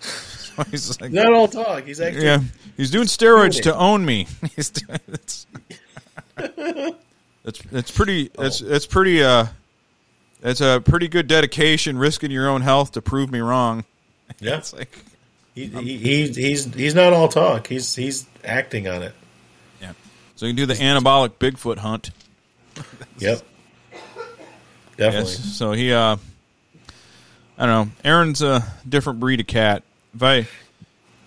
[0.58, 1.84] So he's like, Not all talk.
[1.84, 2.24] He's actually.
[2.24, 2.40] yeah,
[2.76, 4.26] he's doing steroids to own me.
[4.56, 5.46] He's doing- it's,
[6.36, 9.46] it's it's pretty it's it's pretty uh
[10.42, 13.84] it's a pretty good dedication, risking your own health to prove me wrong.
[14.40, 14.58] Yeah.
[14.58, 14.96] It's like
[15.54, 17.66] He, he, he's he's he's not all talk.
[17.66, 19.14] He's he's acting on it.
[19.80, 19.92] yeah,
[20.36, 22.10] so you can do the anabolic Bigfoot hunt.
[23.18, 23.40] Yep.
[24.96, 25.30] Definitely.
[25.32, 25.56] Yes.
[25.56, 26.16] So he, uh,
[27.56, 27.92] I don't know.
[28.04, 29.82] Aaron's a different breed of cat.
[30.14, 30.46] If I,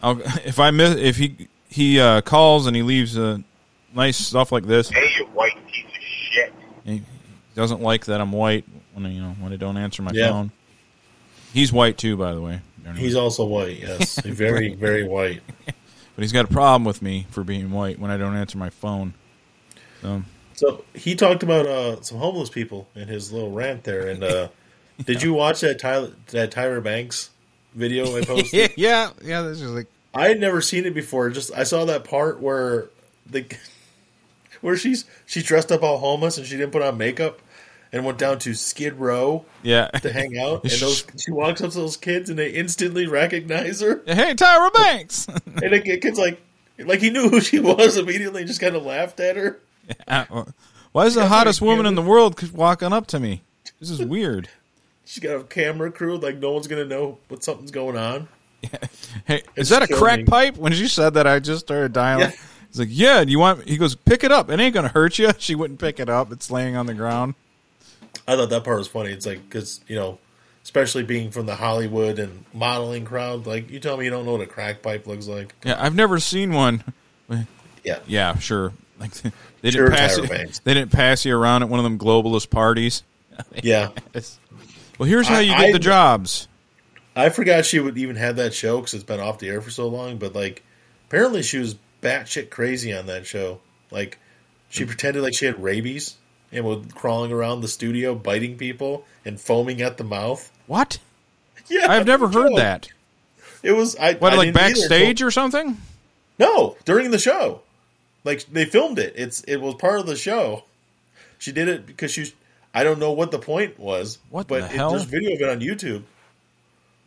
[0.04, 3.40] I'll, if I miss, if he he uh, calls and he leaves uh,
[3.96, 6.54] nice stuff like this, Hey, you white piece of shit.
[6.86, 7.02] he
[7.56, 10.30] doesn't like that I'm white when I, you know when I don't answer my Yeah.
[10.30, 10.52] phone.
[11.54, 12.62] He's white too, by the way.
[12.96, 13.80] He's also white.
[13.80, 14.20] Yes.
[14.26, 15.42] very very white.
[15.66, 15.76] but
[16.18, 19.14] he's got a problem with me for being white when I don't answer my phone.
[20.02, 20.24] So
[20.56, 24.08] So he talked about uh, some homeless people in his little rant there.
[24.08, 24.48] And uh,
[25.06, 27.30] did you watch that Tyler that Tyra Banks
[27.76, 28.54] video I posted?
[28.54, 29.42] yeah, yeah, yeah.
[29.44, 31.30] This is like I had never seen it before.
[31.30, 32.90] Just I saw that part where
[33.30, 33.46] the
[34.62, 37.40] where she's she's dressed up all homeless and she didn't put on makeup
[37.92, 39.88] and went down to Skid Row yeah.
[39.88, 40.64] to hang out.
[40.72, 44.02] And those she walks up to those kids and they instantly recognize her.
[44.06, 45.28] hey, Tyra Banks.
[45.46, 46.42] And the kid's like
[46.78, 49.60] like he knew who she was immediately and just kind of laughed at her.
[50.92, 53.44] Why is the hottest woman in the world walking up to me?
[53.80, 54.50] This is weird.
[55.06, 58.28] She's got a camera crew, like no one's gonna know what something's going on.
[59.26, 60.56] Hey, It's is that a crack pipe?
[60.56, 62.30] When she said that, I just started dialing.
[62.30, 62.36] Yeah.
[62.68, 64.50] He's like, "Yeah, do you want?" He goes, "Pick it up.
[64.50, 66.32] It ain't gonna hurt you." She wouldn't pick it up.
[66.32, 67.34] It's laying on the ground.
[68.32, 69.12] I thought that part was funny.
[69.12, 70.18] It's like because you know,
[70.64, 74.32] especially being from the Hollywood and modeling crowd, like you tell me you don't know
[74.32, 75.54] what a crack pipe looks like.
[75.66, 76.82] Yeah, I've never seen one.
[77.84, 78.72] Yeah, Yeah, sure.
[79.00, 79.12] Like
[79.62, 82.50] they didn't pass Tyra you, they didn't pass you around at one of them globalist
[82.50, 83.04] parties.
[83.64, 83.90] yeah.
[84.98, 86.48] Well, here's how I- you get I- the jobs.
[87.14, 89.70] I forgot she would even have that show because it's been off the air for
[89.70, 90.18] so long.
[90.18, 90.64] But like,
[91.08, 93.60] apparently she was batshit crazy on that show.
[93.92, 94.18] Like,
[94.70, 94.88] she mm.
[94.88, 96.16] pretended like she had rabies
[96.52, 100.52] and was crawling around the studio, biting people and foaming at the mouth.
[100.68, 101.00] What?
[101.68, 102.58] Yeah, I've never heard no.
[102.58, 102.90] that.
[103.64, 105.78] It was I What, I like backstage or something?
[106.40, 107.62] No, during the show.
[108.24, 109.14] Like they filmed it.
[109.16, 110.64] It's it was part of the show.
[111.38, 112.34] She did it because she.
[112.74, 114.18] I don't know what the point was.
[114.30, 114.92] What but the it- hell?
[114.92, 116.04] there's video of it on YouTube.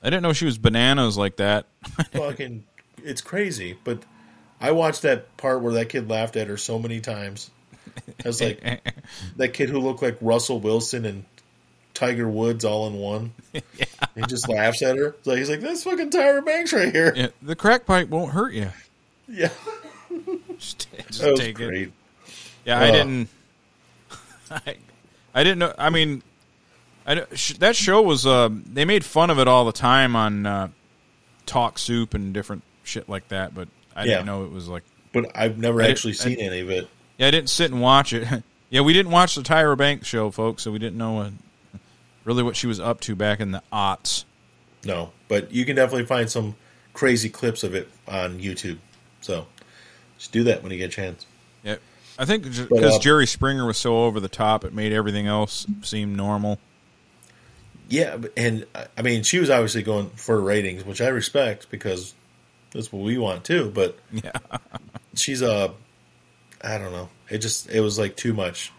[0.03, 1.65] I didn't know she was bananas like that.
[2.12, 2.65] Fucking,
[3.03, 3.79] it's crazy.
[3.85, 4.03] But
[4.61, 7.51] I watched that part where that kid laughed at her so many times.
[8.25, 8.61] I was like
[9.37, 11.25] that kid who looked like Russell Wilson and
[11.95, 13.33] Tiger Woods all in one.
[14.16, 15.16] He just laughs at her.
[15.25, 18.55] Like he's like, "That's fucking Tyra Banks right here." Yeah, the crack pipe won't hurt
[18.55, 18.71] you.
[19.27, 19.49] Yeah,
[20.57, 21.66] Just, just that was take it.
[21.66, 21.93] great.
[22.65, 23.29] Yeah, I didn't.
[24.51, 24.77] I,
[25.35, 25.75] I didn't know.
[25.77, 26.23] I mean,
[27.07, 28.25] I, sh- that show was.
[28.25, 30.69] Uh, they made fun of it all the time on uh,
[31.47, 33.53] Talk Soup and different shit like that.
[33.53, 33.66] But
[33.97, 34.11] I Yeah.
[34.12, 34.85] didn't know it was like.
[35.12, 36.89] But I've never I actually I- seen any of it.
[37.19, 38.27] Yeah, I didn't sit and watch it.
[38.70, 41.32] yeah, we didn't watch the Tyra Banks show, folks, so we didn't know what,
[42.24, 44.24] really what she was up to back in the aughts.
[44.85, 46.57] No, but you can definitely find some
[46.93, 48.78] crazy clips of it on YouTube.
[49.20, 49.47] So
[50.19, 51.27] just do that when you get a chance.
[51.62, 51.77] Yeah,
[52.19, 55.66] I think because uh, Jerry Springer was so over the top, it made everything else
[55.82, 56.59] seem normal.
[57.89, 62.15] Yeah, and I- I mean, she was obviously going for ratings, which I respect because
[62.73, 63.70] that's what we want too.
[63.74, 64.32] But Yeah.
[65.15, 65.73] she's a,
[66.65, 67.09] I don't know.
[67.28, 68.73] It just it was like too much.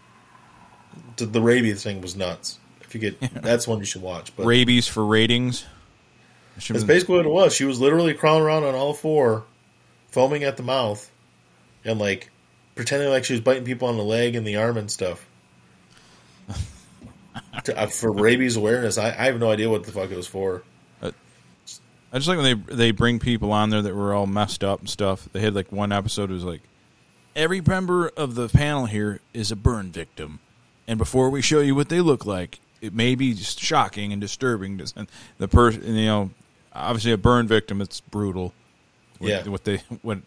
[1.16, 2.58] The, the rabies thing was nuts.
[2.80, 4.34] If you get, that's one you should watch.
[4.36, 5.64] But Rabies for ratings.
[6.54, 7.54] That's was- basically what it was.
[7.54, 9.44] She was literally crawling around on all four,
[10.08, 11.10] foaming at the mouth,
[11.84, 12.30] and like
[12.74, 15.26] pretending like she was biting people on the leg and the arm and stuff.
[17.64, 20.26] to, uh, for rabies awareness, I, I have no idea what the fuck it was
[20.26, 20.62] for.
[22.12, 24.80] I just like when they they bring people on there that were all messed up
[24.80, 25.28] and stuff.
[25.32, 26.62] They had like one episode was like
[27.36, 30.40] every member of the panel here is a burn victim,
[30.88, 34.20] and before we show you what they look like, it may be just shocking and
[34.20, 34.78] disturbing.
[34.78, 35.06] To,
[35.38, 36.30] the person, you know,
[36.72, 38.52] obviously a burn victim, it's brutal.
[39.18, 39.44] What, Yeah.
[39.48, 40.18] what they what,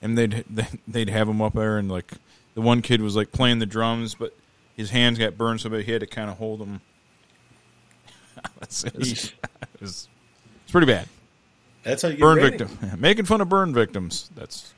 [0.00, 0.44] and they'd
[0.88, 2.12] they'd have them up there, and like
[2.54, 4.34] the one kid was like playing the drums, but
[4.76, 6.80] his hands got burned, so he had to kind of hold them.
[8.62, 9.32] it's, it's,
[9.80, 10.08] it's,
[10.72, 11.08] pretty bad
[11.84, 12.72] That's how you burn ratings.
[12.72, 14.74] victim making fun of burn victims that's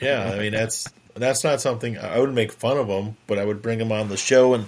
[0.00, 0.88] Yeah, I mean that's
[1.22, 4.08] that's not something I wouldn't make fun of them, but I would bring them on
[4.08, 4.66] the show and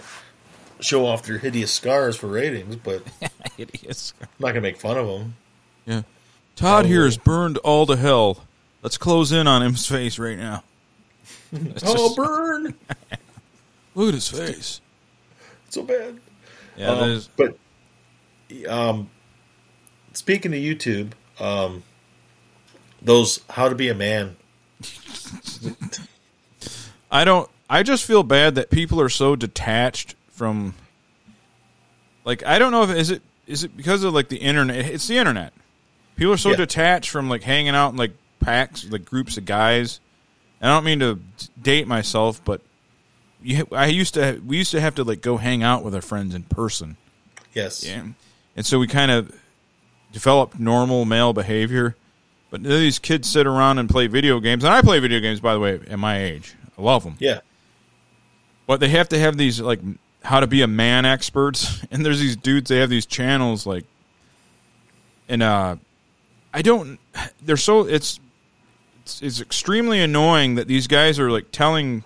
[0.80, 2.76] show off their hideous scars for ratings.
[2.76, 3.02] But
[3.56, 4.14] hideous.
[4.20, 5.36] I'm hideous not gonna make fun of them.
[5.86, 6.02] yeah
[6.56, 6.88] todd Oh.
[6.88, 8.44] here is burned all to hell
[8.82, 10.62] let's close in on him's face right now
[11.52, 12.74] It's Oh, just- burn!
[13.94, 14.80] look at his face
[15.70, 16.18] so bad.
[16.76, 17.56] yeah Um, that is But
[18.68, 19.08] um,
[20.12, 21.82] speaking of YouTube, um,
[23.00, 24.36] those how to be a man.
[27.12, 30.74] I don't i just feel bad that people are so detached from
[32.24, 34.86] like i don't know if is it is it because of like the internet?
[34.86, 35.52] It's the internet.
[36.16, 36.56] People are so Yeah.
[36.56, 40.00] detached from like hanging out in like packs like groups of guys.
[40.60, 41.18] I don't mean to
[41.60, 42.60] date myself but
[43.42, 46.00] you, i used to we used to have to like go hang out with our
[46.00, 46.96] friends in person.
[47.52, 47.84] Yes.
[47.84, 48.04] yeah.
[48.56, 49.36] and so we kind of
[50.12, 51.96] developed normal male behavior.
[52.50, 54.62] But these kids sit around and play video games.
[54.62, 57.40] And i play video games by the way at my age love them Yeah.
[58.66, 59.80] but they have to have these like
[60.22, 63.84] how to be a man experts and there's these dudes they have these channels like
[65.28, 65.76] and uh
[66.52, 66.98] i don't
[67.42, 68.20] they're so it's
[69.02, 72.04] it's, it's extremely annoying that these guys are like telling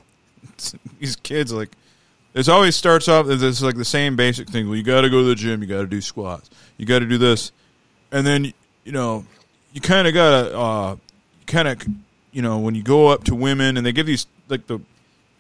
[1.01, 1.71] these kids like
[2.35, 4.67] it always starts off as it's like the same basic thing.
[4.69, 6.99] Well, you got to go to the gym, you got to do squats, you got
[6.99, 7.51] to do this,
[8.13, 8.53] and then
[8.85, 9.25] you know
[9.73, 10.97] you kind of got to uh,
[11.47, 11.83] kind of
[12.33, 14.81] you know when you go up to women and they give these like the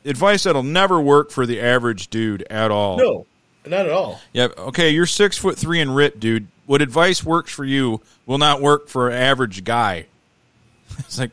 [0.05, 2.97] advice that'll never work for the average dude at all.
[2.99, 3.27] No,
[3.67, 4.21] not at all.
[4.33, 4.49] Yeah.
[4.59, 4.91] Okay.
[4.91, 6.47] You're six foot three and ripped, dude.
[6.67, 10.07] What advice works for you will not work for an average guy.
[11.01, 11.33] It's like,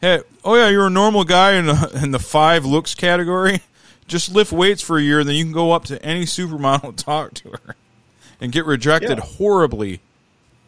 [0.00, 3.60] hey, oh yeah, you're a normal guy in the, in the five looks category.
[4.06, 6.84] Just lift weights for a year, and then you can go up to any supermodel
[6.84, 7.76] and talk to her,
[8.40, 9.24] and get rejected Yeah.
[9.24, 10.00] horribly.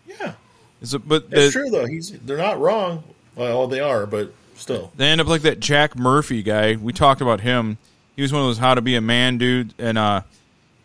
[0.07, 0.35] Yeah,
[0.81, 1.87] Is it, but it's the- true though.
[1.87, 3.03] He's they're not wrong.
[3.37, 4.93] Well, they are, but still.
[4.97, 6.77] they end up like that Jack Murphy guy.
[6.77, 7.79] We talked about him.
[8.16, 10.23] He was one of those how to be a man dude, and uh,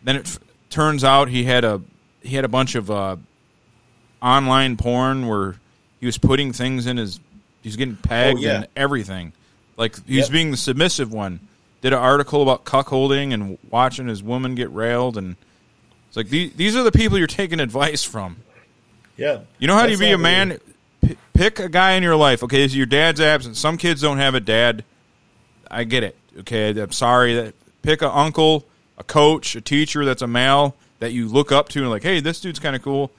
[0.02, 0.38] then it f-
[0.70, 1.80] turns out he had a
[2.22, 3.16] he had a bunch of uh,
[4.22, 5.56] online porn where
[6.00, 7.20] he was putting things in his
[7.62, 8.54] he's getting pegged Oh, yeah.
[8.56, 9.32] and everything.
[9.76, 10.30] Like he's Yep.
[10.30, 11.40] being the submissive one.
[11.80, 15.36] Did an article about cuckolding and watching his woman get railed, and
[16.08, 18.38] it's like these these are the people you're taking advice from.
[19.16, 20.48] Yeah, You know how do you be a man?
[20.50, 20.62] weird.
[21.02, 22.42] P- pick a guy in your life.
[22.42, 23.56] Okay, your dad's absent.
[23.56, 24.84] Some kids don't have a dad.
[25.70, 26.16] I get it.
[26.40, 27.34] Okay, I'm sorry.
[27.34, 28.64] That pick a uncle,
[28.96, 32.20] a coach, a teacher that's a male that you look up to and like, hey,
[32.20, 33.10] this dude's kind of cool.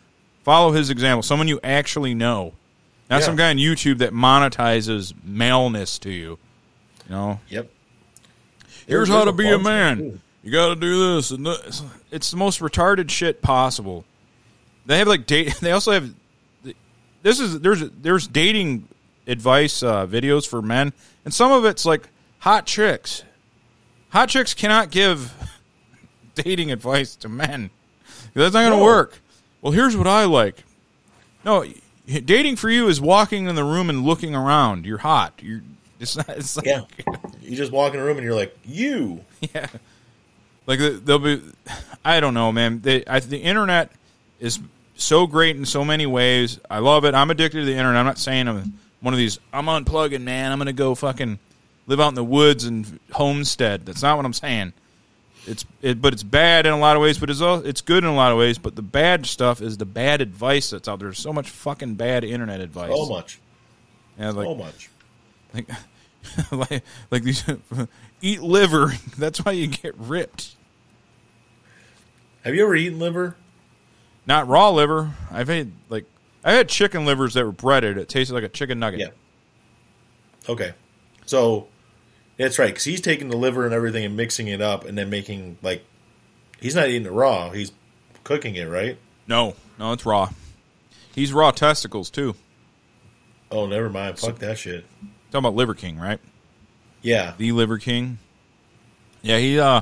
[0.44, 1.22] Follow his example.
[1.24, 2.54] Someone you actually know,
[3.10, 3.26] not Yeah.
[3.26, 6.38] some guy on YouTube that monetizes maleness to you.
[7.08, 7.70] You know, Yep.
[8.88, 10.22] here's There's how to be a man.
[10.44, 11.84] You got to do this and this.
[12.12, 14.06] It's the most retarded shit possible.
[14.86, 15.56] They have like date.
[15.62, 16.12] They also have.
[17.22, 18.88] This is there's there's dating
[19.28, 20.94] advice uh, videos for men,
[21.26, 22.08] and some of it's like
[22.40, 23.24] hot chicks.
[24.10, 25.34] Hot chicks cannot give
[26.36, 27.70] dating advice to men.
[28.34, 28.84] That's not going to No.
[28.84, 29.20] work.
[29.62, 30.64] Well, here's what I like.
[31.44, 31.66] No,
[32.08, 34.86] dating for you is walking in the room and looking around.
[34.86, 35.34] You're hot.
[35.42, 35.62] You're.
[36.02, 36.30] It's not.
[36.30, 36.82] It's like, Yeah.
[37.42, 39.26] You just walk in a room and you're like, you.
[39.42, 39.68] yeah.
[40.66, 41.42] Like the- they'll be,
[42.06, 42.80] I don't know, man.
[42.80, 43.92] They, I, the internet
[44.40, 44.60] is
[45.04, 46.60] so great in so many ways.
[46.70, 47.16] I love it.
[47.16, 48.00] I'm addicted to the internet.
[48.00, 49.40] I'm not saying I'm one of these.
[49.54, 50.52] I'm unplugging, man.
[50.52, 51.40] I'm gonna go fucking
[51.88, 53.86] live out in the woods and homestead.
[53.86, 54.74] That's not what I'm saying.
[55.48, 57.18] It's it, but it's bad in a lot of ways.
[57.18, 58.58] But it's all, it's good in a lot of ways.
[58.58, 61.08] But the bad stuff is the bad advice that's out there.
[61.08, 62.92] There's so much fucking bad internet advice.
[62.92, 63.40] So much.
[64.20, 64.90] Yeah, like, so much.
[65.54, 65.70] like,
[66.72, 67.44] like, like these
[68.22, 68.94] eat liver.
[69.18, 70.56] That's why you get ripped.
[72.44, 73.36] Have you ever eaten liver?
[74.30, 75.12] Not raw liver.
[75.32, 76.06] I've had like
[76.44, 77.98] I had chicken livers that were breaded.
[77.98, 79.00] It tasted like a chicken nugget.
[79.00, 79.10] Yeah.
[80.48, 80.74] Okay.
[81.26, 81.68] So
[82.38, 85.10] that's right, because he's taking the liver and everything and mixing it up and then
[85.10, 85.84] making, like,
[86.62, 87.50] he's not eating it raw.
[87.50, 87.74] He's
[88.24, 88.98] cooking it, right?
[89.28, 90.30] No, no, it's raw.
[91.14, 92.36] He's raw testicles too.
[93.52, 94.20] Oh, never mind.
[94.20, 94.86] Fuck that shit.
[95.32, 96.20] Talking about Liver King, right?
[97.02, 97.34] Yeah.
[97.38, 98.20] The Liver King.
[99.22, 99.82] Yeah, he uh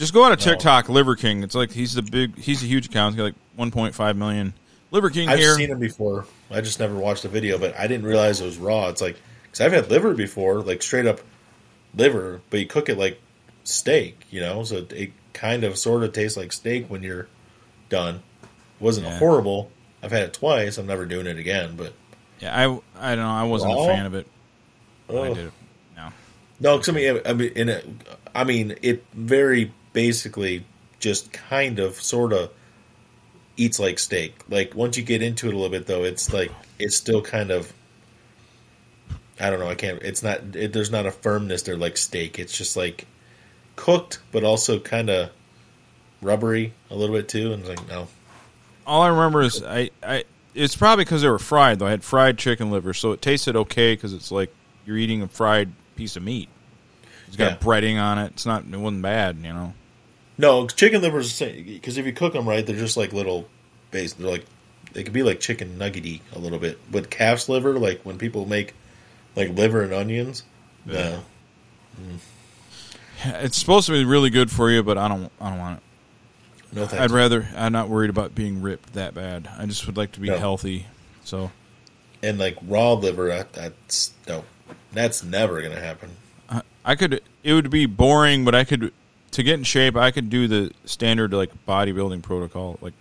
[0.00, 1.42] just go on a TikTok, Liver King.
[1.44, 3.14] It's like he's the big he's a huge account.
[3.14, 3.24] He's got
[3.58, 4.54] like 1.5 million.
[4.90, 5.54] Liver King I've here.
[5.54, 6.26] seen him before.
[6.50, 8.88] I just never watched the video, but I didn't realize it was raw.
[8.88, 11.20] It's like, because I've had liver before, like straight up
[11.94, 13.20] liver, but you cook it like
[13.62, 14.64] steak, you know?
[14.64, 17.28] So it kind of sort of tastes like steak when you're
[17.88, 18.16] done.
[18.42, 19.18] It wasn't Yeah.
[19.18, 19.70] horrible.
[20.02, 20.76] I've had it twice.
[20.78, 21.92] I'm never doing it again, but.
[22.40, 22.64] Yeah, I
[22.98, 23.30] I don't know.
[23.30, 23.84] I wasn't Raw?
[23.84, 24.26] a fan of it.
[25.06, 25.52] when I did it.
[25.96, 26.08] No.
[26.58, 27.82] No, because I mean, I mean, in a,
[28.34, 30.64] I mean, it very basically
[30.98, 32.50] just kind of, sort of
[33.56, 34.34] eats like steak.
[34.48, 37.50] Like once you get into it a little bit, though, it's like it's still kind
[37.50, 37.72] of.
[39.38, 39.68] I don't know.
[39.68, 40.02] I can't.
[40.02, 40.54] It's not.
[40.54, 42.38] It, there's not a firmness there like steak.
[42.38, 43.06] It's just like
[43.76, 45.30] cooked, but also kind of
[46.20, 47.52] rubbery a little bit too.
[47.52, 48.08] And it's like no,
[48.86, 51.86] All I remember is I, I it's probably because they were fried though.
[51.86, 54.52] I had fried chicken liver, so it tasted okay because it's like
[54.84, 56.48] you're eating a fried piece of meat.
[57.28, 57.56] It's got Yeah.
[57.58, 58.32] breading on it.
[58.32, 58.64] It's not.
[58.70, 59.72] It wasn't bad, you know.
[60.40, 61.38] No chicken livers.
[61.38, 63.48] Because if you cook them right, they're just like little
[63.90, 64.14] base.
[64.14, 64.44] They're like
[64.92, 66.78] they could be like chicken nuggety a little bit.
[66.90, 68.74] But calf's liver, like when people make
[69.36, 70.42] like liver and onions,
[70.86, 71.20] Yeah.
[71.98, 72.18] no,
[73.24, 75.30] It's supposed to be really good for you, but I don't.
[75.40, 76.74] I don't want it.
[76.76, 77.04] no thanks.
[77.04, 77.46] I'd rather.
[77.56, 79.48] I'm not worried about being ripped that bad.
[79.58, 80.38] I just would like to be No.
[80.38, 80.86] healthy.
[81.24, 81.50] So
[82.22, 84.44] and like raw liver, that, that's no,
[84.92, 86.10] that's never gonna happen.
[86.48, 87.22] I, I could.
[87.44, 88.92] It would be boring, but I could.
[89.32, 92.94] To get in shape, I could do the standard like bodybuilding protocol, like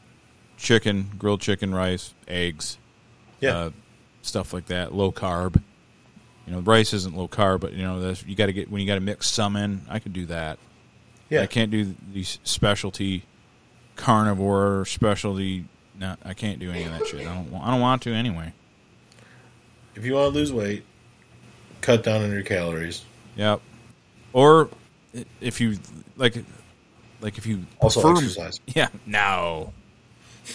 [0.58, 2.78] chicken, grilled chicken, rice, eggs.
[3.40, 3.70] Yeah, uh,
[4.22, 5.62] stuff like that, low carb.
[6.46, 8.82] You know, rice isn't low carb, but you know, that's, you got to get when
[8.82, 9.82] you got to mix some in.
[9.90, 10.60] I could do that.
[11.30, 11.42] yeah.
[11.42, 13.24] I can't do these specialty
[13.96, 15.66] carnivore specialty.
[16.00, 17.22] No, I can't do any of that shit.
[17.22, 17.54] I don't.
[17.62, 18.54] I don't want to anyway.
[19.96, 20.86] If you want to lose weight,
[21.82, 23.04] cut down on your calories.
[23.36, 23.62] Yep.
[24.34, 24.70] or
[25.42, 25.78] if you
[26.18, 26.36] like,
[27.22, 28.60] like if you Also prefer- exercise.
[28.76, 29.74] Yeah, no.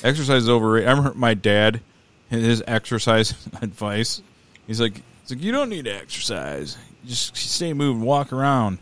[0.02, 0.88] Exercise is overrated.
[0.88, 1.80] I remember my dad,
[2.28, 4.22] his exercise advice.
[4.66, 6.76] He's like, he's like, you don't need to exercise.
[7.06, 8.78] Just stay moving, walk around.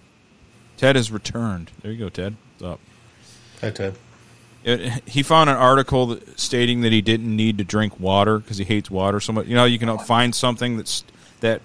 [0.77, 1.71] Ted has returned.
[1.83, 2.37] There you go, Ted.
[2.59, 2.81] What's up?
[3.61, 3.95] Hi, Ted.
[4.65, 8.59] It, he found an article that, stating that he didn't need to drink water because
[8.59, 9.47] he hates water so much.
[9.47, 11.05] You know, you can find something that's
[11.41, 11.61] that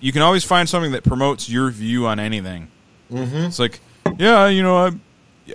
[0.00, 2.68] you can always find something that promotes your view on anything.
[3.10, 3.36] Mm-hmm.
[3.36, 3.80] It's like,
[4.18, 4.90] yeah, you know, I,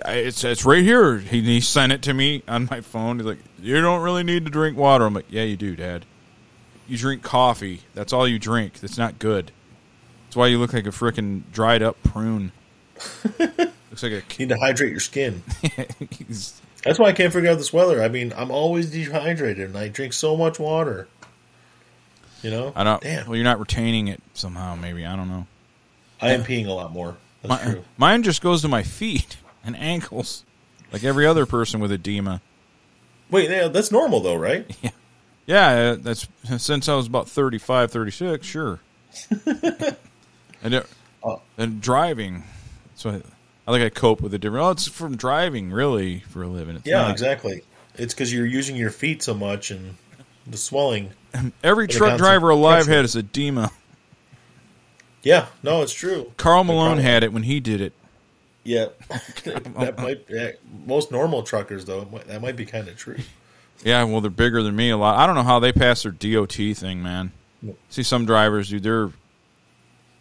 [0.04, 1.18] I- it's it's right here.
[1.18, 3.18] He, he sent it to me on my phone.
[3.18, 5.04] He's like, you don't really need to drink water.
[5.06, 6.04] I'm like, yeah, you do, Dad.
[6.88, 7.80] You drink coffee.
[7.94, 8.74] That's all you drink.
[8.80, 9.50] That's not good.
[10.26, 12.52] That's why you look like a freaking dried up prune.
[13.38, 14.22] Looks like a.
[14.38, 15.42] Need to hydrate your skin.
[16.84, 18.02] That's why I can't figure out this weather.
[18.02, 21.08] I mean, I'm always dehydrated and I drink so much water.
[22.42, 22.72] You know?
[22.76, 23.02] I don't.
[23.02, 23.26] Damn.
[23.26, 24.76] Well, you're not retaining it somehow.
[24.76, 25.46] Maybe I don't know.
[26.20, 27.16] I am peeing a lot more.
[27.48, 30.44] My, mine just goes to my feet and ankles,
[30.92, 32.40] like every other person with edema.
[33.30, 34.66] Wait, yeah, that's normal though, right?
[35.48, 36.26] Yeah, uh, that's
[36.58, 38.80] since I was about 35, 36, Sure.
[40.62, 40.86] and, it,
[41.22, 41.40] Oh.
[41.56, 42.42] and driving.
[42.96, 43.14] So I,
[43.68, 44.64] I think I cope with it different.
[44.64, 46.74] Oh, it's from driving, really, for a living.
[46.74, 47.10] It's Yeah, not.
[47.12, 47.62] exactly.
[47.94, 49.94] It's because you're using your feet so much and
[50.48, 51.10] the swelling.
[51.62, 53.70] Every truck driver alive had his edema.
[55.26, 56.30] Yeah, no, it's true.
[56.36, 57.92] Karl Malone had it when he did it.
[58.62, 60.24] Yeah, that might.
[60.28, 60.52] Yeah,
[60.86, 63.16] most normal truckers though, that might be kind of true.
[63.82, 65.18] Yeah, well, they're bigger than me a lot.
[65.18, 67.32] I don't know how they pass their DOT thing, man.
[67.88, 68.84] See some drivers, dude.
[68.84, 69.10] They're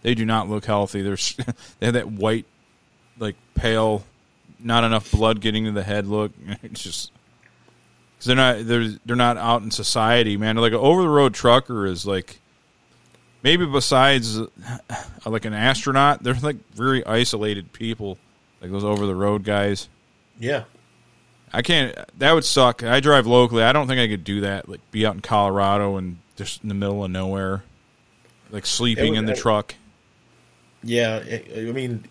[0.01, 1.03] they do not look healthy.
[1.03, 1.17] They're
[1.79, 2.47] they have that white,
[3.19, 4.03] like pale,
[4.59, 6.31] not enough blood getting to the head look.
[6.63, 7.11] It's just
[8.17, 10.55] because they're not they're they're not out in society, man.
[10.55, 12.39] Like an over the road trucker is like
[13.45, 14.47] maybe besides uh,
[15.25, 18.17] like an astronaut, they're like very isolated people,
[18.59, 19.87] like those over the road guys.
[20.39, 20.63] Yeah,
[21.53, 21.95] I can't.
[22.17, 22.83] That would suck.
[22.83, 23.63] I drive locally.
[23.63, 24.67] I don't think I could do that.
[24.67, 27.63] Like be out in Colorado and just in the middle of nowhere,
[28.49, 29.75] like sleeping would- in the I- truck.
[30.83, 31.23] yeah.
[31.55, 32.03] I mean,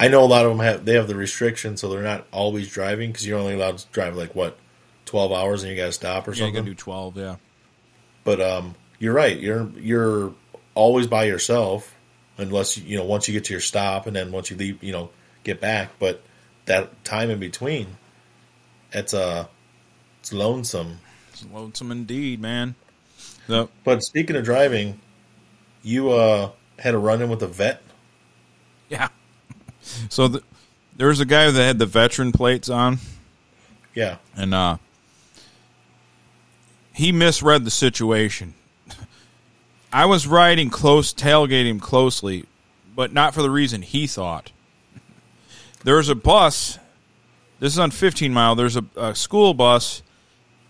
[0.00, 2.70] I know a lot of them have they have the restriction, so they're not always
[2.70, 4.56] driving because you're only allowed to drive like what
[5.04, 6.38] twelve hours and you got to stop or something.
[6.38, 6.64] Yeah, you something.
[6.64, 7.16] gotta do twelve.
[7.18, 7.36] Yeah,
[8.24, 9.38] But um, you're right.
[9.38, 10.32] You're you're
[10.74, 11.94] always by yourself
[12.38, 14.92] unless you know once you get to your stop and then once you leave, you
[14.92, 15.10] know,
[15.44, 15.90] get back.
[15.98, 16.22] But
[16.66, 17.98] that time in between,
[18.92, 19.46] it's uh,
[20.20, 21.00] it's lonesome.
[21.32, 22.74] it's lonesome indeed, man.
[23.46, 25.00] So But speaking of driving,
[25.82, 27.82] you uh had a run in with a vet.
[28.88, 29.08] yeah,
[30.08, 30.42] so the,
[30.96, 32.98] there was a guy that had the veteran plates on,
[33.94, 34.76] Yeah, and uh,
[36.92, 38.54] he misread the situation.
[39.96, 42.44] I was riding close, tailgating him closely,
[42.94, 44.52] but not for the reason he thought.
[45.84, 46.78] There's a bus.
[47.60, 48.54] This is on 15 mile.
[48.54, 50.02] There's a, a school bus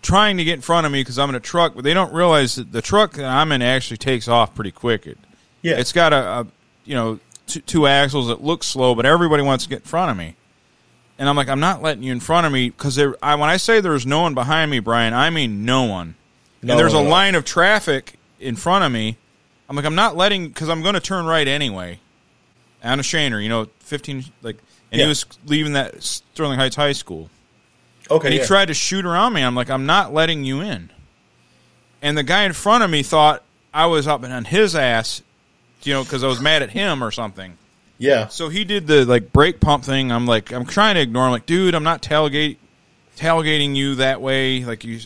[0.01, 2.13] trying to get in front of me because I'm in a truck, but they don't
[2.13, 5.05] realize that the truck that I'm in actually takes off pretty quick.
[5.05, 5.17] It,
[5.61, 5.77] yeah.
[5.77, 6.47] it's got a, a
[6.85, 8.29] you know two, two axles.
[8.29, 10.37] It looks slow, but everybody wants to get in front of me.
[11.19, 13.17] And I'm like, I'm not letting you in front of me because there.
[13.21, 16.15] I, when I say there's no one behind me, Brian, I mean no one.
[16.61, 17.11] No and there's a one at all.
[17.11, 19.17] line of traffic in front of me.
[19.69, 21.99] I'm like, I'm not letting because I'm going to turn right anyway.
[22.81, 24.57] Anna a Schoenherr, you know, 15 like,
[24.91, 25.05] and Yeah.
[25.05, 27.29] he was leaving that Sterling Heights High School.
[28.09, 28.27] okay.
[28.27, 28.45] And he yeah.
[28.45, 29.41] tried to shoot around me.
[29.41, 30.89] I'm like, I'm not letting you in.
[32.01, 33.43] And the guy in front of me thought
[33.73, 35.21] I was up and on his ass,
[35.83, 37.57] you know, because I was mad at him or something.
[37.99, 40.11] Yeah, So he did the like brake pump thing.
[40.11, 41.31] I'm like, I'm trying to ignore him.
[41.31, 42.57] Like, dude, I'm not tailgate
[43.17, 44.63] tailgating you that way.
[44.63, 44.99] Like you,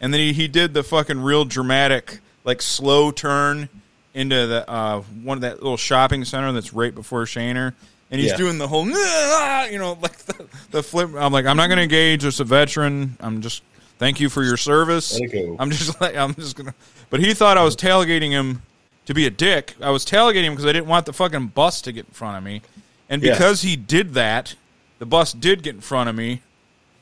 [0.00, 3.68] and then he, he did the fucking real dramatic like slow turn
[4.14, 7.74] into the uh, one of that little shopping center that's right before Schoenherr.
[8.10, 8.36] And he's Yeah.
[8.38, 11.10] doing the whole, you know, like the, the flip.
[11.16, 12.24] I'm like, I'm not going to engage.
[12.24, 13.16] It's a veteran.
[13.20, 13.62] I'm just
[13.98, 15.20] thank you for your service.
[15.30, 15.56] Go.
[15.58, 16.74] I'm just like, I'm just gonna.
[17.10, 18.62] But he thought I was tailgating him
[19.06, 19.74] to be a dick.
[19.82, 22.38] I was tailgating him because I didn't want the fucking bus to get in front
[22.38, 22.62] of me.
[23.10, 23.32] And Yeah.
[23.32, 24.54] because he did that,
[24.98, 26.40] the bus did get in front of me.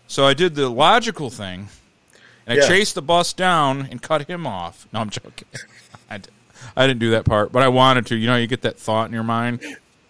[0.08, 1.68] So I did the logical thing,
[2.46, 4.86] and I chased the bus down and cut him off.
[4.92, 5.48] No, I'm joking.
[6.76, 8.16] I, didn't do that part, but I wanted to.
[8.16, 9.60] You know, you get that thought in your mind.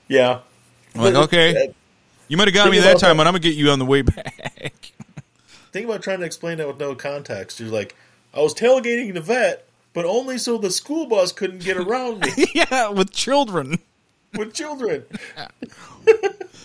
[0.09, 0.41] yeah.
[0.95, 1.73] I'm like, okay, uh,
[2.29, 3.85] you might have got me that time, that- but I'm gonna get you on the
[3.85, 4.93] way back.
[5.73, 7.61] Think about trying to explain that with no context.
[7.61, 7.95] You're like,
[8.33, 12.47] I was tailgating the vet, but only so the school bus couldn't get around me
[12.55, 13.79] yeah, with children.
[14.35, 15.05] with children.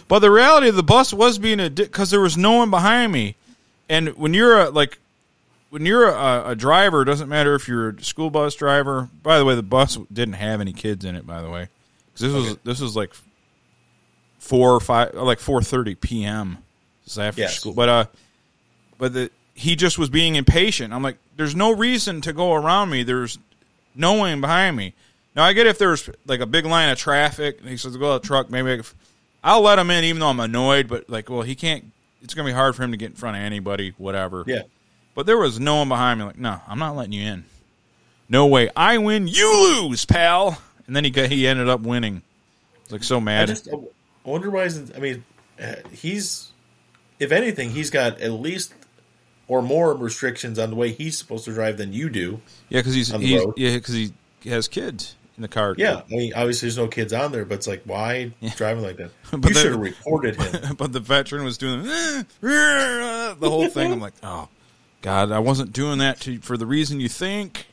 [0.08, 2.70] But the reality of the bus was being a dick because there was no one
[2.70, 3.36] behind me.
[3.90, 4.98] And when you're a like,
[5.72, 9.10] when you're a, a driver, it doesn't matter if you're a school bus driver.
[9.24, 11.26] By the way, the bus didn't have any kids in it.
[11.26, 11.68] By the way,
[12.14, 13.12] 'Cause this was this was like
[14.40, 16.58] four or five, like four thirty p.m.
[17.06, 17.58] It's after Yes.
[17.60, 18.06] school, but uh,
[18.98, 20.94] but the he just was being impatient.
[20.94, 23.04] I'm like, there's no reason to go around me.
[23.04, 23.38] There's
[23.96, 24.94] no one behind me.
[25.36, 28.14] Now I get if there's like a big line of traffic and he says go
[28.16, 28.86] out the truck, maybe I could,
[29.44, 30.88] I'll let him in even though I'm annoyed.
[30.88, 31.86] But like, well, he can't.
[32.24, 34.44] It's gonna be hard for him to get in front of anybody, whatever.
[34.48, 34.64] Yeah.
[35.14, 36.26] But there was no one behind me.
[36.28, 37.46] Like, no, I'm not letting you in.
[38.30, 38.70] No way.
[38.76, 40.62] I win, you lose, pal.
[40.88, 42.18] And then he got, he ended up winning.
[42.18, 43.50] I was like so mad.
[43.50, 43.78] I just I
[44.24, 44.64] wonder why.
[44.64, 45.26] Isn't, I mean,
[45.62, 46.52] uh, he's
[47.20, 48.74] if anything, he's got at least
[49.48, 52.42] or more restrictions on the way he's supposed to drive than you do.
[52.70, 54.14] yeah, because he's, he's yeah because he
[54.46, 55.76] has kids in the car.
[55.78, 58.98] Yeah, I mean, obviously there's no kids on there, but it's like why driving like
[58.98, 59.12] that?
[59.32, 60.76] But you should have reported him.
[60.78, 61.84] but the veteran was doing
[62.42, 63.92] the whole thing.
[63.92, 64.48] I'm like, oh
[65.02, 67.68] God, I wasn't doing that to for the reason you think.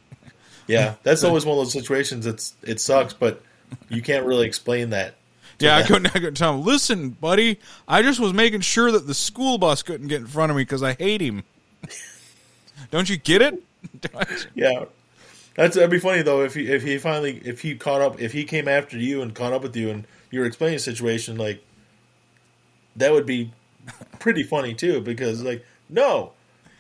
[0.67, 2.27] Yeah, that's always one of those situations.
[2.27, 3.43] It's it sucks, but
[3.89, 5.15] you can't really explain that.
[5.59, 6.07] Yeah, I couldn't.
[6.09, 6.65] I couldn't tell him.
[6.65, 10.51] Listen, buddy, I just was making sure that the school bus couldn't get in front
[10.51, 11.45] of me because I hate him.
[12.91, 13.63] Don't you get it?
[14.55, 14.87] Yeah,
[15.55, 18.33] that's that'd be funny though if he if he finally if he caught up if
[18.33, 21.37] he came after you and caught up with you and you were explaining the situation
[21.37, 21.65] like
[22.97, 23.53] that would be
[24.19, 26.33] pretty funny too because like no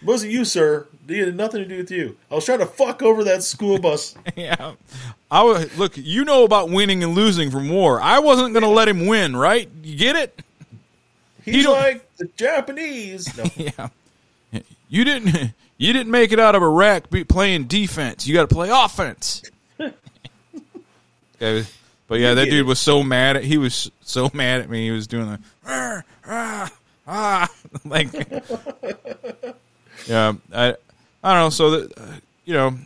[0.02, 3.02] wasn't you sir it had nothing to do with you I was trying to fuck
[3.02, 4.74] over that school bus yeah.
[5.30, 5.96] I was, look.
[5.96, 8.00] You know about winning and losing from war.
[8.00, 9.68] I wasn't going to let him win, right?
[9.82, 10.42] You get it?
[11.44, 13.88] he's like the Japanese no Yeah.
[14.88, 15.52] You didn't.
[15.76, 18.26] You didn't make it out of Iraq be playing defense.
[18.26, 19.42] You got to play offense.
[21.40, 21.64] Okay,
[22.08, 22.66] but yeah, that dude it.
[22.66, 23.36] was so mad.
[23.36, 24.86] At, he was so mad at me.
[24.86, 26.72] He was doing the "Arr, ah,
[27.06, 27.48] ah,"
[27.84, 28.10] like,
[30.06, 30.32] yeah.
[30.52, 30.76] I
[31.22, 31.50] I don't know.
[31.50, 32.06] So that uh,
[32.44, 32.78] you know,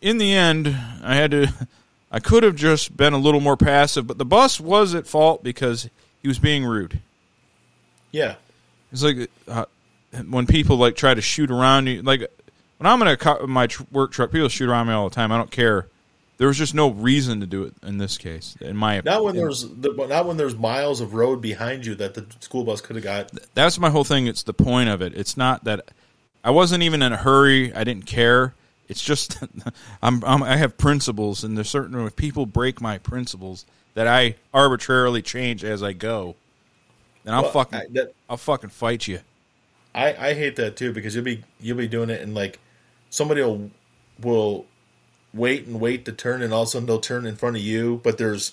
[0.00, 0.68] in the end,
[1.02, 1.52] I had to.
[2.14, 5.42] I could have just been a little more passive, but the bus was at fault
[5.42, 5.88] because
[6.20, 7.00] he was being rude.
[8.10, 8.34] yeah
[8.92, 9.64] It's like uh,
[10.28, 12.02] when people like try to shoot around you.
[12.02, 12.20] Like
[12.76, 15.14] when I'm in a co- my tr- work truck, people shoot around me all the
[15.14, 15.32] time.
[15.32, 15.86] I don't care.
[16.42, 19.36] There was just no reason to do it in this case, in my not when
[19.36, 22.96] there's the, not when there's miles of road behind you that the school bus could
[22.96, 24.26] have got That's my whole thing.
[24.26, 25.14] It's the point of it.
[25.14, 25.92] It's not that
[26.42, 27.72] I wasn't even in a hurry.
[27.72, 28.54] I didn't care.
[28.88, 29.38] It's just
[30.02, 33.64] I'm, I'm I have principles, and there's certain if people break my principles
[33.94, 36.34] that I arbitrarily change as I go,
[37.22, 39.20] then I'll Well, fucking I- that- I'll fucking fight you.
[39.94, 42.58] I, I hate that too because you'll be you'll be doing it and like
[43.10, 43.70] somebody will
[44.20, 44.66] will
[45.34, 47.62] wait and wait to turn and all of a sudden they'll turn in front of
[47.62, 48.52] you but there's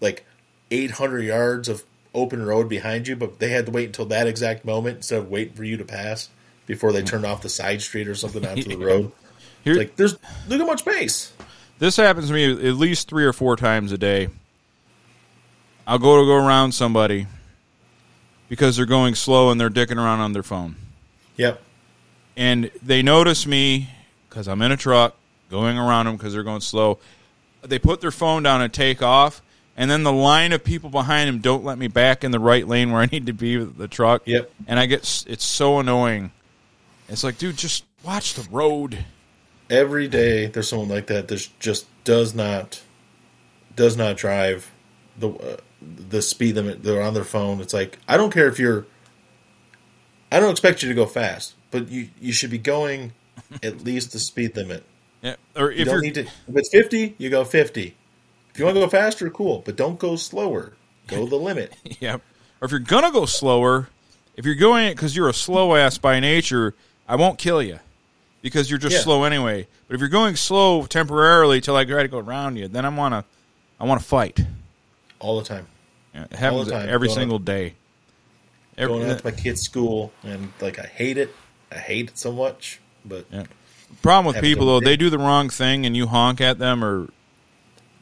[0.00, 0.24] like
[0.70, 1.84] 800 yards of
[2.14, 5.30] open road behind you but they had to wait until that exact moment instead of
[5.30, 6.28] waiting for you to pass
[6.70, 9.10] before they turned off the side street or something onto the road.
[9.64, 10.16] Here, It's like there's
[10.48, 11.32] look how much space.
[11.80, 14.28] This happens to me at least three or four times a day.
[15.84, 17.26] I'll go to go around somebody
[18.48, 20.76] because they're going slow and they're dicking around on their phone.
[21.36, 21.60] yep.
[22.36, 23.90] And they notice me
[24.28, 25.16] because I'm in a truck
[25.50, 26.98] going around them because they're going slow.
[27.62, 29.42] They put their phone down and take off.
[29.76, 32.66] And then the line of people behind them don't let me back in the right
[32.68, 34.22] lane where I need to be with the truck.
[34.26, 34.50] Yep.
[34.66, 36.32] And I get, it's so annoying.
[37.08, 39.04] It's like, dude, just watch the road.
[39.70, 42.82] every day there's someone like that that just does not
[43.76, 44.70] does not drive
[45.18, 48.58] the uh, the speed limit they're on their phone it's like i don't care if
[48.58, 48.84] you're
[50.32, 53.12] i don't expect you to go fast but you you should be going
[53.62, 54.82] at least the speed limit
[55.22, 55.36] Yeah.
[55.56, 57.94] Or you if don't you're, need to if it's 50 you go 50
[58.52, 60.72] if you want to go faster cool but don't go slower
[61.06, 62.14] go the limit Yeah.
[62.60, 63.88] Or if you're gonna go slower,
[64.36, 66.74] if you're going it because you're a slow ass by nature,
[67.08, 67.78] I won't kill you
[68.42, 69.00] because you're just Yeah.
[69.02, 69.66] slow anyway.
[69.88, 72.90] But if you're going slow temporarily till I try to go around you, then I
[72.90, 73.24] wanna,
[73.80, 74.40] I want to fight.
[75.20, 75.66] all the time
[76.14, 76.88] Yeah, It happens time.
[76.88, 77.74] every Going single day.
[78.78, 81.34] Every, going out to my kid's school and like i hate it
[81.72, 83.44] i hate it so much but Yeah.
[84.02, 87.08] Problem with people though, they do the wrong thing and you honk at them or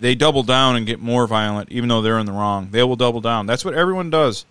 [0.00, 2.68] they double down and get more violent even though they're in the wrong.
[2.70, 3.46] They will double down.
[3.46, 4.46] That's what everyone does.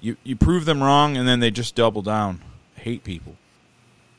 [0.00, 2.40] You you prove them wrong and then they just double down.
[2.76, 3.36] I hate people.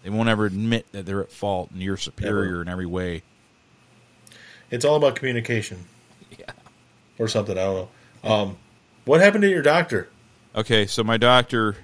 [0.03, 2.61] They won't ever admit that they're at fault and you're superior Never.
[2.61, 3.23] in every way.
[4.71, 5.85] It's all about communication.
[6.37, 6.51] Yeah.
[7.17, 7.89] Or something, I don't
[8.23, 8.29] know.
[8.29, 8.57] Um,
[9.05, 10.09] what happened to your doctor?
[10.53, 11.77] Okay, so my doctor,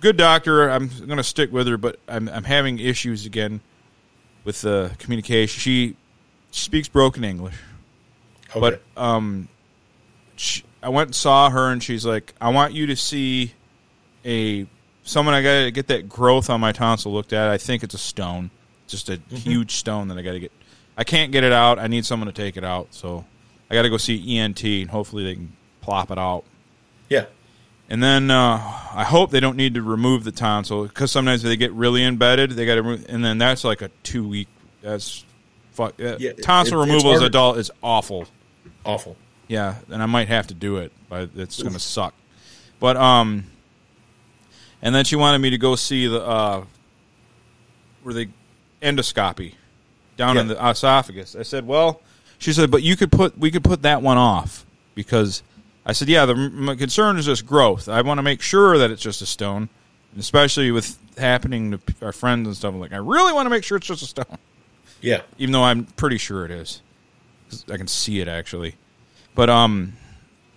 [0.00, 0.68] good doctor.
[0.68, 3.60] I'm going to stick with her, but I'm I'm having issues again
[4.44, 5.60] with the communication.
[5.60, 5.96] She
[6.50, 7.56] speaks broken English.
[8.50, 8.60] Okay.
[8.60, 9.48] But um,
[10.36, 13.52] she, I went and saw her, and she's like, "I want you to see
[14.24, 14.66] a
[15.04, 15.34] someone.
[15.34, 17.48] I got to get that growth on my tonsil looked at.
[17.48, 18.50] I think it's a stone,
[18.86, 20.52] just a huge stone that I got to get.
[20.96, 21.78] I can't get it out.
[21.78, 22.88] I need someone to take it out.
[22.90, 23.24] So
[23.70, 26.44] I got to go see ENT, and hopefully they can plop it out.
[27.08, 27.26] Yeah.
[27.90, 28.56] And then uh,
[28.94, 32.50] I hope they don't need to remove the tonsil because sometimes they get really embedded.
[32.50, 34.48] They got to, and then that's like a two week.
[34.82, 35.24] That's
[35.72, 35.94] fuck.
[35.98, 38.26] Yeah, tonsil it- removal as an adult is awful.
[38.84, 39.16] Awful.
[39.48, 42.12] Yeah, and I might have to do it, but it's going to suck.
[42.78, 43.46] But um,
[44.82, 46.64] and then she wanted me to go see the uh,
[48.02, 48.28] where they
[48.82, 49.54] endoscopy
[50.16, 51.34] down in the esophagus.
[51.34, 52.02] I said, well,
[52.38, 55.42] she said, but you could put we could put that one off because
[55.88, 57.88] I said, yeah, the my concern is just growth.
[57.88, 59.68] I want to make sure that it's just a stone,
[60.18, 62.74] especially with happening to our friends and stuff.
[62.74, 64.38] I'm like, I really want to make sure it's just a stone
[65.00, 65.22] Yeah.
[65.38, 66.82] even though I'm pretty sure it is.
[67.72, 68.74] I can see it actually.
[69.34, 69.94] But um,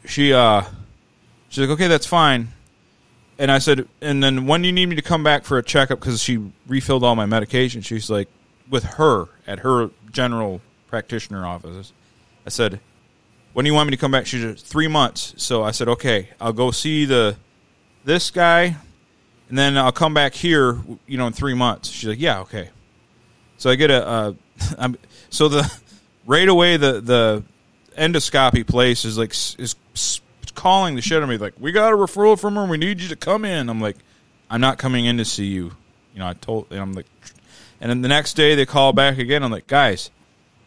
[0.05, 0.63] she uh,
[1.49, 2.49] she's like, okay, that's fine.
[3.39, 5.63] And I said, and then when do you need me to come back for a
[5.63, 5.99] checkup?
[5.99, 7.81] Because she refilled all my medication.
[7.81, 8.27] She's like,
[8.69, 11.93] with her at her general practitioner office.
[12.45, 12.79] I said,
[13.53, 14.25] when do you want me to come back?
[14.25, 15.33] She said, three months.
[15.37, 17.35] So I said, okay, I'll go see the
[18.03, 18.75] this guy,
[19.49, 20.79] and then I'll come back here.
[21.07, 21.89] You know, in three months.
[21.89, 22.69] She's like, yeah, okay.
[23.57, 24.35] So I get a,
[25.29, 25.71] so the
[26.25, 27.43] right away the the
[27.97, 29.75] endoscopy place is like is
[30.55, 32.65] calling the shit out of me like we got a referral from her.
[32.65, 33.69] We need you to come in.
[33.69, 33.97] I'm like,
[34.49, 35.71] I'm not coming in to see you.
[36.13, 37.05] You know, I told and I'm like,
[37.79, 39.43] and then the next day they call back again.
[39.43, 40.09] I'm like, guys,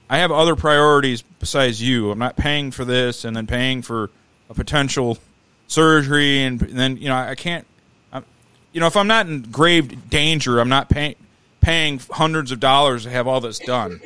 [0.09, 2.11] I have other priorities besides you.
[2.11, 4.11] I'm not paying for this and then paying for
[4.51, 5.19] a potential
[5.67, 7.67] surgery and then you know I can't.
[8.13, 8.25] I'm,
[8.73, 11.15] you know, if I'm not in grave danger, I'm not paying
[11.61, 14.01] paying hundreds of dollars to have all this done.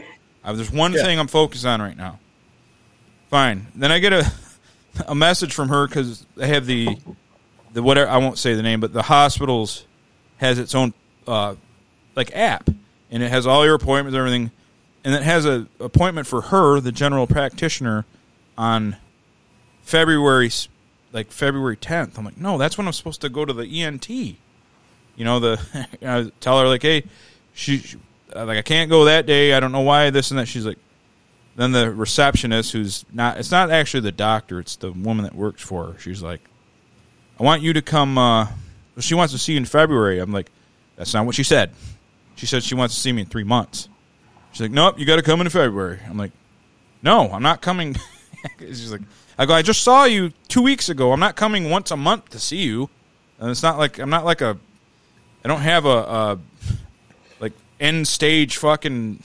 [0.44, 1.02] Uh, there's one Yeah.
[1.02, 2.18] thing I'm focused on right now.
[3.30, 3.66] Fine.
[3.74, 4.30] Then I get a
[5.06, 6.96] a message from her because they have the
[7.72, 9.84] the whatever I won't say the name, but the hospitals
[10.38, 10.94] has its own
[11.26, 11.54] uh,
[12.16, 12.68] like app,
[13.10, 14.50] and it has all your appointments, and everything,
[15.04, 18.04] and it has a appointment for her, the general practitioner,
[18.56, 18.96] on
[19.82, 20.50] February
[21.12, 22.18] like February 10th.
[22.18, 24.08] I'm like, no, that's when I'm supposed to go to the ENT.
[24.10, 24.36] You
[25.18, 27.04] know, the I tell her like, hey,
[27.54, 27.98] she she-
[28.36, 29.54] uh, like I can't go that day.
[29.54, 30.46] I don't know why this and that.
[30.48, 30.78] She's like,
[31.56, 34.60] then the receptionist, who's not, it's not actually the doctor.
[34.60, 35.98] It's the woman that works for her.
[35.98, 36.40] She's like,
[37.40, 38.18] I want you to come.
[38.18, 38.48] Uh,
[39.00, 40.18] she wants to see you in February.
[40.18, 40.50] I'm like,
[40.96, 41.70] that's not what she said.
[42.36, 43.88] She said she wants to see me in three months.
[44.52, 46.00] She's like, nope, you got to come in February.
[46.08, 46.32] I'm like,
[47.02, 47.96] no, I'm not coming.
[48.58, 49.02] She's like,
[49.38, 51.12] I go, I just saw you two weeks ago.
[51.12, 52.90] I'm not coming once a month to see you.
[53.38, 54.58] And it's not like I'm not like a,
[55.44, 56.38] I don't have a, a
[57.38, 59.22] like end stage fucking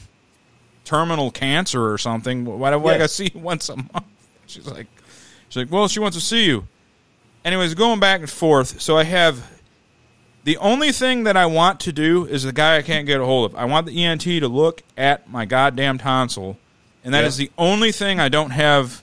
[0.85, 2.45] terminal cancer or something.
[2.45, 4.05] Why do I got to see you once a month?
[4.45, 4.87] She's like,
[5.49, 6.67] she's like, well, she wants to see you.
[7.43, 8.81] Anyways, going back and forth.
[8.81, 9.52] So I have
[10.43, 13.25] the only thing that I want to do is the guy I can't get a
[13.25, 13.57] hold of.
[13.57, 16.57] I want the ENT to look at my goddamn tonsil,
[17.03, 17.47] and that is Yeah.
[17.47, 19.01] the only thing I don't have.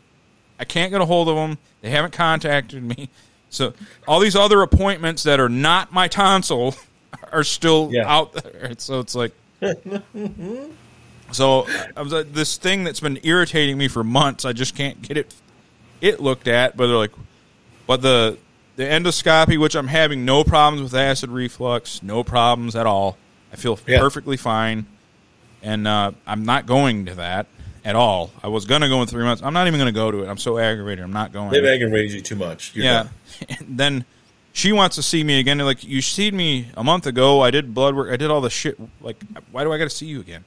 [0.59, 1.59] I can't get a hold of them.
[1.81, 3.09] They haven't contacted me.
[3.49, 3.73] So
[4.07, 6.77] all these other appointments that are not my tonsil
[7.33, 8.05] are still Yeah.
[8.07, 8.73] out there.
[8.79, 9.33] So it's like.
[11.33, 14.45] So I was like, this thing that's been irritating me for months.
[14.45, 15.33] I just can't get it
[16.01, 16.77] it looked at.
[16.77, 17.13] But they're like,
[17.87, 18.37] but the
[18.81, 23.19] the endoscopy, which I'm having no problems with acid reflux, no problems at all.
[23.53, 23.99] I feel Yeah.
[23.99, 24.87] perfectly fine,
[25.63, 27.47] and uh, I'm not going to that
[27.85, 28.31] at all.
[28.43, 29.43] I was gonna go in three months.
[29.43, 30.29] I'm not even gonna go to it.
[30.29, 31.05] I'm so aggravated.
[31.05, 31.51] I'm not going.
[31.51, 32.75] They've aggravated you too much.
[32.75, 33.09] You're yeah.
[33.49, 34.05] And then
[34.53, 35.59] she wants to see me again.
[35.59, 37.41] They're like, you seen me a month ago.
[37.43, 38.11] I did blood work.
[38.13, 38.79] I did all the shit.
[39.01, 40.45] Like, why do I got to see you again?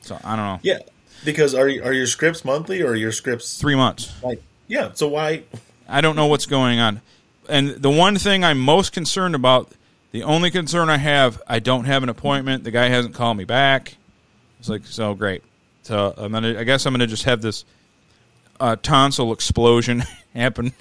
[0.00, 0.60] So I don't know.
[0.62, 0.78] Yeah.
[1.24, 4.12] Because are are your scripts monthly or are your scripts Three months.
[4.22, 4.92] like yeah?
[4.94, 5.42] So why?
[5.88, 7.00] I don't know what's going on.
[7.48, 9.70] And the one thing I'm most concerned about,
[10.12, 12.64] the only concern I have, I don't have an appointment.
[12.64, 13.96] The guy hasn't called me back.
[14.60, 15.42] It's like so great.
[15.82, 16.58] So I'm gonna.
[16.58, 17.64] I guess I'm gonna just have this
[18.60, 20.02] uh, tonsil explosion
[20.34, 20.72] happen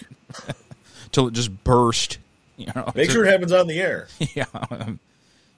[1.12, 2.18] till it just burst.
[2.58, 4.08] You know, Make sure it happens on the air.
[4.20, 4.46] yeah.
[4.72, 4.98] Like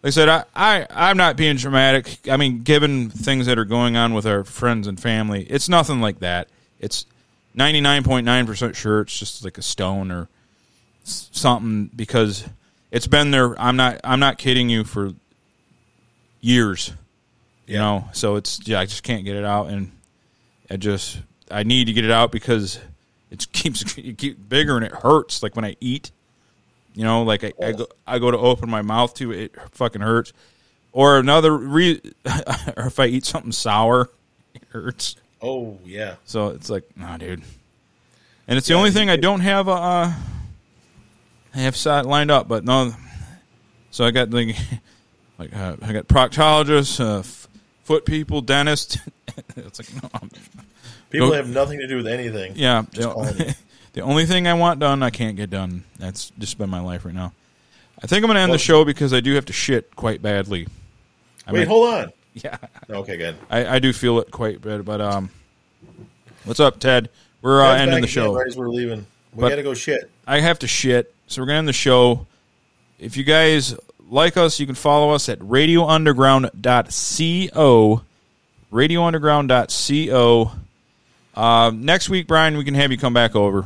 [0.03, 2.19] I said, I, I, I'm not being dramatic.
[2.29, 6.01] I mean, given things that are going on with our friends and family, it's nothing
[6.01, 6.49] like that.
[6.79, 7.05] It's
[7.57, 10.27] 99.9% sure it's just like a stone or
[11.11, 12.47] something because
[12.91, 13.59] it's been there.
[13.59, 15.13] I'm not, I'm not kidding you for
[16.41, 16.93] years,
[17.67, 17.79] you Yeah.
[17.81, 18.09] know?
[18.13, 19.67] So it's, yeah, I just can't get it out.
[19.67, 19.91] And
[20.69, 21.19] I just,
[21.51, 22.79] I need to get it out because
[23.31, 25.43] it keeps, it keeps bigger and it hurts.
[25.43, 26.11] Like when I eat,
[26.95, 29.55] you know, like I, I go I go to open my mouth to it, it
[29.71, 30.33] fucking hurts.
[30.91, 32.01] Or another re
[32.77, 34.09] or if I eat something sour,
[34.55, 35.15] it hurts.
[35.41, 36.15] Oh yeah.
[36.25, 37.43] So it's like, nah, dude.
[38.47, 40.13] And it's the only thing I don't have a uh,
[41.55, 42.93] I have side lined up, but no.
[43.91, 44.55] So I got the
[45.39, 47.47] like uh, I got proctologists, uh, f-
[47.83, 48.99] foot people, dentist.
[49.55, 50.29] it's like no, I'm-
[51.09, 52.53] People Go- have nothing to do with anything.
[52.55, 53.45] yeah, Just you know, calling you.
[53.93, 55.83] The only thing I want done, I can't get done.
[55.97, 57.33] That's just been my life right now.
[58.01, 60.21] I think I'm going to end the show because I do have to shit quite
[60.21, 60.67] badly.
[61.47, 62.13] I Wait, mean- hold on.
[62.35, 62.57] Yeah,
[62.87, 63.35] Okay, good.
[63.49, 64.85] I, I do feel it quite bad.
[64.85, 65.31] But um,
[66.45, 67.09] what's up, Ted?
[67.41, 68.35] We're uh, ending the show.
[68.35, 70.09] Right as we're leaving, we gotta go shit.
[70.27, 72.25] I have to shit, so we're gonna end the show.
[72.99, 73.75] If you guys
[74.09, 78.01] like us, you can follow us at radiounderground.co.
[78.71, 80.51] Radiounderground.co.
[81.35, 83.65] Uh, next week, Brian, we can have you come back over.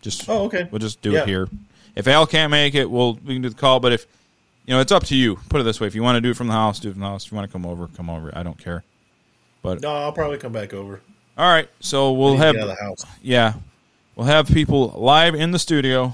[0.00, 0.68] Just Oh, okay.
[0.70, 1.22] We'll just do Yeah.
[1.22, 1.48] it here.
[1.94, 3.80] If Al can't make it, we'll we can do the call.
[3.80, 4.06] But if
[4.66, 5.36] you know, it's up to you.
[5.48, 6.92] Put it this way: if you want to do it from the house, do it
[6.92, 7.26] from the house.
[7.26, 8.30] If you want to come over, come over.
[8.34, 8.84] I don't care.
[9.62, 11.00] But No, I'll probably come back over.
[11.36, 13.04] all right, so we'll to have get out of the house.
[13.22, 13.54] yeah,
[14.20, 16.12] we'll have people live in the studio,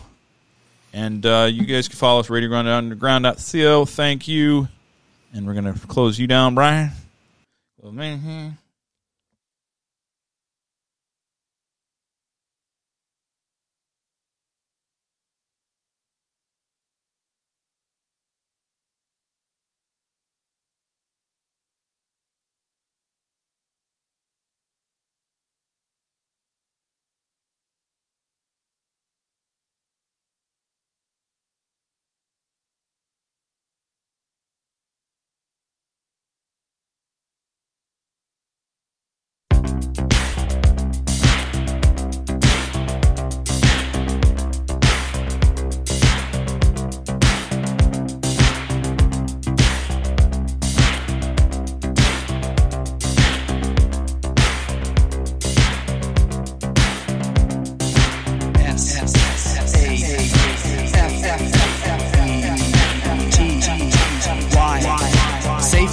[0.93, 3.85] and uh, you guys can follow us radioground.underground.co.
[3.85, 4.69] Thank you,
[5.35, 6.93] and we're gonna close you down, Brian.
[7.83, 8.57] Well, man,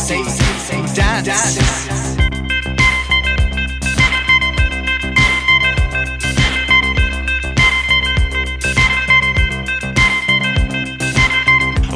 [0.04, 0.26] Safe,
[0.96, 1.70] dance.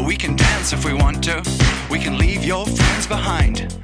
[0.05, 1.43] We can dance if we want to.
[1.91, 3.75] We can leave your friends behind.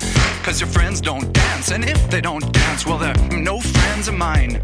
[0.41, 4.13] Cause your friends don't dance, and if they don't dance, well, they're no friends of
[4.13, 4.61] mine.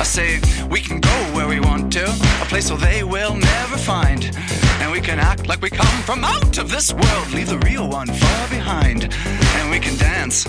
[0.00, 0.40] I say,
[0.70, 2.04] we can go where we want to,
[2.40, 4.34] a place where they will never find.
[4.82, 7.88] And we can act like we come from out of this world, leave the real
[7.88, 9.04] one far behind.
[9.14, 10.48] And we can dance.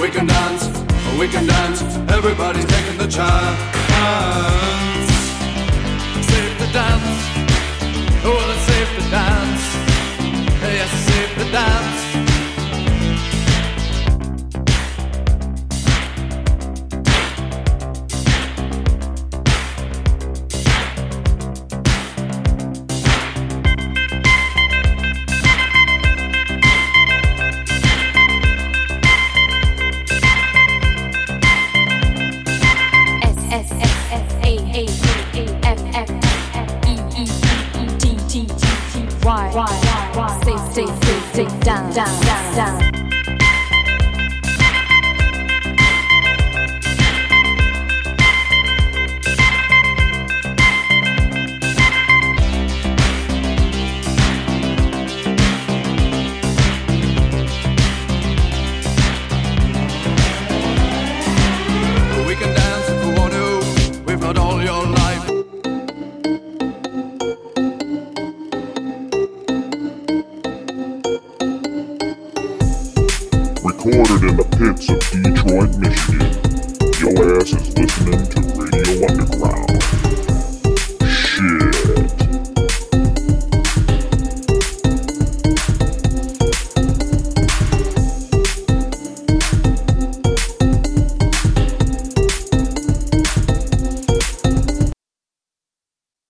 [0.00, 0.66] We can dance,
[1.18, 3.60] we can dance, everybody's taking the chance.
[6.26, 7.20] Safe to dance,
[8.24, 9.64] oh, it's safe to dance.
[10.62, 12.09] Yes, it's safe to dance.